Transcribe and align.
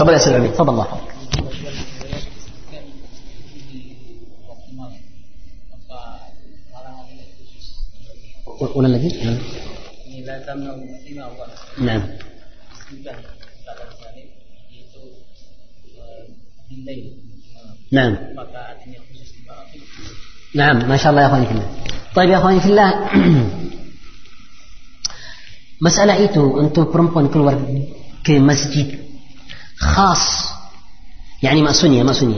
تفضل 0.00 0.12
يا 0.12 0.18
سيد 0.18 0.32
العميد 0.32 0.52
تفضل 0.52 0.72
الله. 0.72 0.86
يحفظك 8.60 8.76
ولا 8.76 8.88
الذي؟ 8.88 9.08
نعم. 9.24 9.38
نعم. 11.78 12.02
نعم. 17.92 18.16
نعم. 20.54 20.88
ما 20.88 20.96
شاء 20.96 21.10
الله 21.10 21.22
يا 21.22 21.26
أخواني 21.26 21.46
في 21.46 21.52
الله. 21.52 21.68
طيب 22.14 22.30
يا 22.30 22.38
أخواني 22.38 22.60
في 22.60 22.66
الله. 22.66 23.10
مسألة 25.86 26.16
إيتو. 26.16 26.60
أنتو 26.60 26.84
برمبون 26.92 27.28
كل 27.28 27.40
ورد 27.40 27.88
كمسجد 28.24 29.09
خاص. 29.80 30.50
يعني 31.42 31.62
ما 31.62 31.72
سني 31.72 32.02
ما 32.02 32.12
سني 32.12 32.36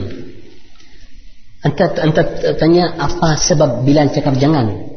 أنت 1.65 1.81
أنت 1.81 2.19
تانيا 2.59 3.05
أفا 3.05 3.35
سبب 3.35 3.85
بلال 3.85 4.11
تكب 4.11 4.39
جنان. 4.39 4.87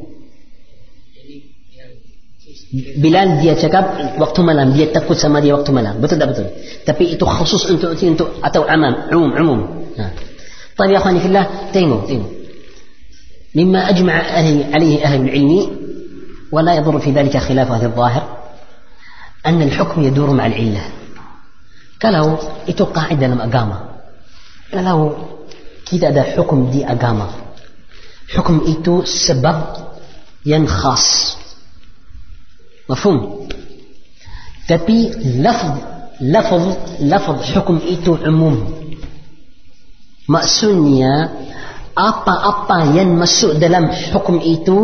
بلال 2.96 3.41
دي 3.41 3.55
تكب 3.55 3.84
وقت 4.20 4.41
ملام 4.41 4.72
دي 4.72 4.86
تكوت 4.86 5.16
سما 5.16 5.41
دي 5.41 5.52
وقت 5.52 5.70
ملام 5.70 6.00
بتد 6.00 6.22
بتد 6.28 6.50
تبي 6.86 7.12
إتو 7.12 7.27
خصوص 7.27 7.66
أنتو 7.70 7.92
أنتو 7.92 8.06
أنتو 8.06 8.27
أتو 8.45 8.62
عمام 8.62 8.94
عموم 9.12 9.33
عموم. 9.33 9.86
طيب 10.77 10.91
يا 10.91 10.98
أخواني 10.98 11.20
في 11.20 11.27
الله 11.27 11.70
تيمو 11.72 12.06
تيمو. 12.06 12.24
مما 13.55 13.91
أجمع 13.91 14.12
عليه 14.74 15.05
أهل 15.05 15.20
العلم 15.20 15.77
ولا 16.52 16.74
يضر 16.74 16.98
في 16.98 17.10
ذلك 17.10 17.36
خلاف 17.36 17.70
هذا 17.70 17.86
الظاهر 17.86 18.38
أن 19.47 19.62
الحكم 19.62 20.02
يدور 20.02 20.30
مع 20.30 20.47
العلة. 20.47 20.84
Kalau 21.96 22.38
itu 22.68 22.82
قاعدة 22.84 23.20
dalam 23.20 23.41
agama 23.41 24.02
kalau 24.73 25.16
kita 25.86 26.11
ada 26.12 26.36
hukum 26.36 26.69
di 26.69 26.83
agama 26.83 27.33
hukum 28.34 28.66
itu 28.66 29.06
sebab 29.06 29.86
yang 30.47 30.67
khas 30.67 31.36
مفهوم 32.86 33.19
tapi 34.67 35.11
lafz 35.42 35.78
lafz 36.22 36.64
lafz 37.02 37.50
hukum 37.55 37.78
itu 37.83 38.19
umum 38.19 38.55
maksudnya 40.27 41.30
apa-apa 41.94 42.94
yang 42.98 43.14
masuk 43.14 43.58
dalam 43.62 43.91
hukum 44.11 44.42
itu 44.42 44.78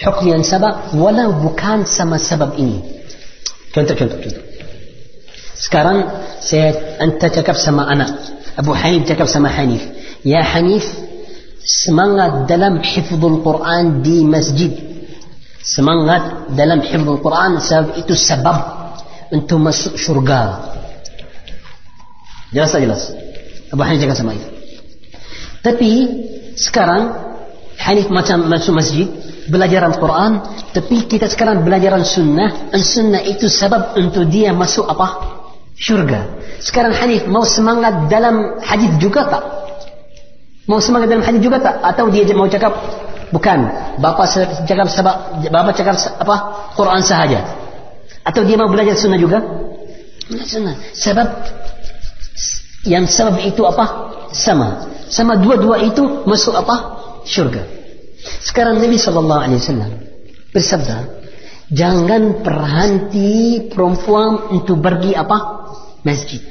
hukum 0.00 0.24
yang 0.28 0.44
sebab 0.44 0.96
walau 0.96 1.44
bukan 1.44 1.84
sama 1.84 2.16
sebab 2.16 2.56
ini 2.56 2.80
contoh 3.72 3.96
contoh 3.96 4.16
contoh 4.16 4.44
sekarang 5.62 6.10
saya 6.42 6.98
anta 6.98 7.30
cakap 7.30 7.54
sama 7.54 7.86
anak. 7.86 8.10
Abu 8.58 8.74
Hanif 8.74 9.06
cakap 9.06 9.30
sama 9.30 9.46
Hanif. 9.46 9.86
Ya 10.26 10.42
Hanif 10.42 10.82
semangat 11.62 12.50
dalam 12.50 12.82
hifzul 12.82 13.46
Quran 13.46 14.02
di 14.02 14.26
masjid. 14.26 14.74
Semangat 15.62 16.50
dalam 16.58 16.82
hifzul 16.82 17.22
Quran 17.22 17.62
sebab 17.62 17.94
itu 18.02 18.18
sebab 18.18 18.58
untuk 19.30 19.62
masuk 19.62 19.94
syurga. 19.94 20.74
Jelas 22.50 22.74
jelas? 22.74 23.02
Abu 23.70 23.86
Hanif 23.86 24.02
cakap 24.02 24.18
sama 24.18 24.34
itu 24.34 24.52
tapi 25.62 25.90
sekarang 26.58 27.30
Hanif 27.82 28.12
macam 28.14 28.46
masuk 28.46 28.78
masjid 28.78 29.08
belajar 29.50 29.82
Al-Quran 29.82 30.38
tapi 30.70 31.02
kita 31.08 31.26
sekarang 31.26 31.66
belajar 31.66 31.98
sunnah. 32.06 32.70
Sunnah 32.78 33.22
itu 33.26 33.50
sebab 33.50 33.98
untuk 33.98 34.28
dia 34.30 34.54
masuk 34.54 34.86
apa 34.86 35.31
syurga 35.78 36.38
sekarang 36.62 36.94
Hanif 36.94 37.26
mau 37.26 37.42
semangat 37.42 38.08
dalam 38.12 38.60
hadis 38.62 38.92
juga 39.02 39.26
tak 39.28 39.44
mau 40.70 40.78
semangat 40.78 41.10
dalam 41.10 41.24
hadis 41.26 41.40
juga 41.42 41.58
tak 41.58 41.80
atau 41.82 42.06
dia 42.12 42.24
mau 42.32 42.46
cakap 42.46 42.72
Bukan. 43.32 43.58
Bapa 43.98 44.28
cakap 44.68 44.86
sebab 44.92 45.16
bapa 45.48 45.72
cakap 45.72 45.96
apa? 46.20 46.36
Quran 46.76 47.00
sahaja. 47.00 47.40
Atau 48.22 48.44
dia 48.44 48.60
mau 48.60 48.68
belajar 48.68 48.94
sunnah 48.94 49.16
juga? 49.16 49.40
Belajar 50.28 50.46
sunnah. 50.46 50.76
Sebab 50.92 51.28
yang 52.86 53.08
sebab 53.08 53.40
itu 53.40 53.64
apa? 53.64 53.84
Sama. 54.36 54.92
Sama 55.08 55.40
dua-dua 55.40 55.80
itu 55.80 56.28
masuk 56.28 56.52
apa? 56.52 57.00
Syurga. 57.24 57.64
Sekarang 58.44 58.78
Nabi 58.78 59.00
sallallahu 59.00 59.40
alaihi 59.48 59.58
wasallam 59.58 59.92
bersabda, 60.52 60.96
jangan 61.72 62.44
berhenti 62.44 63.66
perempuan 63.72 64.52
untuk 64.52 64.84
pergi 64.84 65.16
apa? 65.16 65.61
Masjid. 66.02 66.42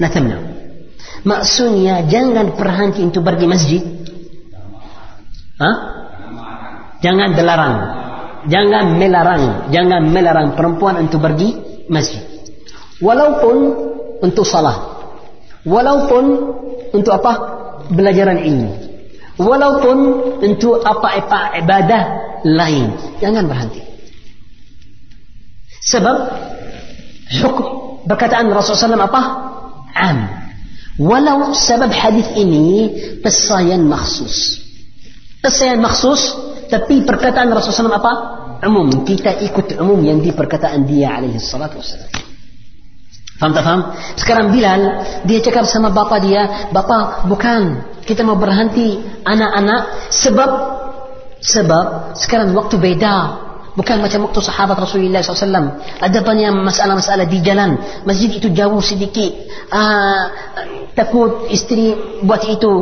La 0.00 0.12
tamna. 0.12 0.38
Maksudnya 1.24 2.06
jangan 2.06 2.54
berhenti 2.54 3.00
untuk 3.02 3.24
pergi 3.24 3.46
masjid 3.48 3.82
Ha? 5.56 5.70
Jangan 7.00 7.32
dilarang. 7.32 7.76
Jangan 8.46 8.84
melarang. 9.00 9.42
Jangan 9.72 10.02
melarang 10.12 10.48
perempuan 10.54 11.00
untuk 11.08 11.24
pergi 11.24 11.56
masjid. 11.88 12.22
Walaupun 13.00 13.56
untuk 14.20 14.44
salah. 14.44 14.96
Walaupun 15.64 16.24
untuk 16.92 17.12
apa? 17.12 17.32
Belajaran 17.92 18.40
ilmu. 18.42 18.70
Walaupun 19.36 19.98
untuk 20.40 20.80
apa-apa 20.80 21.60
ibadah 21.60 22.02
lain. 22.44 22.96
Jangan 23.20 23.44
berhenti. 23.48 23.84
Sebab 25.86 26.16
hukum 27.44 27.85
perkataan 28.06 28.48
Rasulullah 28.48 28.96
SAW 28.96 29.08
apa? 29.10 29.22
Am. 29.92 30.18
Walau 30.96 31.52
sebab 31.52 31.92
hadis 31.92 32.32
ini 32.38 32.88
pesayan 33.20 33.84
maksus. 33.84 34.64
Pesan 35.44 35.84
maksus 35.84 36.32
tapi 36.72 37.04
perkataan 37.04 37.52
Rasulullah 37.52 38.00
SAW 38.00 38.00
apa? 38.00 38.12
Umum. 38.64 39.04
Kita 39.04 39.36
ikut 39.44 39.76
umum 39.76 40.00
yang 40.00 40.24
di 40.24 40.32
perkataan 40.32 40.88
dia 40.88 41.20
alaihi 41.20 41.36
salatu 41.36 41.78
wassalam. 41.82 42.08
Faham 43.36 43.52
tak 43.52 43.64
faham? 43.68 43.80
Sekarang 44.16 44.46
Bilal, 44.48 44.82
dia 45.28 45.44
cakap 45.44 45.68
sama 45.68 45.92
bapa 45.92 46.16
dia, 46.24 46.72
bapa 46.72 47.28
bukan, 47.28 47.84
kita 48.08 48.24
mau 48.24 48.40
berhenti 48.40 48.96
anak-anak 49.28 50.08
sebab 50.08 50.50
sebab 51.44 52.16
sekarang 52.16 52.56
waktu 52.56 52.80
beda. 52.80 53.45
Bukan 53.76 54.00
macam 54.00 54.24
waktu 54.24 54.40
sahabat 54.40 54.80
Rasulullah 54.80 55.20
SAW. 55.20 55.84
Ada 56.00 56.24
banyak 56.24 56.48
masalah-masalah 56.64 57.28
di 57.28 57.44
jalan. 57.44 57.76
Masjid 58.08 58.32
itu 58.32 58.48
jauh 58.48 58.80
sedikit. 58.80 59.52
Uh, 59.68 60.32
takut 60.96 61.52
istri 61.52 61.92
buat 62.24 62.40
itu. 62.48 62.72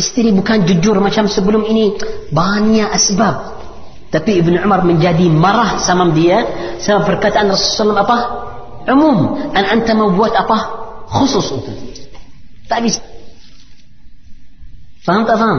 Istri 0.00 0.32
bukan 0.32 0.64
jujur 0.64 0.96
macam 1.04 1.28
sebelum 1.28 1.68
ini. 1.68 2.00
Banyak 2.32 2.88
asbab. 2.88 3.60
Tapi 4.08 4.40
Ibn 4.40 4.64
Umar 4.64 4.88
menjadi 4.88 5.28
marah 5.28 5.76
sama 5.76 6.08
dia. 6.16 6.40
Sama 6.80 7.04
perkataan 7.04 7.52
Rasulullah 7.52 8.08
apa? 8.08 8.18
Umum. 8.88 9.52
Dan 9.52 9.68
anta 9.68 9.92
mau 9.92 10.16
buat 10.16 10.32
apa? 10.32 10.58
Khusus 11.12 11.60
itu. 11.60 11.72
Tak 12.72 12.80
bisa. 12.88 13.04
Faham 15.04 15.28
tak 15.28 15.36
faham? 15.36 15.58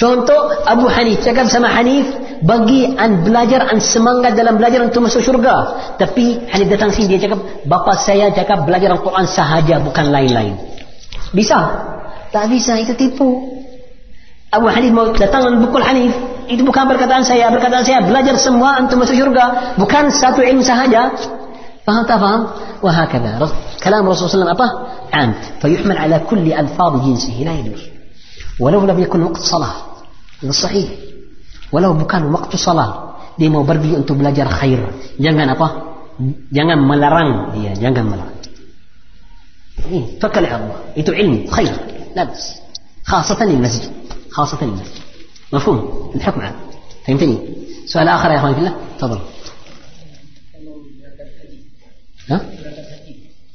Contoh 0.00 0.64
Abu 0.64 0.88
Hanif 0.88 1.20
cakap 1.20 1.52
sama 1.52 1.68
Hanif 1.68 2.08
bagi 2.42 2.90
an 2.98 3.22
belajar 3.22 3.70
an 3.70 3.78
semangat 3.78 4.34
dalam 4.34 4.58
belajar 4.58 4.82
untuk 4.82 5.06
masuk 5.06 5.22
syurga. 5.22 5.94
Tapi 5.96 6.42
Hanif 6.50 6.68
datang 6.74 6.90
sini 6.90 7.14
dia 7.14 7.30
cakap 7.30 7.66
bapa 7.66 7.94
saya 7.94 8.34
cakap 8.34 8.66
belajar 8.66 8.98
Al-Quran 8.98 9.26
sahaja 9.26 9.78
bukan 9.78 10.10
lain-lain. 10.10 10.58
Bisa? 11.30 11.58
Tak 12.34 12.50
bisa 12.50 12.76
itu 12.82 12.92
tipu. 12.98 13.62
Abu 14.52 14.68
Hanif 14.68 14.92
mau 14.92 15.08
datang 15.14 15.46
dan 15.48 15.62
pukul 15.62 15.80
Hanif. 15.80 16.12
Itu 16.50 16.66
bukan 16.66 16.84
perkataan 16.90 17.24
saya. 17.24 17.48
Perkataan 17.48 17.86
saya 17.86 18.02
belajar 18.04 18.34
semua 18.36 18.82
untuk 18.82 19.00
masuk 19.00 19.16
syurga. 19.16 19.78
Bukan 19.78 20.10
satu 20.12 20.42
ilmu 20.42 20.60
sahaja. 20.60 21.14
Faham 21.82 22.04
tak 22.06 22.18
faham? 22.18 22.42
وهكذا 22.82 23.38
كلام 23.78 24.02
رسول 24.10 24.26
الله 24.26 24.58
apa? 24.58 24.68
عام 25.14 25.30
فيحمل 25.62 25.98
على 25.98 26.18
كل 26.26 26.52
ألفاظ 26.52 26.92
جنسه 27.06 27.36
لا 27.46 27.54
يجوز 27.62 27.82
ولو 28.58 28.86
لم 28.90 28.98
يكن 29.06 29.22
وقت 29.22 29.38
صلاة 29.38 29.74
Itu 30.42 30.50
sahih. 30.50 31.11
Walau 31.71 31.93
bukan 31.97 32.31
waktu 32.31 32.55
salat, 32.55 33.19
dia 33.35 33.51
mau 33.51 33.67
pergi 33.67 33.95
untuk 33.99 34.19
belajar 34.19 34.47
khair. 34.47 34.81
Jangan 35.19 35.47
apa? 35.51 35.67
Jangan 36.49 36.79
melarang 36.79 37.59
dia, 37.59 37.75
jangan 37.75 38.07
melarang. 38.07 38.39
Ini 39.77 40.17
fakal 40.17 40.47
Allah. 40.47 40.79
Itu 40.97 41.13
ilmu, 41.13 41.45
khair. 41.51 41.97
لا 42.17 42.23
بس 42.23 42.53
خاصة 43.03 43.45
للمسجد 43.45 43.91
خاصة 44.29 44.65
للمسجد 44.65 45.01
مفهوم 45.53 46.11
الحكم 46.15 46.41
عام 46.41 46.55
فهمتني 47.07 47.37
سؤال 47.85 48.07
آخر 48.07 48.31
يا 48.31 48.37
أخواني 48.37 48.55
في 48.55 48.61
الله 48.61 48.75
تفضل 48.97 49.19
ها 52.29 52.37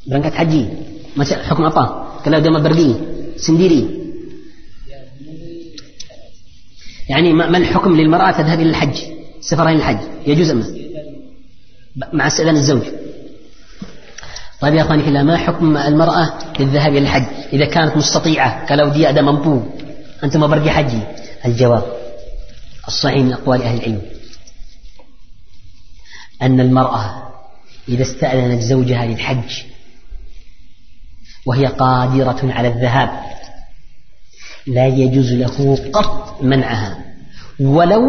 berangkat 0.02 0.34
haji 0.34 0.62
macam 1.14 1.38
hukum 1.46 1.64
apa 1.70 1.84
kalau 2.26 2.38
dia 2.42 2.50
mau 2.50 2.58
pergi 2.58 2.90
sendiri 3.38 3.80
يعني 7.09 7.33
ما 7.33 7.57
الحكم 7.57 7.95
للمرأة 7.95 8.31
تذهب 8.31 8.59
إلى 8.59 8.69
الحج؟ 8.69 9.01
إلى 9.69 9.77
الحج. 9.77 9.99
يجوز 10.27 10.49
أم 10.49 10.63
مع 12.13 12.27
استئذان 12.27 12.55
الزوج. 12.55 12.81
طيب 14.61 14.75
يا 14.75 14.83
الله 15.07 15.23
ما 15.23 15.37
حكم 15.37 15.77
المرأة 15.77 16.33
للذهاب 16.59 16.91
إلى 16.91 16.99
الحج؟ 16.99 17.25
إذا 17.53 17.65
كانت 17.65 17.97
مستطيعة 17.97 18.65
كلو 18.65 18.89
دي 18.89 19.09
أدا 19.09 19.21
ممبو 19.21 19.61
أنت 20.23 20.37
ما 20.37 20.47
برقي 20.47 20.69
حجي. 20.71 20.99
الجواب 21.45 21.83
الصحيح 22.87 23.23
من 23.23 23.33
أقوال 23.33 23.61
أهل 23.61 23.77
العلم. 23.77 24.01
أن 26.41 26.59
المرأة 26.59 27.27
إذا 27.89 28.01
استأذنت 28.01 28.61
زوجها 28.61 29.05
للحج 29.05 29.63
وهي 31.45 31.65
قادرة 31.65 32.53
على 32.53 32.67
الذهاب 32.67 33.36
لا 34.67 34.85
يجوز 34.87 35.33
له 35.33 35.57
قط 35.93 36.43
منعها 36.43 36.97
ولو 37.59 38.03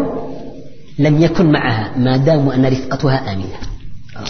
لم 0.99 1.21
يكن 1.21 1.51
معها 1.51 1.97
ما 1.97 2.17
دام 2.17 2.49
أن 2.49 2.65
رفقتها 2.65 3.33
آمنة. 3.33 3.59
آه، 4.17 4.25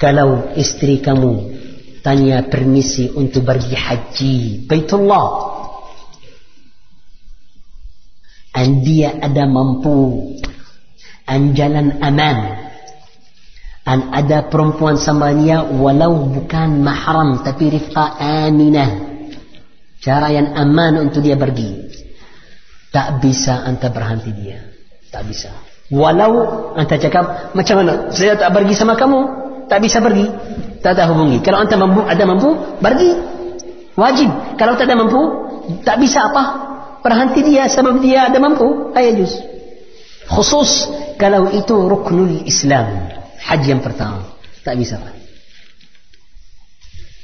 كلو 0.00 0.30
استريكم 0.54 1.50
تانيا 2.04 2.40
برميسي 2.52 3.10
أنت 3.18 3.38
برجي 3.38 3.76
حجي 3.76 4.66
بيت 4.70 4.94
الله 4.94 5.26
أن 8.56 8.82
دي 8.82 9.06
أدا 9.06 9.44
ممبو 9.44 10.30
أن 11.30 11.54
جلا 11.54 12.08
أمان 12.08 12.38
أن 13.88 14.00
أدا 14.14 14.40
برمبوان 14.50 14.96
سمانيا 14.96 15.60
ولو 15.60 16.14
بكان 16.24 16.84
محرم 16.84 17.36
تبي 17.36 17.68
رفقة 17.68 18.04
آمنة 18.20 19.17
cara 20.02 20.30
yang 20.30 20.54
aman 20.54 21.08
untuk 21.10 21.22
dia 21.22 21.34
pergi. 21.34 21.90
Tak 22.88 23.20
bisa 23.20 23.68
anda 23.68 23.92
berhenti 23.92 24.32
dia. 24.32 24.64
Tak 25.12 25.28
bisa. 25.28 25.52
Walau 25.92 26.72
anda 26.76 26.96
cakap 26.96 27.52
macam 27.52 27.84
mana? 27.84 28.12
Saya 28.12 28.36
tak 28.36 28.52
pergi 28.56 28.74
sama 28.76 28.96
kamu. 28.96 29.20
Tak 29.68 29.78
bisa 29.84 30.00
pergi. 30.00 30.26
Tak 30.80 30.96
ada 30.96 31.12
hubungi. 31.12 31.44
Kalau 31.44 31.60
anda 31.60 31.76
mampu 31.76 32.00
ada 32.08 32.24
mampu 32.24 32.50
pergi. 32.80 33.10
Wajib. 33.98 34.30
Kalau 34.56 34.78
tak 34.78 34.88
ada 34.88 34.96
mampu 34.96 35.20
tak 35.84 36.00
bisa 36.00 36.24
apa? 36.32 36.44
Berhenti 37.04 37.44
dia 37.44 37.68
sebab 37.68 38.00
dia 38.00 38.32
ada 38.32 38.38
mampu. 38.40 38.94
Tak 38.96 39.04
juz. 39.20 39.36
Khusus 40.28 40.88
kalau 41.20 41.52
itu 41.52 41.76
ruknul 41.76 42.48
Islam. 42.48 43.12
Haji 43.38 43.68
yang 43.68 43.82
pertama. 43.84 44.24
Tak 44.64 44.76
bisa. 44.80 44.96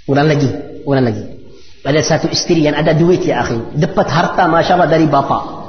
Ulang 0.05 0.29
lagi. 0.29 0.49
Ulang 0.85 1.05
lagi 1.09 1.34
ada 1.85 2.01
satu 2.01 2.33
istri 2.33 2.65
yang 2.65 2.73
ada 2.81 2.97
duit 2.97 3.21
ya 3.29 3.45
akhi. 3.45 3.77
Dapat 3.77 4.07
harta 4.09 4.49
masya 4.49 4.81
Allah 4.81 4.89
dari 4.89 5.05
bapa. 5.05 5.69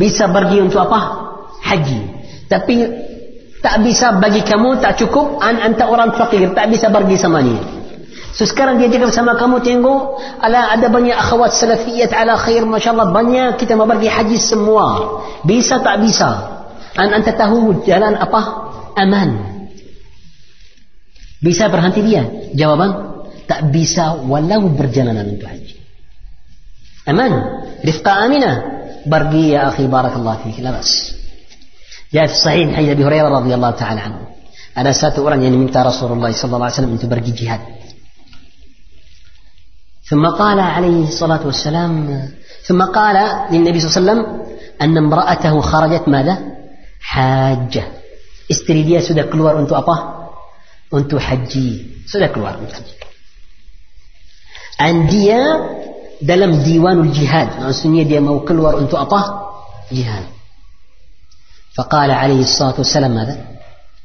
Bisa 0.00 0.24
pergi 0.32 0.64
untuk 0.64 0.80
apa? 0.88 1.00
Haji. 1.60 2.00
Tapi 2.48 2.74
tak 3.60 3.84
bisa 3.84 4.16
bagi 4.16 4.40
kamu 4.40 4.80
tak 4.80 4.96
cukup 4.96 5.36
an 5.44 5.60
anta 5.60 5.92
orang 5.92 6.16
fakir. 6.16 6.56
Tak 6.56 6.72
bisa 6.72 6.88
pergi 6.88 7.20
sama 7.20 7.44
dia. 7.44 7.60
So 8.32 8.48
sekarang 8.48 8.80
dia 8.80 8.88
cakap 8.88 9.12
sama 9.12 9.36
kamu 9.36 9.60
tengok 9.60 10.16
ala 10.40 10.72
ada 10.72 10.88
banyak 10.88 11.12
akhwat 11.12 11.52
salafiyat 11.52 12.16
ala 12.16 12.40
khair 12.40 12.64
masyaallah 12.64 13.12
banyak 13.12 13.60
kita 13.60 13.76
mau 13.76 13.84
pergi 13.84 14.08
haji 14.08 14.38
semua. 14.40 14.86
Bisa 15.44 15.84
tak 15.84 16.00
bisa? 16.00 16.48
An 16.96 17.12
anta 17.12 17.36
tahu 17.36 17.84
jalan 17.84 18.16
apa? 18.16 18.40
Aman. 18.96 19.60
Bisa 21.44 21.68
berhenti 21.68 22.00
dia? 22.00 22.24
Jawaban 22.56 23.11
tak 23.46 23.70
bisa 23.74 24.22
walau 24.24 24.70
berjalanan 24.72 25.36
untuk 25.36 25.48
haji. 25.48 25.76
Aman, 27.08 27.32
rifqa 27.82 28.26
aminah. 28.26 28.56
Bargi 29.02 29.58
ya 29.58 29.66
akhi 29.66 29.90
barakallahu 29.90 30.46
fiik, 30.46 30.62
la. 30.62 30.78
Ya 32.14 32.30
sahih 32.30 32.70
hayy 32.70 32.94
Abi 32.94 33.02
Hurairah 33.02 33.42
radhiyallahu 33.42 33.74
taala 33.74 34.00
anhu. 34.06 34.22
Ada 34.78 34.94
satu 34.94 35.26
orang 35.26 35.42
yang 35.42 35.58
minta 35.58 35.82
Rasulullah 35.82 36.30
sallallahu 36.30 36.70
alaihi 36.70 36.76
wasallam 36.78 36.94
untuk 36.94 37.08
pergi 37.10 37.32
jihad. 37.34 37.62
ثم 40.12 40.26
قال 40.28 40.60
عليه 40.60 41.08
الصلاة 41.08 41.40
والسلام 41.46 41.92
ثم 42.68 42.80
قال 42.82 43.16
للنبي 43.48 43.80
صلى 43.80 43.88
الله 43.88 43.96
عليه 43.96 44.02
وسلم 44.02 44.20
أن 44.82 44.94
امرأته 44.98 45.54
خرجت 45.60 46.04
ماذا 46.04 46.34
حاجة 47.00 47.84
استريديا 48.50 49.00
dia 49.00 49.06
sudah 49.08 49.24
keluar 49.32 49.56
untuk 49.56 49.72
apa 49.72 50.28
حجي 50.92 51.16
haji 51.16 51.68
sudah 52.04 52.28
keluar 52.28 52.60
حجي 52.60 53.01
عندي 54.86 55.28
دلم 56.22 56.52
ديوان 56.66 56.98
الجهاد 57.00 57.48
نعسني 57.60 58.04
دي 58.04 58.20
موكل 58.20 58.58
وانت 58.60 58.94
أطاه 58.94 59.26
جهاد 59.92 60.24
فقال 61.76 62.10
عليه 62.10 62.40
الصلاة 62.40 62.74
والسلام 62.78 63.10
ماذا 63.14 63.36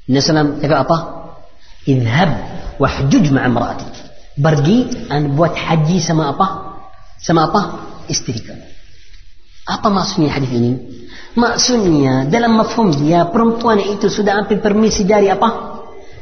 نسلم 0.10 0.48
كيف 0.62 0.72
أطاه 0.72 1.04
اذهب 1.88 2.32
واحجج 2.80 3.26
مع 3.34 3.46
امرأتك 3.46 3.94
برقي 4.38 4.86
أن 5.12 5.36
بوت 5.36 5.56
حجي 5.56 6.00
سما 6.00 6.30
أطاه 6.30 6.52
سما 7.28 7.44
أطاه 7.44 7.66
استريك 8.12 8.48
اعطى 9.70 9.90
ما 9.90 10.04
سني 10.04 10.30
حديثيني 10.30 10.78
ما 11.38 11.58
سني 11.58 12.26
دلم 12.26 12.58
مفهوم 12.58 12.90
يا 13.12 13.24
برمتواني 13.24 13.84
إيتو 13.90 14.08
سودا 14.08 14.40
أمبي 14.40 14.56
برميسي 14.56 15.04
داري 15.04 15.32
أطاه 15.34 15.54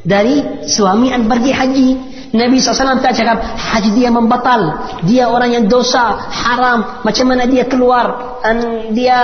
dari 0.06 0.66
suami 0.70 1.10
dan 1.10 1.26
pergi 1.26 1.52
haji 1.52 1.90
Nabi 2.36 2.62
SAW 2.62 3.02
tak 3.02 3.16
cakap 3.18 3.42
haji 3.42 3.90
dia 3.96 4.14
membatal 4.14 4.86
dia 5.08 5.28
orang 5.28 5.56
yang 5.56 5.66
dosa 5.66 6.20
haram 6.30 7.02
macam 7.02 7.26
mana 7.32 7.50
dia 7.50 7.66
keluar 7.66 8.38
dan 8.46 8.92
dia 8.94 9.18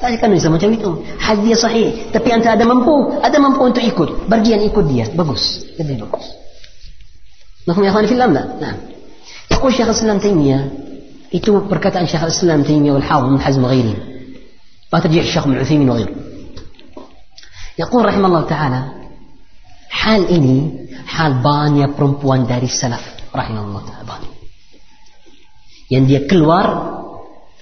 tak 0.00 0.16
kan 0.16 0.32
bisa 0.32 0.48
macam 0.48 0.72
itu. 0.72 1.04
Hadis 1.20 1.44
dia 1.44 1.56
sahih. 1.60 1.88
Tapi 2.08 2.32
anda 2.32 2.56
ada 2.56 2.64
mampu, 2.64 3.20
ada 3.20 3.36
mampu 3.36 3.68
untuk 3.68 3.84
ikut. 3.84 4.32
Bagian 4.32 4.64
ikut 4.64 4.88
dia. 4.88 5.04
Bagus. 5.12 5.60
Lebih 5.76 6.08
bagus. 6.08 6.24
Mafhum 7.68 7.84
ya 7.84 7.92
khani 7.92 8.08
fillah? 8.08 8.28
Nah. 8.32 8.74
يقول 9.50 9.74
شيخ 9.74 9.86
الإسلام 9.86 10.18
تيمية 10.18 10.58
itu 11.30 11.62
perkataan 11.70 12.10
Syekh 12.10 12.26
Islam 12.26 12.66
Taimiyah 12.66 12.98
wal 12.98 13.06
Hafidh 13.06 13.30
Ibn 13.30 13.38
Hazm 13.38 13.62
وغيره 13.62 13.96
ما 14.92 14.98
ترجع 14.98 15.20
الشيخ 15.20 15.46
ابن 15.46 15.58
عثيمين 15.58 15.90
وغيره 15.90 16.14
يقول 17.78 18.04
رحمه 18.04 18.26
الله 18.26 18.42
تعالى 18.50 18.80
حال 19.89 20.21
ini 20.31 20.57
حال 21.05 21.41
banyak 21.41 21.93
perempuan 21.93 22.45
dari 22.49 22.67
salaf 22.67 23.03
رحمه 23.35 23.61
الله 23.61 23.81
تعالى 23.85 24.05
banyak 24.05 24.33
yang 25.93 26.03
dia 26.09 26.25
keluar 26.25 26.65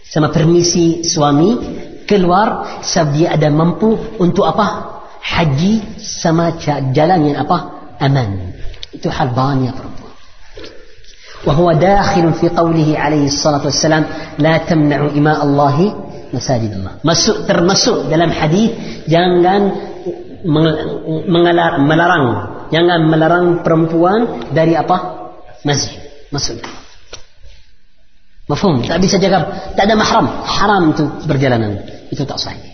sama 0.04 0.32
permisi 0.32 1.04
suami 1.04 1.58
keluar 2.06 2.82
sebab 2.84 3.08
dia 3.16 3.28
ada 3.34 3.48
mampu 3.50 3.96
untuk 4.20 4.46
apa? 4.46 5.02
Haji 5.24 5.98
sama 5.98 6.60
jalan 6.92 7.32
yang 7.32 7.38
apa? 7.48 7.58
Aman. 7.98 8.54
Itu 8.92 9.08
hal 9.08 9.32
banyak 9.32 9.74
perempuan. 9.74 10.12
وهو 11.44 11.76
داخل 11.76 12.40
في 12.40 12.56
قوله 12.56 12.96
عليه 12.96 13.28
الصلاة 13.28 13.68
والسلام 13.68 14.04
لا 14.40 14.64
تمنع 14.64 15.12
إماء 15.12 15.44
الله 15.44 15.78
مساجد 16.32 16.72
الله 16.72 17.04
masuk 17.04 17.44
termasuk 17.44 18.08
dalam 18.08 18.32
hadis 18.32 18.72
jangan 19.12 19.87
melarang 21.80 22.26
jangan 22.74 23.00
melarang 23.08 23.46
perempuan 23.64 24.50
dari 24.52 24.76
apa 24.76 25.32
masjid 25.64 26.00
masuk 26.34 26.60
مفهوم 28.44 28.84
tak 28.84 29.00
bisa 29.00 29.16
cakap 29.24 29.72
tak 29.72 29.88
ada 29.88 29.96
mahram 29.96 30.28
haram 30.44 30.92
itu 30.92 31.08
berjalanan 31.24 31.80
itu 32.12 32.28
tak 32.28 32.36
sahih 32.36 32.74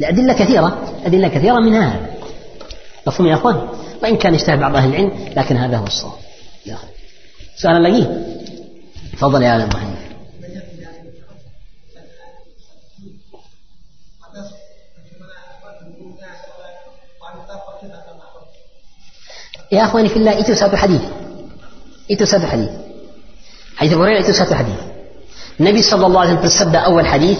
الأدلة 0.00 0.32
كثيرة 0.32 0.70
أدلة 1.08 1.28
كثيرة 1.28 1.58
من 1.60 1.74
هذا 1.74 2.00
مفهوم 3.06 3.28
يا 3.28 3.34
أخوان 3.34 3.68
وإن 4.02 4.16
كان 4.16 4.34
يشتهى 4.34 4.56
بعض 4.56 4.76
أهل 4.76 4.88
العلم 4.90 5.12
لكن 5.36 5.56
هذا 5.56 5.76
هو 5.76 5.86
الصواب 5.86 6.20
سؤال 7.56 7.82
لقي 7.82 8.06
تفضل 9.12 9.42
يا 9.42 9.64
أبو 9.64 9.76
حنيفة 9.76 10.09
يا 19.71 19.83
أخواني 19.87 20.09
في 20.09 20.17
الله 20.19 20.33
itu 20.43 20.51
satu 20.51 20.75
hadis 20.75 21.03
itu 22.11 22.23
satu 22.27 22.43
hadis 22.43 22.71
حديث 23.79 23.91
أبو 23.93 24.03
هريرة 24.03 24.21
itu 24.21 24.35
satu 24.35 24.51
hadis 24.51 24.79
النبي 25.59 25.81
صلى 25.81 26.05
الله 26.05 26.19
عليه 26.19 26.31
وسلم 26.33 26.43
bersabda 26.43 26.79
أول 26.91 27.05
حديث 27.07 27.39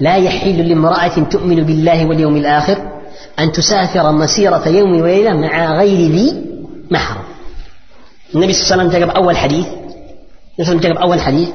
لا 0.00 0.16
يحل 0.16 0.68
لامرأة 0.68 1.16
تؤمن 1.30 1.62
بالله 1.62 2.06
واليوم 2.06 2.36
الآخر 2.36 2.78
أن 3.38 3.52
تسافر 3.52 4.12
مسيرة 4.12 4.68
يوم 4.68 5.00
وليلة 5.00 5.32
مع 5.32 5.76
غير 5.76 6.00
ذي 6.10 6.28
محرم. 6.90 7.24
النبي 8.34 8.52
صلى 8.52 8.62
الله 8.62 8.72
عليه 8.72 8.82
وسلم 8.82 9.00
جاب 9.00 9.10
أول 9.16 9.36
حديث. 9.36 9.66
النبي 9.66 10.64
صلى 10.64 10.72
الله 10.72 10.80
عليه 10.80 10.88
وسلم 10.90 11.02
أول 11.02 11.20
حديث. 11.20 11.48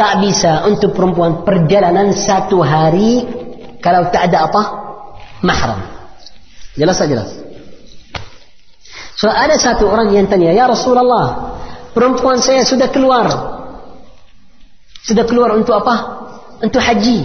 tak 0.00 0.24
bisa 0.24 0.64
untuk 0.64 0.96
perempuan 0.96 1.44
perjalanan 1.44 2.16
satu 2.16 2.64
hari 2.64 3.20
kalau 3.84 4.08
tak 4.08 4.32
ada 4.32 4.48
apa 4.48 4.62
mahram 5.44 5.76
jelas 6.72 6.96
tak 6.96 7.12
jelas 7.12 7.28
so 9.20 9.28
ada 9.28 9.60
satu 9.60 9.84
orang 9.84 10.16
yang 10.16 10.24
tanya 10.32 10.56
ya 10.56 10.64
Rasulullah 10.64 11.52
perempuan 11.92 12.40
saya 12.40 12.64
sudah 12.64 12.88
keluar 12.88 13.28
sudah 15.04 15.28
keluar 15.28 15.52
untuk 15.52 15.76
apa 15.76 16.20
untuk 16.60 16.80
haji 16.80 17.24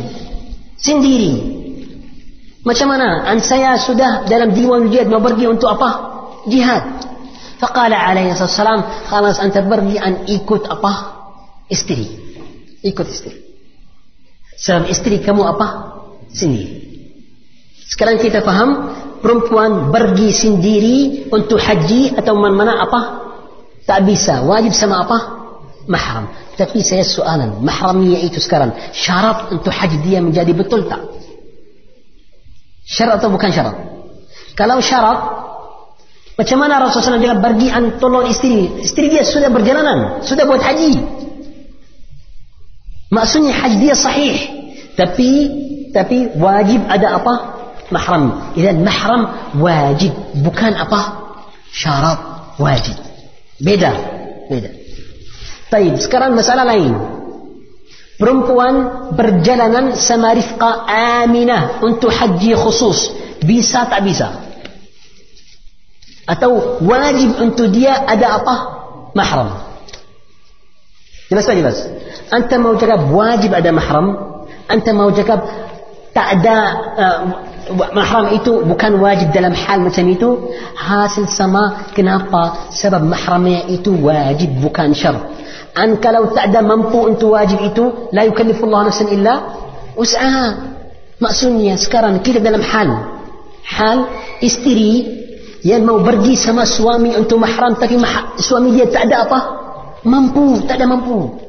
sendiri. 0.79 1.33
Macam 2.65 2.89
mana? 2.89 3.29
An 3.29 3.37
saya 3.43 3.77
sudah 3.77 4.25
dalam 4.25 4.55
diwan 4.55 4.89
jihad 4.89 5.05
mau 5.05 5.21
pergi 5.21 5.45
untuk 5.45 5.69
apa? 5.69 5.89
Jihad. 6.49 6.81
Faqala 7.61 8.09
alaihi 8.09 8.33
wasallam, 8.33 8.81
"Khalas 9.05 9.37
anta 9.37 9.61
pergi 9.61 10.01
an 10.01 10.25
ikut 10.25 10.65
apa? 10.65 10.91
Istri. 11.69 12.05
Ikut 12.81 13.05
istri. 13.05 13.37
Sebab 14.57 14.89
istri 14.89 15.21
kamu 15.21 15.45
apa? 15.45 15.67
Sendiri. 16.33 16.85
Sekarang 17.85 18.17
kita 18.17 18.41
faham 18.41 18.91
perempuan 19.19 19.91
pergi 19.93 20.29
sendiri 20.31 20.97
untuk 21.31 21.59
haji 21.59 22.15
atau 22.15 22.33
mana-mana 22.35 22.83
apa? 22.83 23.01
Tak 23.85 24.03
bisa. 24.07 24.41
Wajib 24.43 24.73
sama 24.73 25.05
apa? 25.05 25.17
Mahram. 25.85 26.31
Tapi 26.55 26.79
saya 26.81 27.03
soalan, 27.03 27.61
mahramnya 27.61 28.23
itu 28.23 28.39
sekarang 28.39 28.71
syarat 28.95 29.51
untuk 29.51 29.75
haji 29.75 29.99
dia 30.07 30.23
menjadi 30.23 30.55
betul 30.55 30.87
tak? 30.87 31.03
Syarat 32.87 33.19
atau 33.19 33.29
bukan 33.29 33.51
syarat? 33.51 33.75
Kalau 34.55 34.79
syarat, 34.79 35.19
macam 36.35 36.57
mana 36.59 36.83
Rasulullah 36.83 37.19
SAW 37.19 37.43
pergi 37.43 37.67
tolong 37.99 38.25
istri? 38.31 38.71
Istri 38.83 39.05
dia 39.11 39.23
sudah 39.27 39.51
berjalanan, 39.51 40.23
sudah 40.23 40.47
buat 40.47 40.63
haji. 40.63 40.99
Maksudnya 43.11 43.53
haji 43.55 43.77
dia 43.79 43.95
sahih. 43.95 44.35
Tapi 44.95 45.29
tapi 45.95 46.35
wajib 46.35 46.83
ada 46.91 47.19
apa? 47.19 47.54
Mahram. 47.93 48.53
Idan 48.57 48.81
mahram 48.81 49.21
wajib. 49.61 50.13
Bukan 50.41 50.73
apa? 50.73 51.01
Syarat 51.69 52.19
wajib. 52.57 52.97
Beda. 53.61 53.91
Beda. 54.49 54.69
Baik, 55.69 56.01
sekarang 56.01 56.37
masalah 56.37 56.65
lain. 56.65 56.93
Perempuan 58.15 58.75
berjalanan 59.11 59.91
sama 59.99 60.31
rifqa 60.31 60.87
aminah 60.87 61.83
untuk 61.83 62.13
haji 62.13 62.55
khusus. 62.55 63.11
Bisa 63.43 63.83
tak 63.91 64.07
bisa? 64.07 64.45
Atau 66.25 66.81
wajib 66.81 67.37
untuk 67.37 67.69
dia 67.69 68.07
ada 68.07 68.39
apa? 68.39 68.55
Mahram. 69.13 69.49
Jelas 71.27 71.45
tak 71.45 71.57
jelas? 71.59 71.77
Anta 72.31 72.55
mau 72.57 72.73
cakap 72.79 73.03
wajib 73.11 73.51
ada 73.53 73.69
mahram? 73.69 74.07
Anta 74.65 74.89
mau 74.95 75.11
cakap 75.13 75.45
tak 76.15 76.39
ada 76.39 76.55
uh, 76.95 77.19
mahram 77.73 78.37
itu 78.37 78.61
bukan 78.61 79.01
wajib 79.01 79.33
dalam 79.33 79.53
hal 79.53 79.81
macam 79.81 80.05
itu? 80.05 80.53
Hasil 80.77 81.25
sama 81.31 81.89
kenapa? 81.97 82.69
Sebab 82.69 83.01
mahramnya 83.01 83.65
itu 83.71 83.93
wajib 83.95 84.53
bukan 84.61 84.93
syarat. 84.93 85.25
An 85.75 85.99
kalau 85.99 86.31
tak 86.31 86.53
ada 86.53 86.63
mampu 86.63 87.03
untuk 87.03 87.35
wajib 87.35 87.59
itu, 87.59 88.09
la 88.15 88.23
yukallifullah 88.23 88.87
nafsan 88.87 89.11
illa 89.11 89.33
usaha. 89.97 90.75
Maksudnya 91.19 91.75
sekarang 91.75 92.19
kita 92.23 92.39
dalam 92.39 92.63
hal 92.63 92.89
hal 93.65 93.97
istri 94.39 95.03
yang 95.65 95.81
mau 95.81 95.97
pergi 95.99 96.37
sama 96.37 96.63
suami 96.63 97.17
untuk 97.17 97.41
mahram 97.41 97.73
tapi 97.73 97.97
mah, 97.97 98.37
suami 98.37 98.77
dia 98.77 98.85
tak 98.85 99.09
ada 99.09 99.25
apa? 99.25 99.39
Mampu, 100.05 100.61
tak 100.69 100.77
ada 100.77 100.85
mampu. 100.85 101.41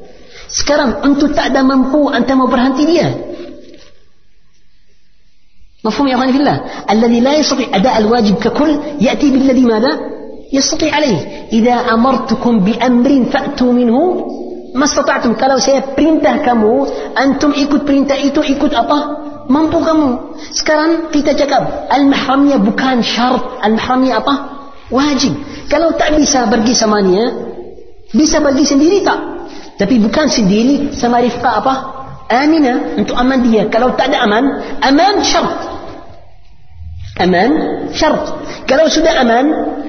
Sekarang 0.49 1.05
untuk 1.05 1.37
tak 1.37 1.53
ada 1.53 1.61
mampu 1.61 2.09
anta 2.09 2.33
mau 2.33 2.49
berhenti 2.49 2.83
dia. 2.89 3.13
مفهوم 5.85 6.07
يا 6.07 6.15
أخواني 6.15 6.33
في 6.33 6.39
الله؟ 6.39 6.61
الذي 6.89 7.19
لا 7.19 7.33
يستطيع 7.37 7.67
أداء 7.73 7.97
الواجب 7.97 8.35
ككل 8.35 8.71
يأتي 9.01 9.27
بالذي 9.29 9.65
ماذا؟ 9.65 9.91
يستطيع 10.53 10.95
عليه. 10.95 11.19
إذا 11.53 11.73
أمرتكم 11.73 12.59
بأمر 12.59 13.11
فأتوا 13.31 13.71
منه 13.73 13.97
ما 14.75 14.85
استطعتم. 14.85 15.33
كلاو 15.33 15.59
سي 15.59 15.81
برينته 15.97 16.37
كمو. 16.37 16.87
أنتم 17.23 17.51
إيكوت 17.51 17.81
برينته 17.83 18.15
إيتو 18.15 18.41
إيكوت 18.41 18.73
أبا 18.73 18.99
mampu 19.47 19.79
kamu. 19.79 20.35
Sekarang 20.51 21.07
kita 21.07 21.31
cakap 21.31 21.87
al-mahramnya 21.87 22.59
شرط. 22.99 23.63
المحرمية 23.63 23.63
al-mahramnya 23.63 24.13
apa? 24.19 24.33
Wajib. 24.91 25.33
Kalau 25.71 25.95
tak 25.95 26.15
bisa 26.19 26.47
pergi 26.47 26.75
sama 26.75 26.99
dia, 27.03 27.27
تبي 28.07 28.23
pergi 28.23 28.63
سنديري 28.63 28.99
سما 29.03 29.27
Tapi 29.77 29.95
bukan? 29.99 31.96
Amina 32.29 32.99
untuk 32.99 33.15
aman 33.15 33.39
dia 33.43 33.67
kalau 33.71 33.95
tak 33.95 34.11
ada 34.11 34.23
aman 34.27 34.43
aman 34.83 35.13
syarat 35.23 35.59
aman 37.23 37.51
syarat 37.95 38.25
kalau 38.67 38.85
sudah 38.91 39.13
aman 39.23 39.45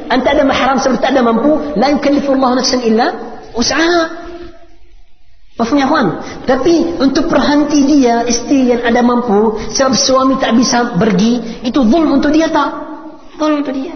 anta 0.09 0.33
ada 0.33 0.42
mahram 0.47 0.78
sebab 0.80 1.02
tak 1.02 1.12
ada 1.14 1.23
mampu 1.26 1.76
la 1.76 1.92
yukallifu 1.92 2.33
Allah 2.38 2.62
nafsan 2.62 2.80
illa 2.87 3.07
usaha 3.52 4.28
Mafhum 5.59 5.75
ya 5.75 5.90
kawan? 5.90 6.23
Tapi 6.47 7.02
untuk 7.02 7.26
perhenti 7.26 7.83
dia 7.83 8.23
istri 8.30 8.71
yang 8.71 8.78
ada 8.78 9.02
mampu 9.02 9.59
sebab 9.75 9.90
suami 9.90 10.38
tak 10.38 10.54
bisa 10.54 10.95
pergi 10.95 11.66
itu 11.66 11.83
zulm 11.83 12.14
untuk 12.14 12.30
dia 12.30 12.47
tak? 12.47 12.71
Zulm 13.35 13.66
untuk 13.66 13.75
dia. 13.75 13.90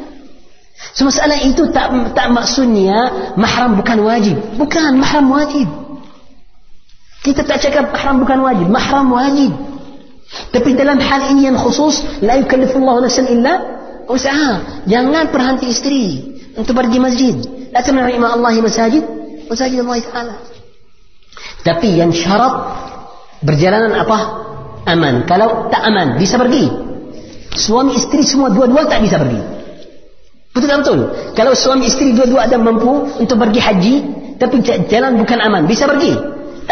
So 0.90 1.06
masalah 1.06 1.38
itu 1.38 1.70
tak 1.70 1.94
tak 2.18 2.34
maksudnya 2.34 3.30
mahram 3.38 3.78
bukan 3.78 4.02
wajib. 4.02 4.34
Bukan 4.58 4.98
mahram 4.98 5.30
wajib. 5.30 5.70
Kita 7.22 7.46
tak 7.46 7.62
cakap 7.62 7.94
mahram 7.94 8.18
bukan 8.26 8.38
wajib. 8.42 8.66
Mahram 8.66 9.06
wajib. 9.14 9.52
Tapi 10.50 10.74
dalam 10.74 10.98
hal 10.98 11.30
ini 11.30 11.46
yang 11.46 11.56
khusus 11.60 12.02
la 12.24 12.40
yukallifu 12.40 12.82
Allah 12.82 13.06
nafsan 13.06 13.30
illa 13.30 13.54
usaha. 14.10 14.82
Jangan 14.90 15.30
perhenti 15.30 15.70
istri 15.70 16.02
untuk 16.58 16.74
pergi 16.74 16.98
masjid. 16.98 17.36
La 17.70 17.80
tamna'u 17.80 18.10
ima 18.10 18.34
Allah 18.34 18.52
masajid 18.58 19.04
masajid 19.46 19.86
Allah 19.86 20.02
Taala. 20.02 20.34
Tapi 21.62 21.88
yang 21.94 22.10
syarat 22.10 22.54
berjalanan 23.46 23.94
apa? 24.02 24.18
Aman. 24.90 25.22
Kalau 25.30 25.70
tak 25.70 25.82
aman, 25.86 26.18
bisa 26.18 26.34
pergi. 26.42 26.66
Suami 27.54 27.94
istri 27.94 28.26
semua 28.26 28.50
dua-dua 28.50 28.88
tak 28.90 29.04
bisa 29.04 29.20
pergi. 29.20 29.38
Betul 30.52 30.68
tak 30.68 30.78
betul? 30.84 31.00
Kalau 31.38 31.52
suami 31.54 31.86
istri 31.86 32.12
dua-dua 32.12 32.50
ada 32.50 32.58
mampu 32.58 33.08
untuk 33.16 33.38
pergi 33.40 33.60
haji, 33.62 33.94
tapi 34.36 34.58
jalan 34.64 35.22
bukan 35.22 35.38
aman, 35.38 35.62
bisa 35.70 35.86
pergi? 35.86 36.12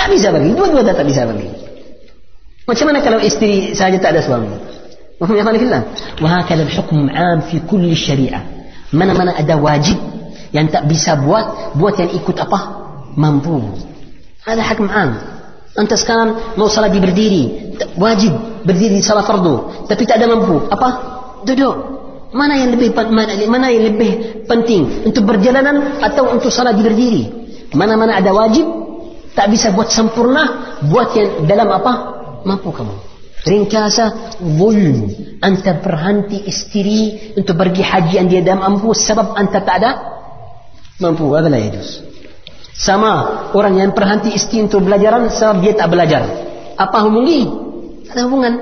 Tak 0.00 0.08
bisa 0.08 0.32
bagi. 0.32 0.56
dua-dua 0.56 0.80
tak 0.80 1.04
bisa 1.04 1.28
bagi. 1.28 1.44
Macam 2.64 2.84
mana 2.88 3.04
kalau 3.04 3.20
istri 3.20 3.76
saja 3.76 4.00
tak 4.00 4.16
ada 4.16 4.24
suami? 4.24 4.48
Wahum 5.20 5.36
ya 5.36 5.44
khalifillah. 5.44 5.82
Wahakala 6.24 6.64
hukum 6.64 7.12
am 7.12 7.44
fi 7.44 7.60
kulli 7.68 7.92
syari'ah. 7.92 8.40
Mana-mana 8.96 9.36
ada 9.36 9.60
wajib 9.60 10.00
yang 10.56 10.72
tak 10.72 10.88
bisa 10.88 11.20
buat, 11.20 11.76
buat 11.76 12.00
yang 12.00 12.16
ikut 12.16 12.36
apa? 12.40 12.58
Mampu. 13.20 13.60
Ada 14.48 14.64
hukum 14.72 14.88
am. 14.88 15.10
Anta 15.76 15.94
sekarang 16.00 16.56
mau 16.56 16.66
salat 16.72 16.96
berdiri, 16.96 17.76
wajib 17.94 18.32
berdiri 18.64 18.98
salat 19.04 19.28
fardu, 19.28 19.86
tapi 19.86 20.02
tak 20.08 20.18
ada 20.18 20.32
mampu. 20.32 20.66
Apa? 20.72 20.88
Duduk. 21.44 21.76
Mana 22.32 22.56
yang 22.56 22.74
lebih 22.74 22.94
mana, 22.94 23.34
mana 23.50 23.66
yang 23.68 23.94
lebih 23.94 24.46
penting 24.48 25.04
untuk 25.04 25.26
berjalanan 25.28 26.00
atau 26.00 26.32
untuk 26.32 26.48
salat 26.48 26.78
berdiri? 26.80 27.28
Mana-mana 27.76 28.18
ada 28.18 28.34
wajib, 28.34 28.66
tak 29.34 29.46
bisa 29.50 29.70
buat 29.70 29.88
sempurna 29.92 30.76
buat 30.86 31.14
yang 31.14 31.46
dalam 31.46 31.68
apa? 31.70 31.92
Mampu 32.42 32.72
kamu. 32.72 32.94
Ringkasa 33.40 34.36
zulm 34.40 35.08
anta 35.40 35.80
berhenti 35.80 36.44
istri 36.44 37.32
untuk 37.36 37.56
pergi 37.56 37.80
haji 37.80 38.12
yang 38.20 38.28
dia 38.28 38.40
dah 38.44 38.56
mampu. 38.56 38.92
Sebab 38.92 39.36
anta 39.36 39.64
tak 39.64 39.76
ada 39.80 39.90
mampu. 41.00 41.24
Adalah 41.32 41.56
yajus 41.56 42.10
sama 42.80 43.12
orang 43.52 43.76
yang 43.76 43.90
berhenti 43.92 44.32
istri 44.32 44.64
untuk 44.64 44.88
belajaran 44.88 45.28
sebab 45.28 45.60
dia 45.60 45.76
tak 45.76 45.92
belajar. 45.92 46.24
Apa 46.80 47.04
hubungi? 47.04 47.44
Ada 48.08 48.24
hubungan. 48.24 48.52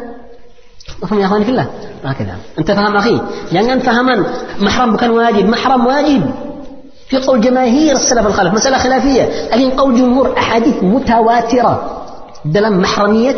Faham 0.99 1.23
ya 1.23 1.31
akhwan 1.31 1.47
fillah? 1.47 1.69
Nah, 2.03 2.15
kita. 2.19 2.35
Faham 2.59 2.99
akhi? 2.99 3.17
Jangan 3.55 3.79
fahaman. 3.79 4.19
Mahram 4.59 4.89
bukan 4.99 5.11
wajib, 5.15 5.45
mahram 5.47 5.83
wajib. 5.87 6.23
في 7.09 7.17
قول 7.17 7.41
جماهير 7.41 7.97
السلف 7.97 8.27
الخلف 8.27 8.55
مسألة 8.55 8.79
خلافية. 8.79 9.49
لكن 9.53 9.71
قول 9.71 9.97
جمهور 9.97 10.39
أحاديث 10.39 10.83
متواترة 10.83 11.75
dalam 12.45 12.73
محرمية؟ 12.85 13.37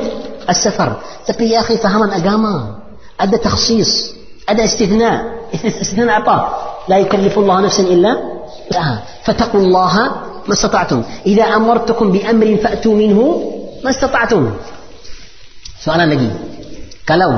السفر. 0.50 0.90
tapi 1.26 1.42
يا 1.42 1.60
أخي 1.60 1.76
فهما 1.76 2.16
أقاما. 2.16 2.74
ada 3.22 3.36
تخصيص. 3.36 4.14
ada 4.50 4.60
استثناء. 4.60 5.24
استثناء 5.82 6.08
عطاء 6.08 6.42
لا 6.88 6.98
يكلف 6.98 7.38
الله 7.38 7.60
نفسا 7.60 7.82
إلا 7.82 8.12
فاتقوا 9.24 9.60
الله 9.60 9.94
ما 10.46 10.54
استطعتم. 10.54 11.02
إذا 11.26 11.44
أمرتكم 11.44 12.12
بأمر 12.12 12.56
فأتوا 12.62 12.94
منه 12.94 13.18
ما 13.84 13.90
استطعتم. 13.90 14.50
soalan 15.80 16.12
lagi 16.12 16.30
kalau 17.08 17.32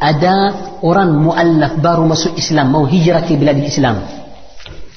ada 0.00 0.56
orang 0.80 1.20
muallaf 1.20 1.76
baru 1.76 2.08
masuk 2.08 2.32
mau 2.64 2.88
hijrah 2.88 3.20
ke 3.28 3.36
bilad 3.36 3.60
Islam 3.60 4.23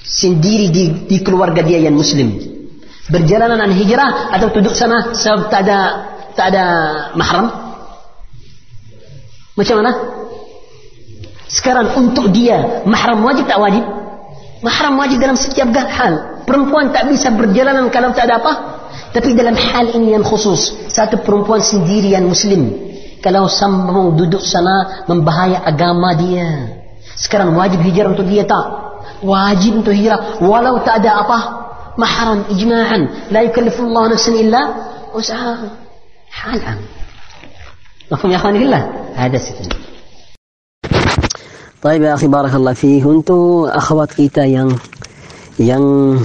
sendiri 0.08 0.72
di, 0.72 0.84
di 1.04 1.18
keluarga 1.20 1.60
dia 1.60 1.84
yang 1.84 1.94
muslim. 2.00 2.40
Berjalanan 3.12 3.72
hijrah 3.76 4.32
atau 4.32 4.48
duduk 4.52 4.76
sana 4.76 5.12
sebab 5.12 5.52
tak 5.52 5.68
ada 5.68 5.80
tak 6.36 6.56
ada 6.56 6.66
mahram? 7.16 7.48
Macam 9.60 9.76
mana? 9.84 9.92
Sekarang 11.48 11.96
untuk 11.96 12.32
dia 12.32 12.84
mahram 12.88 13.24
wajib 13.24 13.48
tak 13.48 13.60
wajib? 13.60 13.84
Mahram 14.64 15.00
wajib 15.00 15.20
dalam 15.20 15.36
setiap 15.40 15.72
hal. 15.72 16.44
Perempuan 16.48 16.92
tak 16.96 17.12
bisa 17.12 17.32
berjalanan 17.32 17.92
kalau 17.92 18.12
tak 18.16 18.32
ada 18.32 18.40
apa? 18.40 18.54
Tapi 19.12 19.36
dalam 19.36 19.56
hal 19.56 19.96
ini 19.96 20.16
yang 20.16 20.24
khusus 20.24 20.76
satu 20.92 21.24
perempuan 21.24 21.64
sendirian 21.64 22.28
muslim 22.28 22.76
kalau 23.24 23.48
sambung 23.48 24.20
duduk 24.20 24.44
sana 24.44 25.08
membahaya 25.08 25.64
agama 25.64 26.12
dia. 26.16 26.80
Sekarang 27.18 27.56
wajib 27.56 27.82
hijrah 27.82 28.14
untuk 28.14 28.28
dia 28.28 28.46
tak 28.46 28.87
wajib 29.24 29.82
untuk 29.82 29.94
hijrah. 29.94 30.42
Walau 30.44 30.82
tak 30.82 31.04
ada 31.04 31.24
apa 31.26 31.38
mahram 31.98 32.46
ijma'an. 32.52 33.34
La 33.34 33.46
yukallifullahu 33.46 34.14
nafsan 34.14 34.36
illa 34.38 34.62
usaha 35.14 35.66
Halan. 36.28 36.80
mafhum 38.08 38.30
ya 38.32 38.38
akhwani 38.40 38.62
fillah. 38.64 38.84
Ada 39.18 39.40
sitin 39.42 39.68
طيب 41.78 42.04
يا 42.04 42.14
اخي 42.18 42.28
بارك 42.28 42.54
الله 42.58 42.74
فيك 42.74 43.06
انتو 43.06 43.70
اخوات 43.70 44.18
كيتا 44.18 44.50
yang 44.50 44.74
yang 45.62 46.18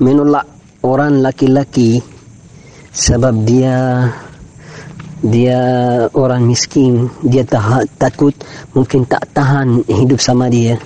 menolak 0.00 0.48
orang 0.80 1.20
laki-laki 1.20 2.00
sebab 2.88 3.44
dia 3.44 4.08
dia 5.20 5.60
orang 6.16 6.48
miskin 6.48 7.12
dia 7.20 7.44
tak, 7.44 7.84
takut 8.00 8.32
mungkin 8.72 9.04
tak 9.04 9.28
tahan 9.36 9.84
hidup 9.84 10.20
sama 10.24 10.48
dia 10.48 10.80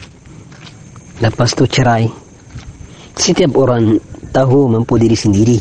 lepas 1.22 1.50
tu 1.54 1.66
cerai. 1.68 2.10
Setiap 3.14 3.54
orang 3.54 3.98
tahu 4.34 4.66
mampu 4.66 4.98
diri 4.98 5.14
sendiri. 5.14 5.58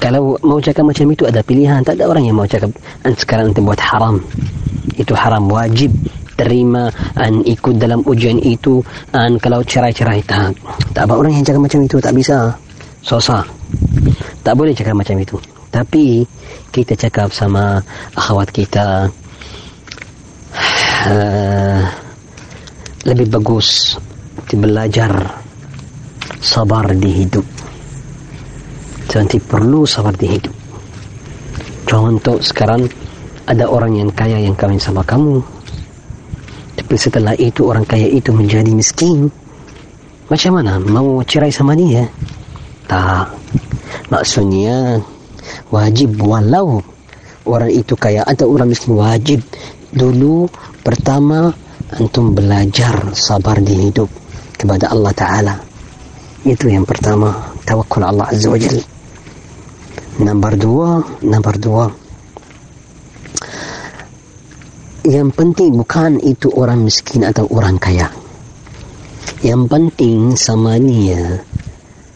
Kalau 0.00 0.36
mau 0.44 0.60
cakap 0.60 0.84
macam 0.88 1.08
itu 1.12 1.28
ada 1.28 1.44
pilihan. 1.44 1.84
Tak 1.84 2.00
ada 2.00 2.08
orang 2.08 2.24
yang 2.24 2.36
mau 2.36 2.48
cakap 2.48 2.72
sekarang 3.16 3.52
nanti 3.52 3.60
buat 3.60 3.80
haram. 3.80 4.16
Itu 4.96 5.12
haram. 5.12 5.48
Wajib 5.48 5.92
terima 6.36 6.92
dan 7.16 7.44
ikut 7.44 7.76
dalam 7.76 8.00
ujian 8.08 8.40
itu. 8.40 8.80
Dan 9.12 9.36
kalau 9.36 9.60
cerai-cerai. 9.60 10.24
Tak. 10.24 10.56
Tak 10.96 11.04
apa 11.04 11.14
orang 11.16 11.36
yang 11.36 11.44
cakap 11.44 11.60
macam 11.64 11.80
itu. 11.84 11.96
Tak 12.00 12.14
bisa. 12.16 12.36
Susah. 13.04 13.44
Tak 14.40 14.54
boleh 14.56 14.72
cakap 14.72 14.96
macam 14.96 15.16
itu. 15.20 15.36
Tapi 15.68 16.24
kita 16.72 16.96
cakap 16.96 17.32
sama 17.32 17.80
akhwat 18.16 18.48
kita 18.52 19.12
uh, 21.08 21.80
lebih 23.08 23.28
bagus 23.28 24.00
belajar 24.54 25.42
sabar 26.38 26.94
di 26.94 27.10
hidup. 27.10 27.42
Nanti 29.16 29.40
perlu 29.40 29.88
sabar 29.88 30.12
di 30.12 30.28
hidup. 30.28 30.54
Contoh 31.88 32.36
sekarang 32.44 32.84
ada 33.48 33.64
orang 33.64 33.96
yang 33.96 34.10
kaya 34.12 34.36
yang 34.36 34.52
kawin 34.52 34.76
sama 34.76 35.00
kamu. 35.00 35.40
Tapi 36.76 36.94
setelah 37.00 37.32
itu 37.40 37.64
orang 37.64 37.88
kaya 37.88 38.06
itu 38.06 38.30
menjadi 38.30 38.68
miskin. 38.70 39.32
Macam 40.28 40.60
mana? 40.60 40.76
Mau 40.76 41.24
cerai 41.24 41.48
sama 41.48 41.72
dia? 41.72 42.04
Tak. 42.84 43.32
Maksudnya 44.12 45.00
wajib 45.72 46.20
walau 46.20 46.84
orang 47.48 47.72
itu 47.72 47.96
kaya. 47.96 48.20
Atau 48.28 48.52
orang 48.52 48.68
miskin 48.68 49.00
wajib. 49.00 49.40
Dulu 49.96 50.44
pertama 50.84 51.48
antum 51.96 52.36
belajar 52.36 53.16
sabar 53.16 53.64
di 53.64 53.88
hidup 53.88 54.25
kepada 54.56 54.90
Allah 54.90 55.12
Ta'ala. 55.12 55.54
Itu 56.42 56.72
yang 56.72 56.88
pertama 56.88 57.52
tawakul 57.68 58.02
Allah 58.02 58.28
Azza 58.32 58.48
wa 58.48 58.58
Jal. 58.58 58.80
Nombor 60.20 60.52
dua 60.56 60.88
nombor 61.22 61.54
dua. 61.60 61.86
Yang 65.06 65.28
penting 65.38 65.70
bukan 65.78 66.18
itu 66.18 66.50
orang 66.50 66.82
miskin 66.82 67.22
atau 67.22 67.46
orang 67.52 67.78
kaya. 67.78 68.10
Yang 69.44 69.62
penting 69.70 70.34
sama 70.34 70.80
dia 70.82 71.44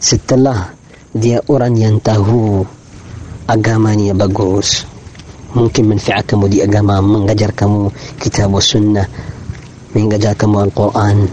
setelah 0.01 0.73
dia 1.13 1.39
orang 1.45 1.77
yang 1.77 1.95
tahu 2.01 2.65
agamanya 3.45 4.15
bagus 4.15 4.87
mungkin 5.51 5.91
manfaat 5.91 6.23
kamu 6.23 6.47
di 6.47 6.57
agama 6.63 7.03
mengajar 7.03 7.51
kamu 7.51 7.91
kitab 8.15 8.55
sunnah 8.63 9.03
mengajar 9.91 10.31
kamu 10.39 10.71
Al-Quran 10.71 11.27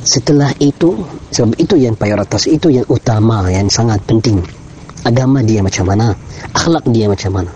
setelah 0.00 0.50
itu 0.56 1.04
sebab 1.28 1.52
itu 1.60 1.76
yang 1.76 1.94
prioritas 1.94 2.48
itu 2.48 2.72
yang 2.72 2.88
utama 2.88 3.44
yang 3.52 3.68
sangat 3.68 4.00
penting. 4.08 4.40
Agama 5.02 5.42
dia 5.44 5.60
macam 5.60 5.84
mana? 5.92 6.14
Akhlak 6.54 6.86
dia 6.88 7.10
macam 7.10 7.42
mana? 7.42 7.52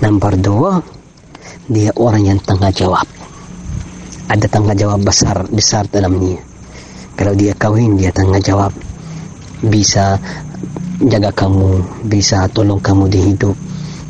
Nombor 0.00 0.32
dua 0.40 0.72
dia 1.68 1.92
orang 1.96 2.24
yang 2.24 2.38
tanggung 2.40 2.72
jawab 2.72 3.08
ada 4.28 4.46
tanggung 4.48 4.76
jawab 4.76 5.00
besar 5.00 5.48
besar 5.48 5.88
dalamnya 5.88 6.36
kalau 7.16 7.32
dia 7.32 7.56
kawin 7.56 7.96
dia 7.96 8.12
tanggung 8.12 8.42
jawab 8.44 8.72
bisa 9.64 10.20
jaga 11.02 11.32
kamu 11.32 11.82
bisa 12.06 12.46
tolong 12.52 12.78
kamu 12.78 13.10
di 13.10 13.20
hidup. 13.32 13.56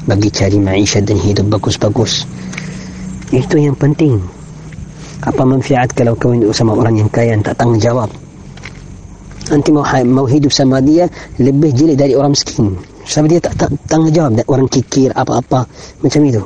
Bagi 0.04 0.28
cari 0.28 0.60
maisha 0.60 1.00
dan 1.00 1.16
hidup 1.16 1.48
bagus-bagus. 1.48 2.28
Itu 3.32 3.56
yang 3.56 3.72
penting 3.72 4.20
apa 5.24 5.42
manfaat 5.42 5.96
kalau 5.96 6.12
kawin 6.14 6.44
sama 6.52 6.76
orang 6.76 7.00
yang 7.00 7.08
kaya 7.08 7.36
tak 7.40 7.56
tanggung 7.56 7.80
jawab 7.80 8.12
nanti 9.50 9.68
mau 9.72 9.84
mau 10.08 10.24
hidup 10.24 10.52
sama 10.52 10.80
dia 10.80 11.08
lebih 11.36 11.74
jelek 11.76 11.96
dari 12.00 12.14
orang 12.16 12.32
miskin. 12.32 12.76
Sebab 13.04 13.26
dia 13.28 13.40
tak, 13.42 13.54
tak 13.60 13.70
tanggung 13.84 14.14
jawab 14.14 14.40
orang 14.48 14.68
kikir 14.68 15.12
apa-apa. 15.12 15.68
Macam 16.00 16.20
itu. 16.24 16.40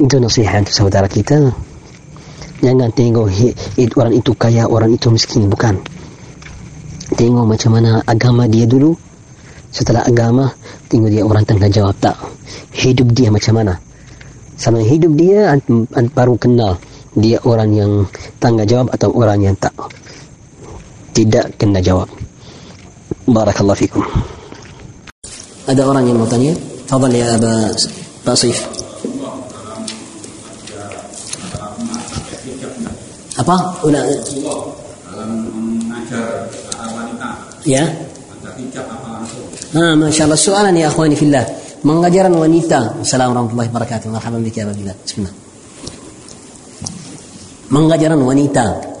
Itu 0.00 0.16
nasihat 0.16 0.64
saudara 0.72 1.04
kita. 1.04 1.52
Jangan 2.62 2.88
tengok 2.94 3.28
orang 3.98 4.14
itu 4.16 4.32
kaya 4.32 4.64
orang 4.64 4.96
itu 4.96 5.12
miskin. 5.12 5.52
Bukan. 5.52 5.76
Tengok 7.12 7.44
macam 7.44 7.70
mana 7.76 8.00
agama 8.08 8.48
dia 8.48 8.64
dulu. 8.64 8.96
Setelah 9.68 10.04
agama 10.08 10.52
tengok 10.88 11.12
dia 11.12 11.22
orang 11.24 11.44
tanggung 11.44 11.68
jawab 11.68 11.96
tak? 12.00 12.16
Hidup 12.72 13.12
dia 13.12 13.28
macam 13.28 13.60
mana? 13.60 13.76
Sama 14.56 14.80
hidup 14.80 15.12
dia 15.16 15.52
baru 16.16 16.40
kenal 16.40 16.80
dia 17.18 17.38
orang 17.44 17.70
yang 17.72 17.92
tanggung 18.40 18.68
jawab 18.68 18.88
atau 18.92 19.12
orang 19.12 19.40
yang 19.40 19.54
tak 19.60 19.74
tidak 21.12 21.52
kena 21.60 21.80
jawab 21.84 22.08
barakallahu 23.28 23.76
fikum 23.76 24.04
ada 25.68 25.82
orang 25.84 26.08
yang 26.08 26.16
mau 26.16 26.28
tanya 26.28 26.56
fadal 26.88 27.12
ya 27.12 27.36
Aba 27.36 27.70
Basif 28.22 28.82
apa? 33.42 33.56
Udah. 33.82 34.02
Ya. 37.64 37.84
Ah, 39.72 39.96
masya 39.96 40.28
Allah. 40.28 40.38
Soalan 40.38 40.74
ya 40.76 40.92
akhwani 40.92 41.16
fillah. 41.16 41.42
Mengajaran 41.82 42.30
wanita. 42.30 43.02
Assalamualaikum 43.02 43.56
warahmatullahi 43.56 43.70
wabarakatuh. 43.72 44.06
Marhaban 44.12 44.40
bika 44.44 44.62
ya. 44.62 44.94
Bismillah. 44.94 45.41
Mengajaran 47.72 48.20
wanita. 48.20 48.92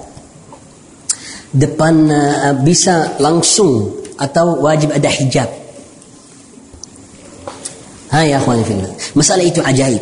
Depan 1.52 1.94
uh, 2.08 2.52
bisa 2.64 3.20
langsung 3.20 3.92
atau 4.16 4.64
wajib 4.64 4.96
ada 4.96 5.12
hijab. 5.12 5.48
Hai 8.08 8.32
ya 8.32 8.40
akhwani 8.40 8.64
fillah. 8.64 8.92
Masalah 9.12 9.44
itu 9.44 9.60
ajaib. 9.60 10.00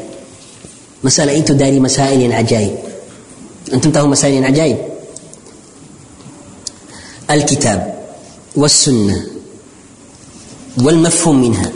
Masalah 1.03 1.35
itu 1.35 1.53
dari 1.59 1.83
masalah 1.83 2.15
yang 2.15 2.35
ajaib. 2.35 2.75
Antum 3.75 3.91
tahu 3.91 4.07
masalah 4.15 4.35
yang 4.39 4.47
ajaib? 4.47 4.79
Alkitab 7.31 8.01
والسنة 8.57 9.27
والمفهوم 10.83 11.41
منها 11.41 11.73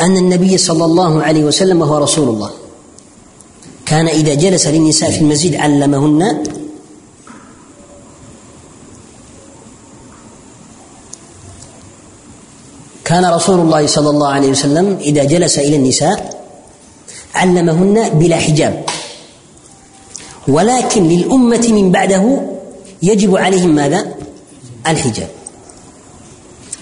أن 0.00 0.16
النبي 0.16 0.58
صلى 0.58 0.84
الله 0.84 1.22
عليه 1.22 1.44
وسلم 1.44 1.82
هو 1.82 1.98
رسول 1.98 2.28
الله 2.28 2.50
كان 3.88 4.08
إذا 4.08 4.34
جلس 4.34 4.66
للنساء 4.66 5.10
في 5.10 5.20
المسجد 5.20 5.54
علمهن 5.54 6.42
كان 13.04 13.24
رسول 13.24 13.60
الله 13.60 13.86
صلى 13.86 14.10
الله 14.10 14.28
عليه 14.28 14.48
وسلم 14.48 14.96
إذا 15.00 15.24
جلس 15.24 15.58
إلى 15.58 15.76
النساء 15.76 16.44
علمهن 17.34 18.08
بلا 18.08 18.36
حجاب. 18.36 18.84
ولكن 20.48 21.08
للأمة 21.08 21.68
من 21.68 21.90
بعده 21.92 22.40
يجب 23.02 23.36
عليهم 23.36 23.74
ماذا؟ 23.74 24.14
الحجاب. 24.86 25.28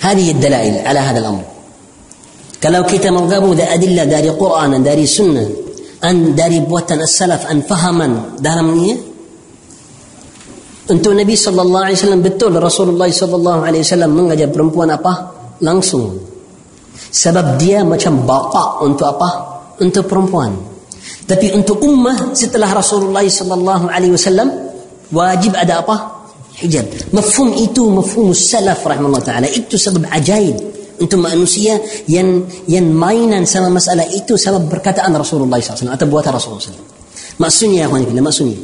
هذه 0.00 0.30
الدلائل 0.30 0.86
على 0.86 0.98
هذا 0.98 1.18
الأمر. 1.18 1.44
kita 2.90 3.14
menggabung 3.14 3.54
dari 3.54 3.70
adillah 3.70 4.10
dari 4.10 4.26
Quran 4.34 4.74
dan 4.74 4.82
dari 4.82 5.06
sunnah 5.06 5.65
an 6.02 6.36
dari 6.36 6.60
buatan 6.60 7.00
as-salaf 7.00 7.48
an 7.48 7.64
fahaman 7.64 8.36
dalamnya. 8.40 8.96
Untuk 10.86 11.18
Nabi 11.18 11.34
sallallahu 11.34 11.84
alaihi 11.90 11.98
wasallam 11.98 12.22
betul 12.22 12.52
Rasulullah 12.54 13.10
sallallahu 13.10 13.60
alaihi 13.66 13.82
wasallam 13.82 14.10
mengajar 14.14 14.48
perempuan 14.54 14.92
apa? 14.94 15.34
Langsung. 15.64 16.14
Sebab 16.94 17.58
dia 17.58 17.82
macam 17.82 18.22
bapa 18.22 18.84
untuk 18.86 19.06
apa? 19.08 19.28
Untuk 19.82 20.06
perempuan. 20.06 20.54
Tapi 21.26 21.50
untuk 21.58 21.82
ummah 21.82 22.36
setelah 22.38 22.70
Rasulullah 22.70 23.26
sallallahu 23.26 23.90
alaihi 23.90 24.14
wasallam 24.14 24.46
wajib 25.10 25.58
ada 25.58 25.82
apa? 25.82 25.96
Hijab. 26.62 27.12
Mafhum 27.12 27.50
itu 27.58 27.82
mafhum 27.90 28.30
salaf 28.30 28.86
rahimahullah 28.86 29.24
taala. 29.26 29.50
Itu 29.50 29.74
sebab 29.74 30.06
ajaib 30.06 30.75
untuk 31.00 31.20
manusia 31.20 31.76
yang 32.08 32.44
yang 32.66 32.88
mainan 32.88 33.44
sama 33.44 33.68
masalah 33.68 34.08
itu 34.08 34.34
sebab 34.34 34.68
perkataan 34.70 35.12
Rasulullah 35.12 35.60
SAW 35.60 35.92
atau 35.92 36.06
buatan 36.08 36.32
Rasulullah 36.32 36.64
SAW. 36.64 36.94
Maksudnya 37.36 37.84
ya 37.84 37.86
kawan 37.92 38.16
maksudnya 38.24 38.56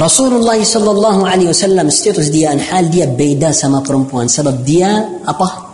Rasulullah 0.00 0.56
sallallahu 0.56 1.28
alaihi 1.28 1.52
wasallam 1.52 1.92
status 1.92 2.32
dia 2.32 2.54
dan 2.54 2.62
hal 2.62 2.88
dia 2.88 3.10
beda 3.10 3.52
sama 3.52 3.84
perempuan 3.84 4.30
sebab 4.30 4.64
dia 4.64 5.20
apa? 5.28 5.68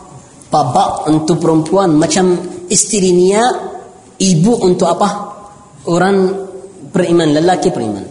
Bapa 0.50 1.06
untuk 1.10 1.42
perempuan 1.42 1.94
macam 1.94 2.34
isterinya 2.66 3.44
ibu 4.18 4.52
untuk 4.66 4.88
apa? 4.90 5.08
Orang 5.86 6.16
beriman 6.90 7.38
lelaki 7.38 7.70
beriman. 7.70 8.02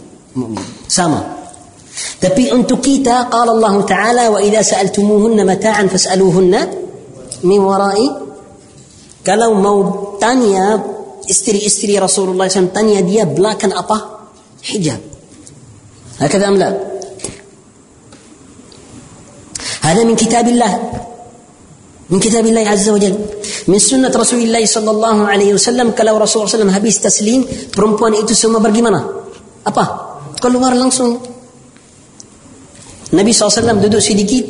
Sama. 0.87 1.34
Tapi 1.95 2.51
untuk 2.51 2.83
kita 2.83 3.31
qala 3.31 3.55
Allah 3.55 3.75
Taala 3.87 4.23
wa 4.31 4.39
idza 4.43 4.75
sa'altumuhunna 4.75 5.47
mata'an 5.47 5.87
fas'aluhunna 5.87 6.61
min 7.47 7.59
wara'i 7.63 8.07
kalau 9.25 9.57
mau 9.57 9.77
tanya 10.21 10.77
istri-istri 11.25 11.97
Rasulullah 11.97 12.45
SAW 12.45 12.69
tanya 12.69 13.01
dia 13.01 13.25
belakang 13.25 13.73
apa? 13.73 14.29
Hijab. 14.61 15.15
هكذا 16.19 16.47
أم 16.47 16.55
لا 16.55 16.71
هذا 19.81 20.03
من 20.03 20.15
كتاب 20.15 20.47
الله 20.47 20.71
من 22.09 22.19
كتاب 22.19 22.45
الله 22.45 22.63
عز 22.69 22.89
وجل 22.89 23.15
من 23.67 23.79
سنة 23.79 24.15
رسول 24.15 24.39
الله 24.39 24.65
صلى 24.65 24.91
الله 24.91 25.17
عليه 25.27 25.51
وسلم 25.59 25.91
kalau 25.91 26.15
Rasulullah 26.15 26.47
SAW 26.47 26.71
habis 26.71 27.03
taslim 27.03 27.43
perempuan 27.67 28.15
itu 28.15 28.31
semua 28.31 28.63
pergi 28.63 28.79
mana 28.79 29.03
apa 29.67 29.83
keluar 30.39 30.71
langsung 30.71 31.19
Nabi 33.15 33.31
SAW 33.31 33.79
duduk 33.79 34.03
sedikit 34.03 34.43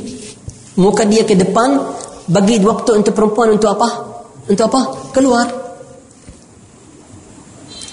muka 0.82 1.06
dia 1.06 1.22
ke 1.22 1.38
depan 1.38 1.78
bagi 2.26 2.58
waktu 2.66 3.06
untuk 3.06 3.14
perempuan 3.14 3.54
untuk 3.54 3.78
apa? 3.78 3.90
Untuk 4.50 4.66
apa? 4.74 4.82
Keluar. 5.14 5.48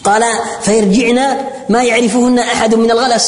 قال 0.02 0.22
فيرجعنا 0.66 1.26
ما 1.70 1.82
يعرفهن 1.82 2.38
أحد 2.38 2.74
من 2.74 2.90
الغلس 2.90 3.26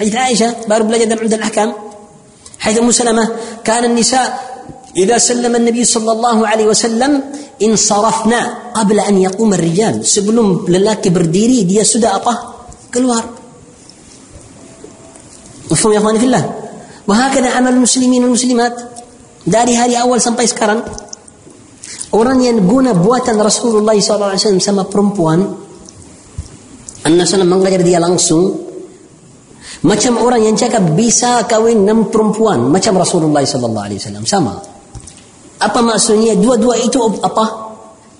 حديث 0.00 0.14
عائشة 0.16 0.48
بارو 0.64 0.88
بلجة 0.88 1.20
عند 1.20 1.34
الأحكام 1.36 1.72
حيث 2.58 2.78
أم 2.78 2.88
سلمة 2.88 3.24
كان 3.60 3.84
النساء 3.84 4.26
إذا 4.96 5.18
سلم 5.18 5.52
النبي 5.56 5.84
صلى 5.84 6.12
الله 6.12 6.48
عليه 6.48 6.66
وسلم 6.66 7.12
انصرفنا 7.62 8.40
قبل 8.74 8.96
أن 9.00 9.14
يقوم 9.20 9.50
الرجال 9.54 9.94
sebelum 10.00 10.64
lelaki 10.64 11.12
berdiri 11.12 11.68
dia 11.68 11.84
sudah 11.84 12.16
apa? 12.16 12.34
Keluar. 12.88 13.24
مفهوم 15.68 15.92
يا 15.92 15.98
اخواني 15.98 16.18
في 16.18 16.26
الله 16.26 16.67
Wahakadah 17.08 17.56
amal 17.56 17.80
muslimin 17.80 18.20
dan 18.20 18.30
muslimat? 18.36 18.72
Dari 19.48 19.72
hari 19.72 19.96
awal 19.96 20.20
sampai 20.20 20.44
sekarang 20.44 20.84
orang 22.12 22.44
yang 22.44 22.60
guna 22.68 22.92
buatan 22.92 23.40
Rasulullah 23.40 23.96
SAW 23.96 24.36
sama 24.60 24.84
perempuan 24.84 25.40
Anasalam 27.08 27.48
mengajar 27.48 27.80
dia 27.80 27.96
langsung 27.96 28.68
macam 29.88 30.20
orang 30.20 30.42
yang 30.44 30.58
cakap 30.58 30.82
bisa 30.92 31.46
kawin 31.48 31.86
enam 31.86 32.12
perempuan 32.12 32.66
macam 32.66 32.98
Rasulullah 32.98 33.46
SAW 33.46 34.26
sama. 34.26 34.58
Apa 35.58 35.80
maksudnya? 35.80 36.34
Dua-dua 36.34 36.76
itu 36.82 36.98
apa? 37.22 37.72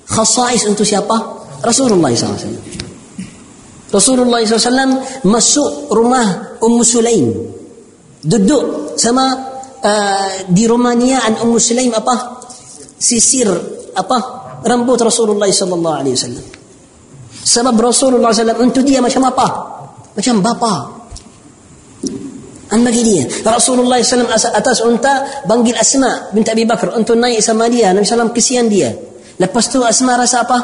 Khasais 0.07 0.65
untuk 0.71 0.87
siapa? 0.87 1.19
Rasulullah 1.61 2.15
SAW. 2.15 2.55
Rasulullah 3.91 4.41
SAW 4.47 5.27
masuk 5.27 5.91
rumah 5.91 6.57
Ummu 6.63 6.83
Sulaim. 6.87 7.58
Duduk 8.19 8.95
sama 8.99 9.25
uh, 9.79 10.31
di 10.51 10.67
rumahnya 10.67 11.23
an 11.23 11.35
Ummu 11.47 11.59
Sulaim 11.59 11.95
apa? 11.95 12.43
Sisir 12.99 13.47
apa? 13.95 14.19
Rambut 14.67 14.99
Rasulullah 14.99 15.47
sallallahu 15.47 15.97
alaihi 16.03 16.19
wasallam. 16.19 16.47
Sebab 17.49 17.75
Rasulullah 17.81 18.35
SAW 18.35 18.61
untuk 18.61 18.85
dia 18.85 19.01
macam 19.01 19.25
apa? 19.31 19.47
Macam 20.13 20.35
bapa. 20.45 20.75
An 22.69 22.85
bagi 22.85 23.01
dia. 23.01 23.25
Rasulullah 23.47 23.97
SAW 24.05 24.29
atas 24.29 24.85
unta 24.85 25.47
panggil 25.49 25.73
Asma 25.73 26.29
binti 26.35 26.53
Abi 26.53 26.69
Bakar 26.69 26.93
untuk 26.93 27.17
naik 27.17 27.41
sama 27.41 27.71
dia. 27.73 27.97
Nabi 27.97 28.05
SAW 28.05 28.35
kesian 28.37 28.69
dia. 28.69 28.93
Lepas 29.41 29.73
tu 29.73 29.81
Asma 29.81 30.19
rasa 30.21 30.45
apa? 30.45 30.59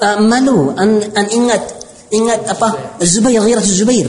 Uh, 0.00 0.16
malu. 0.24 0.72
An, 0.72 1.02
an 1.12 1.26
ingat 1.28 1.60
ingat 2.08 2.48
apa? 2.48 2.96
Zubair, 3.04 3.44
ghirat 3.44 3.66
Zubair. 3.66 4.08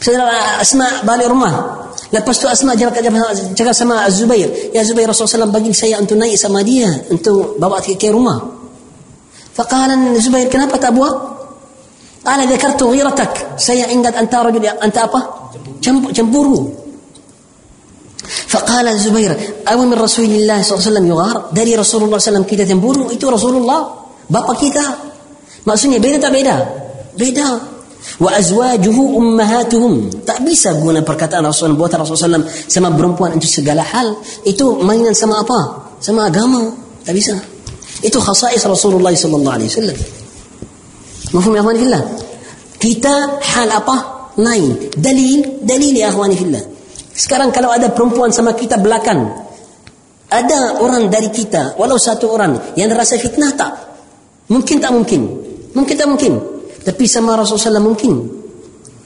Setelah 0.00 0.60
Asma 0.60 1.06
balik 1.06 1.32
rumah. 1.32 1.86
Lepas 2.12 2.36
tu 2.38 2.46
Asma 2.46 2.76
cakap, 2.76 3.00
cakap 3.56 3.74
sama 3.74 4.04
Zubair. 4.12 4.72
Ya 4.76 4.84
Zubair 4.84 5.08
Rasulullah 5.08 5.48
SAW 5.48 5.54
bagi 5.54 5.72
saya 5.72 5.96
untuk 5.98 6.20
naik 6.20 6.36
sama 6.36 6.60
dia. 6.60 6.90
Untuk 7.08 7.56
bawa 7.56 7.80
ke, 7.80 7.96
ke 7.96 8.12
rumah. 8.12 8.38
Fakalan 9.54 10.12
Zubair 10.20 10.50
kenapa 10.50 10.76
tak 10.76 10.92
buat? 10.92 11.34
أنا 12.26 12.44
ذكرت 12.52 12.82
غيرتك 12.82 13.48
سيعندك 13.56 14.16
أنت 14.16 14.34
رجل 14.34 14.66
أنت 14.66 14.96
أبا 14.98 15.20
جنبورو 16.16 16.72
فقال 18.48 18.88
الزبير 18.88 19.32
أو 19.68 19.78
من 19.84 19.94
رسول 19.94 20.24
الله 20.24 20.62
صلى 20.62 20.72
الله 20.72 20.84
عليه 20.86 20.90
وسلم 20.90 21.06
يغار 21.06 21.36
داري 21.52 21.76
رسول 21.76 22.02
الله 22.02 22.18
صلى 22.18 22.28
الله 22.28 22.38
عليه 22.40 22.48
وسلم 22.48 22.56
كده 22.56 22.64
جنبورو 22.64 23.10
إتو 23.10 23.28
رسول 23.28 23.56
الله 23.56 23.80
بابا 24.30 24.54
كده 24.56 24.84
maksudnya 25.64 26.00
beda 26.00 26.18
tak 26.20 26.32
beda 26.32 26.56
beda 27.16 27.46
wa 28.19 28.29
azwajuhu 28.33 29.19
ummahatuhum. 29.19 30.23
Tak 30.23 30.43
bisa 30.43 30.75
guna 30.79 31.03
perkataan 31.03 31.45
Rasulullah 31.45 31.85
buat 31.85 31.91
Rasulullah 31.93 32.41
SAW 32.41 32.47
sama 32.67 32.89
perempuan 32.95 33.35
untuk 33.35 33.49
segala 33.49 33.83
hal. 33.83 34.17
Itu 34.47 34.79
mainan 34.81 35.13
sama 35.15 35.43
apa? 35.43 35.91
Sama 35.99 36.27
agama. 36.27 36.71
Tak 37.03 37.13
bisa. 37.15 37.35
Itu 37.99 38.23
khasais 38.23 38.63
Rasulullah 38.63 39.11
sallallahu 39.11 39.55
alaihi 39.55 39.69
wasallam. 39.69 39.97
Mafhum 41.35 41.51
ya 41.53 41.61
akhwani 41.61 41.79
fillah? 41.83 42.03
Kita 42.79 43.15
hal 43.43 43.69
apa? 43.69 43.97
Lain. 44.39 44.89
Dalil 44.95 45.63
dalil 45.63 45.93
ya 45.93 46.09
akhwani 46.09 46.35
fillah. 46.39 46.63
Sekarang 47.11 47.51
kalau 47.51 47.75
ada 47.75 47.91
perempuan 47.91 48.31
sama 48.31 48.55
kita 48.55 48.79
belakang 48.79 49.27
ada 50.29 50.79
orang 50.79 51.09
dari 51.09 51.33
kita 51.33 51.75
walau 51.75 51.97
satu 51.97 52.31
orang 52.31 52.77
yang 52.79 52.87
rasa 52.95 53.19
fitnah 53.19 53.51
tak? 53.57 53.71
Mungkin 54.47 54.79
tak 54.79 54.95
mungkin 54.95 55.49
mungkin 55.73 55.95
tak 55.97 56.07
mungkin, 56.09 56.33
mungkin, 56.33 56.35
tak 56.35 56.39
mungkin 56.39 56.58
tapi 56.85 57.03
sama 57.05 57.35
Rasulullah 57.35 57.83
mungkin 57.83 58.13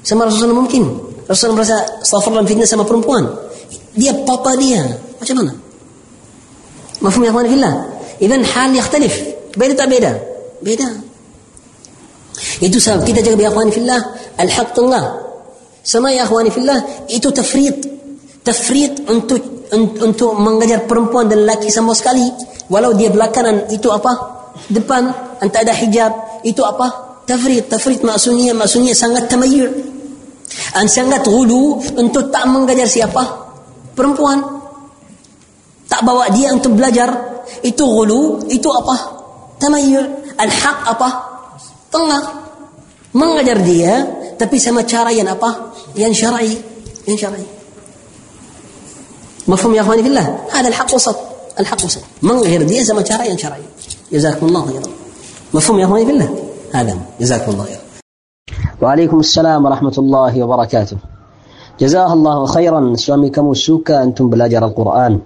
sama 0.04 0.28
Rasulullah 0.28 0.60
mungkin 0.60 0.84
Rasulullah 1.26 1.64
merasa 1.64 1.78
astagfirullah 2.04 2.46
fitnah 2.46 2.68
sama 2.70 2.84
perempuan 2.84 3.24
dia 3.96 4.14
papa 4.26 4.58
dia 4.60 4.84
macam 5.18 5.36
mana 5.42 5.54
mafhum 7.00 7.24
ya 7.24 7.32
akhwani 7.32 7.50
fillah 7.52 7.74
idan 8.20 8.42
hal 8.44 8.70
yakhtalif 8.76 9.14
beda 9.56 9.74
tak 9.78 9.88
beda 9.90 10.12
beda 10.64 10.88
Itu 12.64 12.78
sebab 12.82 13.06
kita 13.06 13.20
jaga 13.22 13.38
ya 13.38 13.50
akhwani 13.50 13.72
fillah 13.74 14.02
al-haq. 14.40 14.78
Sama 15.84 16.16
ya 16.16 16.26
akhwani 16.26 16.50
fillah 16.50 17.08
itu 17.12 17.30
tafrid. 17.30 17.78
Tafrid 18.44 19.08
untuk 19.08 19.68
untuk 20.04 20.32
mengajar 20.38 20.86
perempuan 20.88 21.28
dan 21.32 21.48
lelaki 21.48 21.72
sama 21.72 21.96
sekali. 21.96 22.26
Walau 22.72 22.96
dia 22.96 23.12
belakangan 23.12 23.70
itu 23.72 23.92
apa? 23.92 24.12
Depan 24.72 25.02
anta 25.44 25.62
ada 25.62 25.74
hijab 25.76 26.44
itu 26.48 26.64
apa? 26.64 27.13
tafrit 27.24 27.66
tafrit 27.68 28.02
maksudnya 28.04 28.52
maksudnya 28.56 28.94
sangat 28.96 29.28
tamayyu'. 29.32 29.72
dan 30.74 30.86
sangat 30.86 31.26
gulu 31.26 31.82
untuk 31.98 32.30
tak 32.30 32.46
mengajar 32.46 32.86
siapa? 32.86 33.24
Perempuan. 33.98 34.42
Tak 35.90 36.02
bawa 36.02 36.30
dia 36.34 36.54
untuk 36.54 36.78
belajar. 36.78 37.10
Itu 37.62 37.86
gulu 37.86 38.46
itu 38.50 38.70
apa? 38.70 38.96
Tamayyu'. 39.58 40.38
al-haq 40.38 40.78
apa? 40.90 41.10
Tengah. 41.90 42.24
Mengajar 43.14 43.62
dia 43.62 44.02
tapi 44.38 44.58
sama 44.58 44.82
cara 44.84 45.14
yang 45.14 45.30
apa? 45.30 45.74
Yang 45.94 46.26
syar'i. 46.26 46.54
Yang 47.06 47.18
syar'i. 47.30 47.46
Mafhum 49.46 49.76
ya 49.76 49.84
akhwani 49.84 50.02
fillah? 50.02 50.26
Hada 50.50 50.68
al-haq 50.72 50.90
wasat. 50.90 51.18
Al-haq 51.60 51.80
wasat. 51.84 52.04
Mengajar 52.26 52.64
dia 52.66 52.82
sama 52.82 53.06
cara 53.06 53.28
yang 53.28 53.38
syar'i. 53.38 53.64
Jazakumullah 54.10 54.66
khairan. 54.66 54.94
Mafhum 55.54 55.78
ya 55.78 55.86
akhwani 55.86 56.06
fillah? 56.10 56.53
هذا 56.75 56.95
جزاكم 57.21 57.51
الله 57.53 57.65
خيرا 57.65 57.83
وعليكم 58.83 59.19
السلام 59.21 59.61
ورحمة 59.65 59.97
الله 59.99 60.33
وبركاته 60.43 60.99
جزاه 61.81 62.11
الله 62.13 62.39
خيرا 62.47 62.81
suami 62.99 63.29
kamu 63.31 63.53
suka 63.55 64.03
antum 64.05 64.29
belajar 64.29 64.63
Al-Quran 64.63 65.23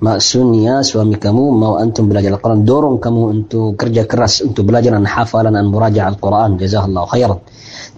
maksudnya 0.00 0.80
suami 0.80 1.20
kamu 1.20 1.44
mau 1.52 1.76
antum 1.76 2.08
belajar 2.08 2.32
Al-Quran 2.32 2.64
dorong 2.64 2.96
kamu 2.96 3.22
untuk 3.36 3.76
kerja 3.76 4.08
keras 4.08 4.40
untuk 4.40 4.64
belajar 4.64 4.96
dan 4.96 5.04
hafalan 5.04 5.52
dan 5.52 5.68
muraja 5.68 6.08
Al-Quran 6.08 6.56
jazakallahu 6.56 7.06
khairan 7.12 7.38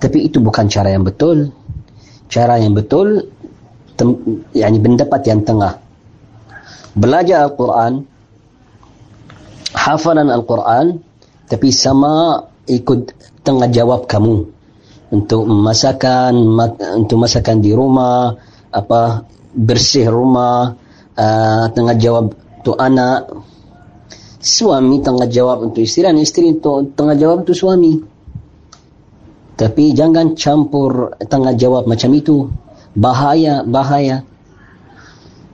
tapi 0.03 0.27
itu 0.27 0.43
bukan 0.43 0.67
cara 0.67 0.91
yang 0.91 1.07
betul 1.07 1.55
cara 2.27 2.59
yang 2.59 2.75
betul 2.75 3.31
tem, 3.95 4.19
yani 4.51 4.79
pendapat 4.83 5.21
yang 5.31 5.47
tengah 5.47 5.79
belajar 6.99 7.47
Al-Quran 7.47 8.03
hafalan 9.73 10.29
Al-Quran 10.29 10.87
tapi 11.47 11.69
sama 11.69 12.49
ikut 12.68 13.00
tengah 13.44 13.72
jawab 13.72 14.06
kamu 14.06 14.48
untuk 15.12 15.48
masakan 15.48 16.36
untuk 17.00 17.18
masakan 17.18 17.64
di 17.64 17.72
rumah 17.72 18.36
apa 18.70 19.24
bersih 19.56 20.12
rumah 20.12 20.76
uh, 21.16 21.66
tengah 21.72 21.96
jawab 21.96 22.36
untuk 22.36 22.76
anak 22.76 23.32
suami 24.44 25.00
tengah 25.02 25.28
jawab 25.32 25.72
untuk 25.72 25.82
isteri 25.82 26.12
dan 26.12 26.20
isteri 26.20 26.54
untuk 26.54 26.94
tengah 26.94 27.16
jawab 27.18 27.48
untuk 27.48 27.58
suami 27.58 28.18
Tapi 29.58 29.90
jangan 29.98 30.38
campur 30.38 31.18
tengah 31.18 31.58
jawab 31.58 31.90
macam 31.90 32.14
itu. 32.14 32.46
Bahaya, 32.94 33.66
bahaya. 33.66 34.22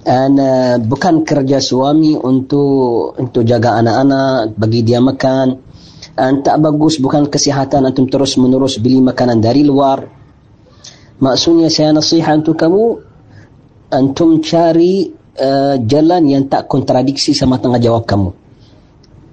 Dan 0.03 0.35
uh, 0.35 0.75
bukan 0.83 1.23
kerja 1.23 1.63
suami 1.63 2.19
untuk 2.19 3.15
untuk 3.15 3.47
jaga 3.47 3.79
anak-anak, 3.79 4.59
bagi 4.59 4.83
dia 4.83 4.99
makan. 4.99 5.62
Dan 6.13 6.45
tak 6.45 6.61
bagus, 6.61 7.01
bukan 7.01 7.25
kesihatan 7.25 7.89
antum 7.89 8.05
terus 8.05 8.37
menerus 8.37 8.77
beli 8.77 9.01
makanan 9.01 9.41
dari 9.41 9.65
luar. 9.65 10.05
Maksudnya 11.17 11.73
saya 11.73 11.89
nasihat 11.89 12.45
untuk 12.45 12.53
kamu, 12.53 12.83
antum 13.89 14.37
cari 14.45 15.09
uh, 15.37 15.75
jalan 15.81 16.23
yang 16.29 16.45
tak 16.45 16.69
kontradiksi 16.69 17.33
sama 17.33 17.57
tengah 17.57 17.81
jawab 17.81 18.05
kamu. 18.05 18.29